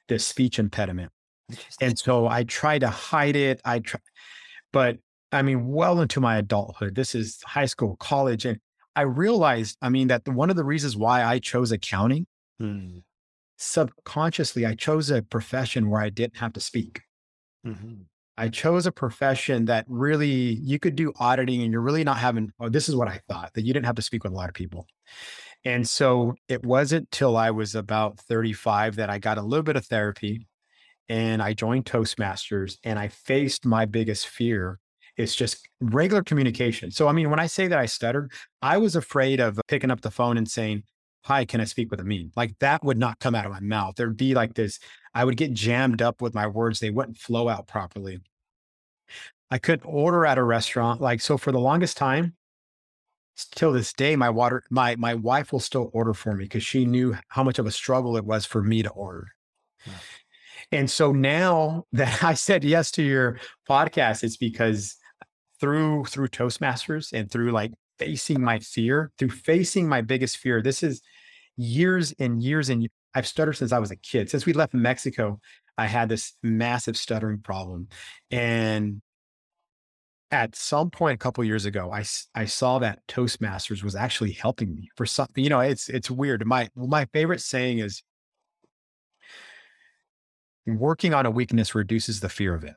this 0.08 0.24
speech 0.24 0.58
impediment. 0.58 1.10
And 1.80 1.98
so 1.98 2.26
I 2.28 2.44
tried 2.44 2.80
to 2.80 2.88
hide 2.88 3.36
it. 3.36 3.60
I 3.64 3.80
try, 3.80 4.00
but 4.72 4.98
I 5.32 5.42
mean, 5.42 5.66
well 5.66 6.00
into 6.00 6.20
my 6.20 6.36
adulthood, 6.36 6.94
this 6.94 7.14
is 7.14 7.40
high 7.44 7.66
school, 7.66 7.96
college. 7.96 8.44
And 8.44 8.58
I 8.94 9.02
realized, 9.02 9.78
I 9.82 9.88
mean, 9.88 10.08
that 10.08 10.28
one 10.28 10.50
of 10.50 10.56
the 10.56 10.64
reasons 10.64 10.96
why 10.96 11.24
I 11.24 11.38
chose 11.38 11.72
accounting 11.72 12.26
hmm. 12.66 12.98
subconsciously, 13.56 14.66
I 14.66 14.74
chose 14.74 15.10
a 15.10 15.22
profession 15.22 15.90
where 15.90 16.02
I 16.02 16.10
didn't 16.10 16.36
have 16.36 16.52
to 16.54 16.60
speak. 16.60 17.02
Mm-hmm. 17.66 18.02
I 18.38 18.48
chose 18.48 18.86
a 18.86 18.92
profession 18.92 19.66
that 19.66 19.84
really 19.88 20.30
you 20.30 20.78
could 20.78 20.96
do 20.96 21.12
auditing 21.18 21.62
and 21.62 21.72
you're 21.72 21.82
really 21.82 22.04
not 22.04 22.18
having, 22.18 22.50
oh, 22.58 22.68
this 22.68 22.88
is 22.88 22.96
what 22.96 23.08
I 23.08 23.20
thought, 23.28 23.52
that 23.54 23.62
you 23.62 23.72
didn't 23.72 23.86
have 23.86 23.96
to 23.96 24.02
speak 24.02 24.24
with 24.24 24.32
a 24.32 24.36
lot 24.36 24.48
of 24.48 24.54
people. 24.54 24.86
And 25.64 25.88
so 25.88 26.34
it 26.48 26.64
wasn't 26.64 27.10
till 27.10 27.36
I 27.36 27.50
was 27.50 27.74
about 27.74 28.18
35 28.18 28.96
that 28.96 29.10
I 29.10 29.18
got 29.18 29.38
a 29.38 29.42
little 29.42 29.62
bit 29.62 29.76
of 29.76 29.86
therapy 29.86 30.48
and 31.08 31.42
I 31.42 31.52
joined 31.52 31.84
Toastmasters 31.84 32.78
and 32.84 32.98
I 32.98 33.08
faced 33.08 33.66
my 33.66 33.84
biggest 33.84 34.26
fear. 34.28 34.78
It's 35.16 35.34
just 35.34 35.68
regular 35.80 36.22
communication. 36.22 36.90
So, 36.90 37.06
I 37.06 37.12
mean, 37.12 37.28
when 37.28 37.38
I 37.38 37.46
say 37.46 37.68
that 37.68 37.78
I 37.78 37.86
stuttered, 37.86 38.32
I 38.62 38.78
was 38.78 38.96
afraid 38.96 39.40
of 39.40 39.60
picking 39.68 39.90
up 39.90 40.00
the 40.00 40.10
phone 40.10 40.38
and 40.38 40.48
saying, 40.48 40.84
Hi, 41.24 41.44
can 41.44 41.60
I 41.60 41.64
speak 41.64 41.90
with 41.90 42.00
Amin? 42.00 42.32
Like 42.34 42.58
that 42.58 42.82
would 42.84 42.98
not 42.98 43.20
come 43.20 43.34
out 43.34 43.46
of 43.46 43.52
my 43.52 43.60
mouth. 43.60 43.94
There'd 43.96 44.16
be 44.16 44.34
like 44.34 44.54
this, 44.54 44.78
I 45.14 45.24
would 45.24 45.36
get 45.36 45.52
jammed 45.52 46.02
up 46.02 46.20
with 46.20 46.34
my 46.34 46.46
words. 46.46 46.80
They 46.80 46.90
wouldn't 46.90 47.18
flow 47.18 47.48
out 47.48 47.68
properly. 47.68 48.20
I 49.50 49.58
couldn't 49.58 49.86
order 49.86 50.24
at 50.24 50.38
a 50.38 50.42
restaurant. 50.42 51.00
Like, 51.00 51.20
so 51.20 51.36
for 51.36 51.52
the 51.52 51.60
longest 51.60 51.96
time, 51.96 52.34
till 53.54 53.72
this 53.72 53.92
day, 53.92 54.16
my 54.16 54.30
water, 54.30 54.64
my 54.70 54.96
my 54.96 55.14
wife 55.14 55.52
will 55.52 55.60
still 55.60 55.90
order 55.92 56.14
for 56.14 56.34
me 56.34 56.44
because 56.44 56.64
she 56.64 56.84
knew 56.84 57.16
how 57.28 57.42
much 57.42 57.58
of 57.58 57.66
a 57.66 57.70
struggle 57.70 58.16
it 58.16 58.24
was 58.24 58.46
for 58.46 58.62
me 58.62 58.82
to 58.82 58.90
order. 58.90 59.28
And 60.70 60.90
so 60.90 61.12
now 61.12 61.84
that 61.92 62.22
I 62.24 62.34
said 62.34 62.64
yes 62.64 62.90
to 62.92 63.02
your 63.02 63.38
podcast, 63.68 64.24
it's 64.24 64.36
because 64.36 64.96
through 65.60 66.04
through 66.06 66.28
Toastmasters 66.28 67.12
and 67.12 67.30
through 67.30 67.52
like 67.52 67.72
facing 68.06 68.40
my 68.40 68.58
fear, 68.58 69.10
through 69.18 69.30
facing 69.30 69.88
my 69.88 70.00
biggest 70.00 70.36
fear, 70.38 70.62
this 70.62 70.82
is 70.82 71.02
years 71.56 72.14
and 72.18 72.42
years 72.42 72.68
and 72.68 72.88
I've 73.14 73.26
stuttered 73.26 73.56
since 73.56 73.72
I 73.72 73.78
was 73.78 73.90
a 73.90 73.96
kid. 73.96 74.30
Since 74.30 74.46
we 74.46 74.52
left 74.52 74.74
Mexico, 74.74 75.38
I 75.76 75.86
had 75.86 76.08
this 76.08 76.34
massive 76.42 76.96
stuttering 76.96 77.40
problem. 77.40 77.88
And 78.30 79.02
at 80.30 80.56
some 80.56 80.90
point 80.90 81.14
a 81.14 81.18
couple 81.18 81.44
years 81.44 81.66
ago, 81.66 81.92
I, 81.92 82.04
I 82.34 82.46
saw 82.46 82.78
that 82.78 83.06
Toastmasters 83.06 83.82
was 83.82 83.94
actually 83.94 84.32
helping 84.32 84.74
me 84.74 84.88
for 84.96 85.04
something. 85.04 85.44
You 85.44 85.50
know, 85.50 85.60
it's 85.60 85.88
it's 85.90 86.10
weird. 86.10 86.46
My 86.46 86.68
my 86.74 87.04
favorite 87.12 87.42
saying 87.42 87.80
is 87.80 88.02
working 90.66 91.12
on 91.12 91.26
a 91.26 91.30
weakness 91.30 91.74
reduces 91.74 92.20
the 92.20 92.30
fear 92.30 92.54
of 92.54 92.64
it. 92.64 92.74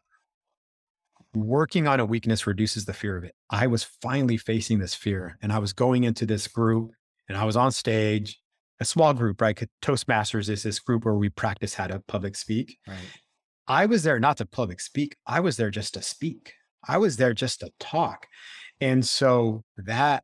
Working 1.35 1.87
on 1.87 1.99
a 1.99 2.05
weakness 2.05 2.47
reduces 2.47 2.85
the 2.85 2.93
fear 2.93 3.17
of 3.17 3.23
it. 3.23 3.35
I 3.49 3.67
was 3.67 3.83
finally 4.01 4.37
facing 4.37 4.79
this 4.79 4.95
fear 4.95 5.37
and 5.41 5.51
I 5.51 5.59
was 5.59 5.73
going 5.73 6.03
into 6.03 6.25
this 6.25 6.47
group 6.47 6.91
and 7.27 7.37
I 7.37 7.43
was 7.43 7.55
on 7.55 7.71
stage 7.71 8.39
a 8.79 8.85
small 8.85 9.13
group, 9.13 9.39
right? 9.41 9.57
Toastmasters 9.81 10.49
is 10.49 10.63
this 10.63 10.79
group 10.79 11.05
where 11.05 11.15
we 11.15 11.29
practice 11.29 11.73
how 11.73 11.87
to 11.87 12.01
public 12.07 12.35
speak. 12.35 12.77
Right. 12.87 12.97
I 13.67 13.85
was 13.85 14.03
there 14.03 14.19
not 14.19 14.37
to 14.37 14.45
public 14.45 14.79
speak. 14.79 15.15
I 15.25 15.39
was 15.39 15.57
there 15.57 15.71
just 15.71 15.93
to 15.95 16.01
speak. 16.01 16.53
I 16.87 16.97
was 16.97 17.17
there 17.17 17.33
just 17.33 17.61
to 17.61 17.71
talk. 17.79 18.27
And 18.81 19.05
so 19.05 19.63
that 19.77 20.23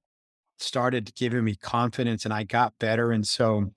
started 0.60 1.16
giving 1.16 1.44
me 1.44 1.56
confidence 1.56 2.26
and 2.26 2.34
I 2.34 2.44
got 2.44 2.74
better. 2.80 3.12
And 3.12 3.26
so 3.26 3.72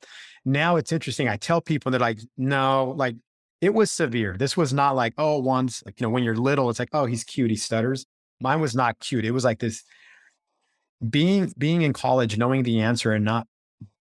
now 0.44 0.77
it's 0.77 0.92
interesting. 0.92 1.29
I 1.29 1.37
tell 1.37 1.61
people 1.61 1.92
that 1.92 2.01
like, 2.01 2.18
no, 2.37 2.94
like 2.97 3.16
it 3.64 3.72
was 3.72 3.90
severe. 3.90 4.37
This 4.38 4.59
was 4.59 4.74
not 4.74 4.94
like, 4.94 5.14
oh, 5.16 5.38
once, 5.38 5.83
like, 5.87 5.98
you 5.98 6.07
know, 6.07 6.11
when 6.11 6.22
you're 6.22 6.37
little, 6.37 6.68
it's 6.68 6.79
like, 6.79 6.90
oh, 6.92 7.07
he's 7.07 7.24
cute, 7.24 7.48
he 7.48 7.57
stutters. 7.57 8.05
Mine 8.38 8.61
was 8.61 8.74
not 8.74 8.98
cute. 9.00 9.24
It 9.24 9.31
was 9.31 9.42
like 9.42 9.59
this 9.59 9.83
being 11.09 11.50
being 11.57 11.81
in 11.81 11.94
college, 11.94 12.37
knowing 12.37 12.62
the 12.62 12.83
answer 12.83 13.12
and 13.12 13.24
not 13.24 13.46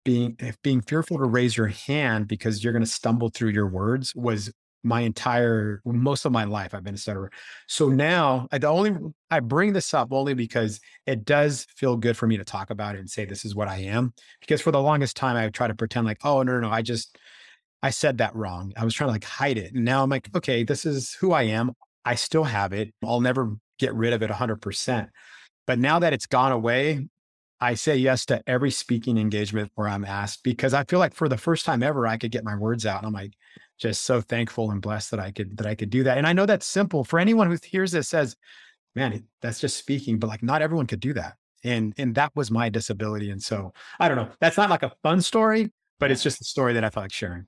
being 0.05 0.37
if 0.40 0.61
being 0.61 0.83
fearful 0.83 1.16
to 1.16 1.25
raise 1.25 1.57
your 1.57 1.69
hand 1.69 2.29
because 2.29 2.62
you're 2.62 2.75
going 2.75 2.85
to 2.85 2.90
stumble 2.90 3.31
through 3.31 3.49
your 3.49 3.66
words 3.66 4.14
was 4.14 4.53
my 4.85 5.01
entire 5.01 5.81
most 5.87 6.27
of 6.27 6.33
my 6.33 6.45
life 6.45 6.75
I've 6.75 6.85
been 6.85 6.95
a 6.95 6.99
stutterer. 6.99 7.33
So 7.66 7.88
now 7.88 8.49
I 8.53 8.59
the 8.59 8.66
only 8.66 8.95
I 9.31 9.40
bring 9.40 9.73
this 9.73 9.95
up 9.95 10.09
only 10.12 10.35
because 10.35 10.81
it 11.07 11.25
does 11.25 11.66
feel 11.75 11.97
good 11.97 12.16
for 12.16 12.27
me 12.27 12.37
to 12.37 12.45
talk 12.45 12.69
about 12.69 12.95
it 12.95 12.99
and 12.99 13.09
say 13.09 13.25
this 13.25 13.47
is 13.47 13.55
what 13.55 13.69
I 13.69 13.79
am. 13.79 14.12
Because 14.40 14.61
for 14.61 14.71
the 14.71 14.83
longest 14.83 15.16
time 15.16 15.37
I 15.37 15.49
try 15.49 15.66
to 15.66 15.75
pretend 15.75 16.07
like, 16.07 16.19
oh 16.25 16.42
no, 16.42 16.53
no, 16.53 16.61
no, 16.61 16.71
I 16.71 16.83
just 16.83 17.16
I 17.87 17.90
said 17.90 18.18
that 18.18 18.35
wrong. 18.35 18.72
I 18.77 18.85
was 18.85 18.94
trying 18.94 19.07
to 19.09 19.12
like 19.12 19.22
hide 19.22 19.59
it. 19.59 19.72
And 19.72 19.85
now 19.85 20.03
I'm 20.03 20.11
like, 20.11 20.29
okay, 20.35 20.64
this 20.64 20.85
is 20.85 21.14
who 21.20 21.31
I 21.31 21.44
am. 21.44 21.70
I 22.05 22.16
still 22.16 22.42
have 22.42 22.72
it. 22.72 22.92
I'll 23.05 23.20
never 23.20 23.57
get 23.79 23.94
rid 23.94 24.12
of 24.12 24.25
it 24.25 24.31
100%. 24.31 25.09
But 25.68 25.79
now 25.79 26.01
that 26.01 26.12
it's 26.12 26.27
gone 26.27 26.51
away, 26.51 27.07
I 27.61 27.75
say 27.75 27.94
yes 27.94 28.27
to 28.27 28.42
every 28.44 28.72
speaking 28.72 29.18
engagement 29.18 29.70
where 29.77 29.87
I'm 29.87 30.05
asked 30.05 30.42
because 30.42 30.75
I 30.75 30.83
feel 30.83 30.99
like 30.99 31.14
for 31.14 31.29
the 31.29 31.38
first 31.38 31.64
time 31.64 31.85
ever, 31.85 32.09
I 32.09 32.16
could 32.16 32.33
get 32.33 32.42
my 32.42 32.57
words 32.57 32.87
out. 32.87 32.99
And 32.99 33.07
I'm 33.07 33.12
like, 33.12 33.35
just 33.79 34.03
so 34.03 34.20
thankful 34.20 34.72
and 34.72 34.83
blessed 34.83 35.12
that 35.12 35.20
I 35.20 35.31
could 35.31 35.57
that 35.59 35.66
I 35.66 35.77
could 35.77 35.90
do 35.90 36.03
that. 36.03 36.18
And 36.18 36.27
I 36.27 36.33
know 36.33 36.44
that's 36.44 36.66
simple 36.66 37.05
for 37.05 37.20
anyone 37.20 37.49
who 37.49 37.57
hears 37.62 37.92
this 37.92 38.09
says, 38.09 38.35
man, 38.96 39.29
that's 39.42 39.61
just 39.61 39.77
speaking, 39.77 40.18
but 40.18 40.27
like 40.27 40.42
not 40.42 40.61
everyone 40.61 40.88
could 40.88 40.99
do 40.99 41.12
that. 41.14 41.35
And 41.62 41.94
and 41.99 42.16
that 42.16 42.33
was 42.35 42.51
my 42.51 42.68
disability. 42.68 43.31
And 43.31 43.40
so 43.40 43.75
I 44.01 44.09
don't 44.09 44.16
know. 44.16 44.31
That's 44.40 44.57
not 44.57 44.70
like 44.70 44.83
a 44.83 44.92
fun 45.05 45.20
story, 45.20 45.70
but 46.01 46.11
it's 46.11 46.25
just 46.25 46.40
a 46.40 46.44
story 46.44 46.72
that 46.72 46.83
I 46.83 46.90
felt 46.90 47.05
like 47.05 47.12
sharing. 47.12 47.46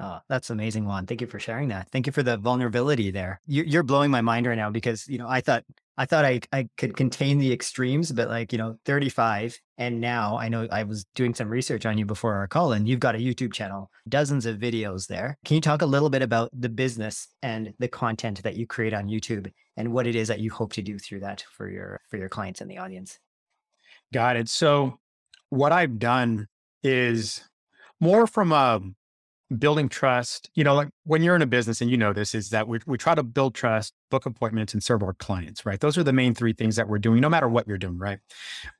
Oh, 0.00 0.20
that's 0.28 0.50
amazing, 0.50 0.84
Juan. 0.84 1.06
Thank 1.06 1.20
you 1.20 1.26
for 1.26 1.40
sharing 1.40 1.68
that. 1.68 1.88
Thank 1.90 2.06
you 2.06 2.12
for 2.12 2.22
the 2.22 2.36
vulnerability 2.36 3.10
there. 3.10 3.40
You're 3.46 3.82
blowing 3.82 4.10
my 4.10 4.20
mind 4.20 4.46
right 4.46 4.56
now 4.56 4.70
because 4.70 5.08
you 5.08 5.18
know 5.18 5.28
I 5.28 5.40
thought 5.40 5.64
I 5.96 6.06
thought 6.06 6.24
I 6.24 6.40
I 6.52 6.68
could 6.76 6.96
contain 6.96 7.38
the 7.38 7.52
extremes, 7.52 8.12
but 8.12 8.28
like 8.28 8.52
you 8.52 8.58
know 8.58 8.76
35, 8.84 9.58
and 9.76 10.00
now 10.00 10.38
I 10.38 10.48
know 10.48 10.68
I 10.70 10.84
was 10.84 11.04
doing 11.16 11.34
some 11.34 11.48
research 11.48 11.84
on 11.84 11.98
you 11.98 12.06
before 12.06 12.34
our 12.34 12.46
call, 12.46 12.72
and 12.72 12.88
you've 12.88 13.00
got 13.00 13.16
a 13.16 13.18
YouTube 13.18 13.52
channel, 13.52 13.90
dozens 14.08 14.46
of 14.46 14.58
videos 14.58 15.08
there. 15.08 15.36
Can 15.44 15.56
you 15.56 15.60
talk 15.60 15.82
a 15.82 15.86
little 15.86 16.10
bit 16.10 16.22
about 16.22 16.50
the 16.52 16.68
business 16.68 17.26
and 17.42 17.74
the 17.80 17.88
content 17.88 18.44
that 18.44 18.54
you 18.54 18.68
create 18.68 18.94
on 18.94 19.08
YouTube, 19.08 19.50
and 19.76 19.92
what 19.92 20.06
it 20.06 20.14
is 20.14 20.28
that 20.28 20.40
you 20.40 20.52
hope 20.52 20.72
to 20.74 20.82
do 20.82 20.98
through 20.98 21.20
that 21.20 21.44
for 21.50 21.68
your 21.68 22.00
for 22.08 22.18
your 22.18 22.28
clients 22.28 22.60
and 22.60 22.70
the 22.70 22.78
audience? 22.78 23.18
Got 24.12 24.36
it. 24.36 24.48
So 24.48 25.00
what 25.50 25.72
I've 25.72 25.98
done 25.98 26.46
is 26.84 27.42
more 28.00 28.28
from 28.28 28.52
a 28.52 28.80
building 29.56 29.88
trust, 29.88 30.50
you 30.54 30.64
know, 30.64 30.74
like 30.74 30.88
when 31.04 31.22
you're 31.22 31.36
in 31.36 31.42
a 31.42 31.46
business 31.46 31.80
and 31.80 31.90
you 31.90 31.96
know 31.96 32.12
this 32.12 32.34
is 32.34 32.50
that 32.50 32.68
we, 32.68 32.80
we 32.86 32.98
try 32.98 33.14
to 33.14 33.22
build 33.22 33.54
trust, 33.54 33.94
book 34.10 34.26
appointments 34.26 34.74
and 34.74 34.82
serve 34.82 35.02
our 35.02 35.14
clients, 35.14 35.64
right? 35.64 35.80
Those 35.80 35.96
are 35.96 36.02
the 36.02 36.12
main 36.12 36.34
three 36.34 36.52
things 36.52 36.76
that 36.76 36.88
we're 36.88 36.98
doing, 36.98 37.20
no 37.20 37.28
matter 37.28 37.48
what 37.48 37.66
you're 37.66 37.78
doing, 37.78 37.98
right? 37.98 38.18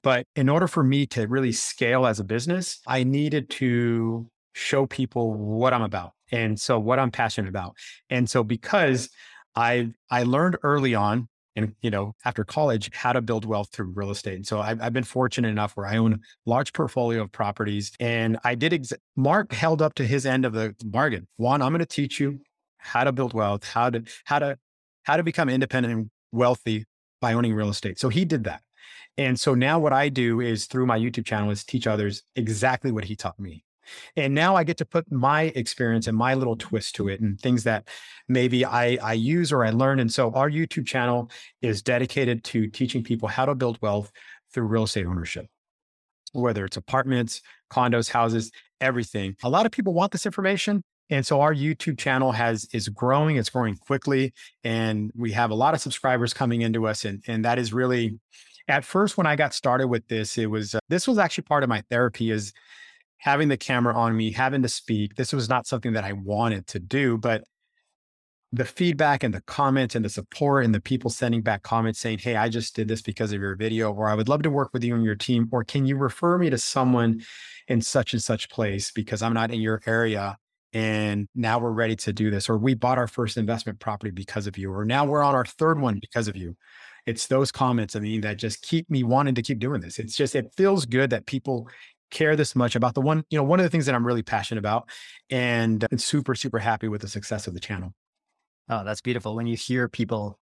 But 0.02 0.26
in 0.36 0.48
order 0.48 0.68
for 0.68 0.82
me 0.82 1.06
to 1.06 1.26
really 1.26 1.52
scale 1.52 2.06
as 2.06 2.20
a 2.20 2.24
business, 2.24 2.80
I 2.86 3.04
needed 3.04 3.48
to 3.50 4.28
show 4.52 4.86
people 4.86 5.32
what 5.34 5.72
I'm 5.72 5.82
about. 5.82 6.12
And 6.30 6.60
so 6.60 6.78
what 6.78 6.98
I'm 6.98 7.10
passionate 7.10 7.48
about. 7.48 7.74
And 8.10 8.28
so 8.28 8.44
because 8.44 9.08
I 9.56 9.92
I 10.10 10.24
learned 10.24 10.58
early 10.62 10.94
on 10.94 11.28
and 11.58 11.74
you 11.82 11.90
know 11.90 12.14
after 12.24 12.44
college 12.44 12.90
how 12.94 13.12
to 13.12 13.20
build 13.20 13.44
wealth 13.44 13.68
through 13.72 13.92
real 13.94 14.10
estate 14.10 14.36
and 14.36 14.46
so 14.46 14.60
I've, 14.60 14.80
I've 14.80 14.92
been 14.92 15.04
fortunate 15.04 15.48
enough 15.48 15.76
where 15.76 15.86
i 15.86 15.96
own 15.96 16.14
a 16.14 16.18
large 16.46 16.72
portfolio 16.72 17.22
of 17.22 17.32
properties 17.32 17.92
and 18.00 18.38
i 18.44 18.54
did 18.54 18.72
ex- 18.72 18.92
mark 19.16 19.52
held 19.52 19.82
up 19.82 19.94
to 19.94 20.06
his 20.06 20.24
end 20.24 20.44
of 20.44 20.52
the 20.52 20.74
bargain. 20.84 21.26
Juan 21.36 21.60
i'm 21.60 21.72
going 21.72 21.80
to 21.80 21.86
teach 21.86 22.20
you 22.20 22.40
how 22.78 23.04
to 23.04 23.12
build 23.12 23.34
wealth 23.34 23.64
how 23.64 23.90
to 23.90 24.02
how 24.24 24.38
to 24.38 24.56
how 25.02 25.16
to 25.16 25.22
become 25.22 25.48
independent 25.48 25.94
and 25.94 26.10
wealthy 26.32 26.84
by 27.20 27.32
owning 27.32 27.54
real 27.54 27.70
estate. 27.70 27.98
So 27.98 28.10
he 28.10 28.24
did 28.24 28.44
that. 28.44 28.62
And 29.16 29.38
so 29.40 29.54
now 29.54 29.78
what 29.78 29.92
i 29.92 30.08
do 30.08 30.40
is 30.40 30.66
through 30.66 30.86
my 30.86 30.98
youtube 30.98 31.26
channel 31.26 31.50
is 31.50 31.64
teach 31.64 31.86
others 31.86 32.22
exactly 32.36 32.92
what 32.92 33.04
he 33.04 33.16
taught 33.16 33.38
me 33.40 33.64
and 34.16 34.34
now 34.34 34.56
I 34.56 34.64
get 34.64 34.76
to 34.78 34.84
put 34.84 35.10
my 35.10 35.52
experience 35.54 36.06
and 36.06 36.16
my 36.16 36.34
little 36.34 36.56
twist 36.56 36.94
to 36.96 37.08
it 37.08 37.20
and 37.20 37.40
things 37.40 37.64
that 37.64 37.88
maybe 38.28 38.64
I, 38.64 38.98
I 39.02 39.12
use 39.14 39.52
or 39.52 39.64
I 39.64 39.70
learn. 39.70 40.00
And 40.00 40.12
so 40.12 40.32
our 40.32 40.50
YouTube 40.50 40.86
channel 40.86 41.30
is 41.62 41.82
dedicated 41.82 42.44
to 42.44 42.68
teaching 42.68 43.02
people 43.02 43.28
how 43.28 43.46
to 43.46 43.54
build 43.54 43.78
wealth 43.80 44.10
through 44.52 44.66
real 44.66 44.84
estate 44.84 45.06
ownership, 45.06 45.46
whether 46.32 46.64
it's 46.64 46.76
apartments, 46.76 47.42
condos, 47.70 48.10
houses, 48.10 48.50
everything. 48.80 49.36
A 49.42 49.48
lot 49.48 49.66
of 49.66 49.72
people 49.72 49.94
want 49.94 50.12
this 50.12 50.26
information. 50.26 50.82
And 51.10 51.24
so 51.24 51.40
our 51.40 51.54
YouTube 51.54 51.98
channel 51.98 52.32
has 52.32 52.68
is 52.72 52.88
growing, 52.90 53.36
it's 53.36 53.48
growing 53.48 53.76
quickly, 53.76 54.34
and 54.62 55.10
we 55.16 55.32
have 55.32 55.50
a 55.50 55.54
lot 55.54 55.72
of 55.72 55.80
subscribers 55.80 56.34
coming 56.34 56.60
into 56.60 56.86
us. 56.86 57.06
And, 57.06 57.22
and 57.26 57.44
that 57.46 57.58
is 57.58 57.72
really 57.72 58.18
at 58.68 58.84
first 58.84 59.16
when 59.16 59.26
I 59.26 59.34
got 59.34 59.54
started 59.54 59.88
with 59.88 60.06
this, 60.08 60.36
it 60.38 60.46
was 60.46 60.74
uh, 60.74 60.80
this 60.88 61.08
was 61.08 61.18
actually 61.18 61.44
part 61.44 61.62
of 61.62 61.68
my 61.68 61.82
therapy 61.90 62.30
is 62.30 62.52
having 63.18 63.48
the 63.48 63.56
camera 63.56 63.94
on 63.94 64.16
me, 64.16 64.32
having 64.32 64.62
to 64.62 64.68
speak. 64.68 65.16
This 65.16 65.32
was 65.32 65.48
not 65.48 65.66
something 65.66 65.92
that 65.92 66.04
I 66.04 66.12
wanted 66.12 66.66
to 66.68 66.78
do, 66.78 67.18
but 67.18 67.44
the 68.52 68.64
feedback 68.64 69.22
and 69.22 69.34
the 69.34 69.42
comments 69.42 69.94
and 69.94 70.04
the 70.04 70.08
support 70.08 70.64
and 70.64 70.74
the 70.74 70.80
people 70.80 71.10
sending 71.10 71.42
back 71.42 71.62
comments 71.62 72.00
saying, 72.00 72.18
Hey, 72.18 72.36
I 72.36 72.48
just 72.48 72.74
did 72.74 72.88
this 72.88 73.02
because 73.02 73.32
of 73.32 73.40
your 73.40 73.56
video, 73.56 73.92
or 73.92 74.08
I 74.08 74.14
would 74.14 74.28
love 74.28 74.42
to 74.42 74.50
work 74.50 74.70
with 74.72 74.82
you 74.82 74.94
and 74.94 75.04
your 75.04 75.16
team, 75.16 75.48
or 75.52 75.64
can 75.64 75.84
you 75.84 75.96
refer 75.96 76.38
me 76.38 76.48
to 76.48 76.58
someone 76.58 77.20
in 77.66 77.82
such 77.82 78.14
and 78.14 78.22
such 78.22 78.48
place 78.48 78.90
because 78.90 79.20
I'm 79.20 79.34
not 79.34 79.50
in 79.50 79.60
your 79.60 79.82
area 79.86 80.38
and 80.72 81.28
now 81.34 81.58
we're 81.58 81.72
ready 81.72 81.96
to 81.96 82.12
do 82.12 82.30
this, 82.30 82.48
or 82.48 82.58
we 82.58 82.74
bought 82.74 82.98
our 82.98 83.06
first 83.06 83.36
investment 83.36 83.80
property 83.80 84.10
because 84.10 84.46
of 84.46 84.58
you, 84.58 84.70
or 84.70 84.84
now 84.84 85.04
we're 85.04 85.22
on 85.22 85.34
our 85.34 85.44
third 85.44 85.80
one 85.80 85.98
because 85.98 86.28
of 86.28 86.36
you. 86.36 86.56
It's 87.06 87.26
those 87.26 87.50
comments, 87.50 87.96
I 87.96 88.00
mean, 88.00 88.20
that 88.20 88.36
just 88.36 88.60
keep 88.60 88.90
me 88.90 89.02
wanting 89.02 89.34
to 89.36 89.42
keep 89.42 89.60
doing 89.60 89.80
this. 89.80 89.98
It's 89.98 90.14
just, 90.14 90.34
it 90.34 90.52
feels 90.58 90.84
good 90.84 91.08
that 91.10 91.24
people 91.24 91.68
care 92.10 92.36
this 92.36 92.56
much 92.56 92.76
about 92.76 92.94
the 92.94 93.00
one, 93.00 93.24
you 93.30 93.38
know, 93.38 93.44
one 93.44 93.60
of 93.60 93.64
the 93.64 93.70
things 93.70 93.86
that 93.86 93.94
I'm 93.94 94.06
really 94.06 94.22
passionate 94.22 94.58
about 94.58 94.88
and 95.30 95.86
I'm 95.90 95.98
super, 95.98 96.34
super 96.34 96.58
happy 96.58 96.88
with 96.88 97.00
the 97.00 97.08
success 97.08 97.46
of 97.46 97.54
the 97.54 97.60
channel. 97.60 97.94
Oh, 98.68 98.84
that's 98.84 99.00
beautiful. 99.00 99.34
When 99.34 99.46
you 99.46 99.56
hear 99.56 99.88
people 99.88 100.38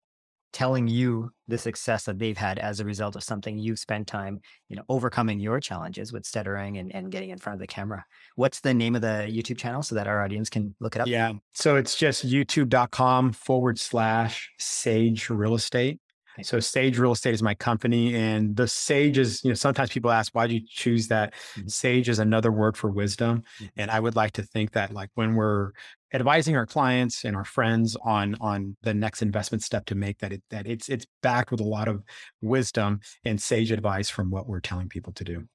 telling 0.52 0.88
you 0.88 1.30
the 1.48 1.58
success 1.58 2.04
that 2.04 2.18
they've 2.18 2.36
had 2.36 2.58
as 2.58 2.80
a 2.80 2.84
result 2.84 3.16
of 3.16 3.22
something 3.22 3.58
you've 3.58 3.78
spent 3.78 4.06
time, 4.06 4.40
you 4.68 4.76
know, 4.76 4.82
overcoming 4.88 5.38
your 5.38 5.60
challenges 5.60 6.12
with 6.12 6.26
stuttering 6.26 6.76
and, 6.78 6.94
and 6.94 7.10
getting 7.10 7.30
in 7.30 7.38
front 7.38 7.54
of 7.54 7.60
the 7.60 7.66
camera. 7.66 8.04
What's 8.36 8.60
the 8.60 8.74
name 8.74 8.96
of 8.96 9.02
the 9.02 9.28
YouTube 9.30 9.58
channel 9.58 9.82
so 9.82 9.94
that 9.94 10.06
our 10.06 10.22
audience 10.22 10.50
can 10.50 10.74
look 10.80 10.96
it 10.96 11.02
up? 11.02 11.08
Yeah. 11.08 11.32
So 11.52 11.76
it's 11.76 11.96
just 11.96 12.26
youtube.com 12.26 13.32
forward 13.32 13.78
slash 13.78 14.50
sage 14.58 15.30
real 15.30 15.54
estate. 15.54 16.00
So 16.42 16.60
Sage 16.60 16.98
Real 16.98 17.12
Estate 17.12 17.34
is 17.34 17.42
my 17.42 17.54
company, 17.54 18.14
and 18.14 18.56
the 18.56 18.68
Sage 18.68 19.18
is, 19.18 19.42
you 19.44 19.50
know, 19.50 19.54
sometimes 19.54 19.90
people 19.90 20.10
ask, 20.10 20.34
why 20.34 20.46
do 20.46 20.54
you 20.54 20.62
choose 20.66 21.08
that? 21.08 21.34
Mm-hmm. 21.34 21.68
Sage 21.68 22.08
is 22.08 22.18
another 22.18 22.52
word 22.52 22.76
for 22.76 22.90
wisdom, 22.90 23.42
mm-hmm. 23.56 23.66
and 23.76 23.90
I 23.90 24.00
would 24.00 24.16
like 24.16 24.32
to 24.32 24.42
think 24.42 24.72
that, 24.72 24.92
like, 24.92 25.10
when 25.14 25.34
we're 25.34 25.72
advising 26.12 26.56
our 26.56 26.66
clients 26.66 27.24
and 27.24 27.36
our 27.36 27.44
friends 27.44 27.96
on 28.04 28.36
on 28.40 28.76
the 28.82 28.94
next 28.94 29.22
investment 29.22 29.62
step 29.62 29.86
to 29.86 29.94
make, 29.94 30.18
that 30.18 30.32
it 30.32 30.42
that 30.50 30.66
it's 30.66 30.88
it's 30.88 31.06
backed 31.22 31.50
with 31.50 31.60
a 31.60 31.64
lot 31.64 31.88
of 31.88 32.02
wisdom 32.40 33.00
and 33.24 33.40
sage 33.40 33.70
advice 33.70 34.10
from 34.10 34.30
what 34.30 34.48
we're 34.48 34.60
telling 34.60 34.88
people 34.88 35.12
to 35.14 35.24
do. 35.24 35.46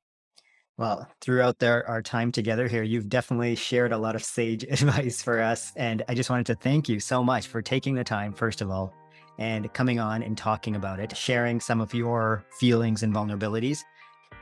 Well, 0.77 1.07
throughout 1.21 1.59
their, 1.59 1.87
our 1.87 2.01
time 2.01 2.33
together 2.33 2.67
here, 2.67 2.83
you've 2.83 3.07
definitely 3.07 3.55
shared 3.55 3.93
a 3.93 3.97
lot 3.97 4.15
of 4.15 4.23
sage 4.23 4.63
advice 4.69 5.21
for 5.21 5.39
us. 5.39 5.71
And 5.75 6.03
I 6.09 6.15
just 6.15 6.29
wanted 6.29 6.47
to 6.47 6.55
thank 6.55 6.89
you 6.89 6.99
so 6.99 7.23
much 7.23 7.47
for 7.47 7.61
taking 7.61 7.95
the 7.95 8.03
time, 8.03 8.33
first 8.33 8.61
of 8.61 8.69
all, 8.69 8.93
and 9.37 9.71
coming 9.73 9.99
on 9.99 10.23
and 10.23 10.37
talking 10.37 10.75
about 10.75 10.99
it, 10.99 11.15
sharing 11.15 11.59
some 11.59 11.81
of 11.81 11.93
your 11.93 12.43
feelings 12.59 13.03
and 13.03 13.13
vulnerabilities. 13.13 13.79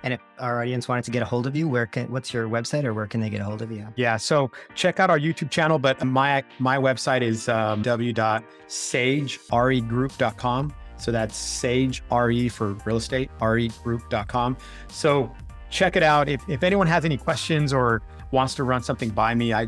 And 0.04 0.14
if 0.14 0.22
our 0.40 0.62
audience 0.62 0.88
wanted 0.88 1.04
to 1.06 1.12
get 1.12 1.22
a 1.22 1.26
hold 1.26 1.46
of 1.48 1.56
you, 1.56 1.68
where 1.68 1.86
can 1.86 2.10
what's 2.12 2.34
your 2.34 2.50
website 2.50 2.84
or 2.84 2.94
where 2.94 3.08
can 3.08 3.22
they 3.22 3.30
get 3.30 3.40
a 3.40 3.46
hold 3.46 3.62
of 3.62 3.72
you? 3.72 3.88
Yeah, 3.96 4.18
so 4.18 4.52
check 4.76 5.00
out 5.00 5.10
our 5.10 5.18
YouTube 5.18 5.50
channel, 5.50 5.80
but 5.80 6.04
my 6.04 6.44
my 6.60 6.76
website 6.78 7.22
is 7.22 7.48
um, 7.48 7.82
w.sageregroup.com. 7.82 10.74
So 10.98 11.12
that's 11.12 11.36
Sage 11.36 12.04
RE 12.12 12.50
for 12.50 12.74
real 12.86 12.98
estate, 12.98 13.30
regroup.com. 13.40 14.58
So 14.88 15.32
check 15.70 15.96
it 15.96 16.04
out. 16.04 16.30
If, 16.30 16.48
if 16.48 16.64
anyone 16.64 16.88
has 16.88 17.04
any 17.04 17.18
questions 17.18 17.74
or 17.74 18.02
wants 18.32 18.56
to 18.56 18.64
run 18.64 18.84
something 18.84 19.10
by 19.10 19.36
me, 19.36 19.54
I, 19.54 19.68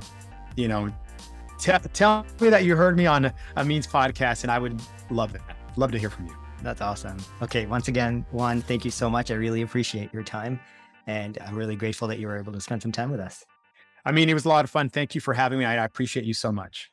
you 0.55 0.67
know, 0.67 0.91
t- 1.59 1.71
tell 1.93 2.25
me 2.39 2.49
that 2.49 2.63
you 2.63 2.75
heard 2.75 2.97
me 2.97 3.05
on 3.05 3.31
Amin's 3.57 3.87
podcast 3.87 4.43
and 4.43 4.51
I 4.51 4.59
would 4.59 4.81
love 5.09 5.35
it. 5.35 5.41
Love 5.77 5.91
to 5.91 5.99
hear 5.99 6.09
from 6.09 6.27
you. 6.27 6.35
That's 6.61 6.81
awesome. 6.81 7.17
Okay. 7.41 7.65
Once 7.65 7.87
again, 7.87 8.25
Juan, 8.31 8.61
thank 8.61 8.85
you 8.85 8.91
so 8.91 9.09
much. 9.09 9.31
I 9.31 9.35
really 9.35 9.61
appreciate 9.61 10.13
your 10.13 10.23
time. 10.23 10.59
And 11.07 11.37
I'm 11.45 11.55
really 11.55 11.75
grateful 11.75 12.07
that 12.07 12.17
you 12.19 12.27
were 12.27 12.37
able 12.37 12.53
to 12.53 12.61
spend 12.61 12.81
some 12.81 12.91
time 12.91 13.11
with 13.11 13.19
us. 13.19 13.45
I 14.05 14.11
mean, 14.11 14.29
it 14.29 14.33
was 14.33 14.45
a 14.45 14.49
lot 14.49 14.65
of 14.65 14.71
fun. 14.71 14.89
Thank 14.89 15.15
you 15.15 15.21
for 15.21 15.33
having 15.33 15.59
me. 15.59 15.65
I, 15.65 15.77
I 15.77 15.85
appreciate 15.85 16.25
you 16.25 16.33
so 16.33 16.51
much. 16.51 16.91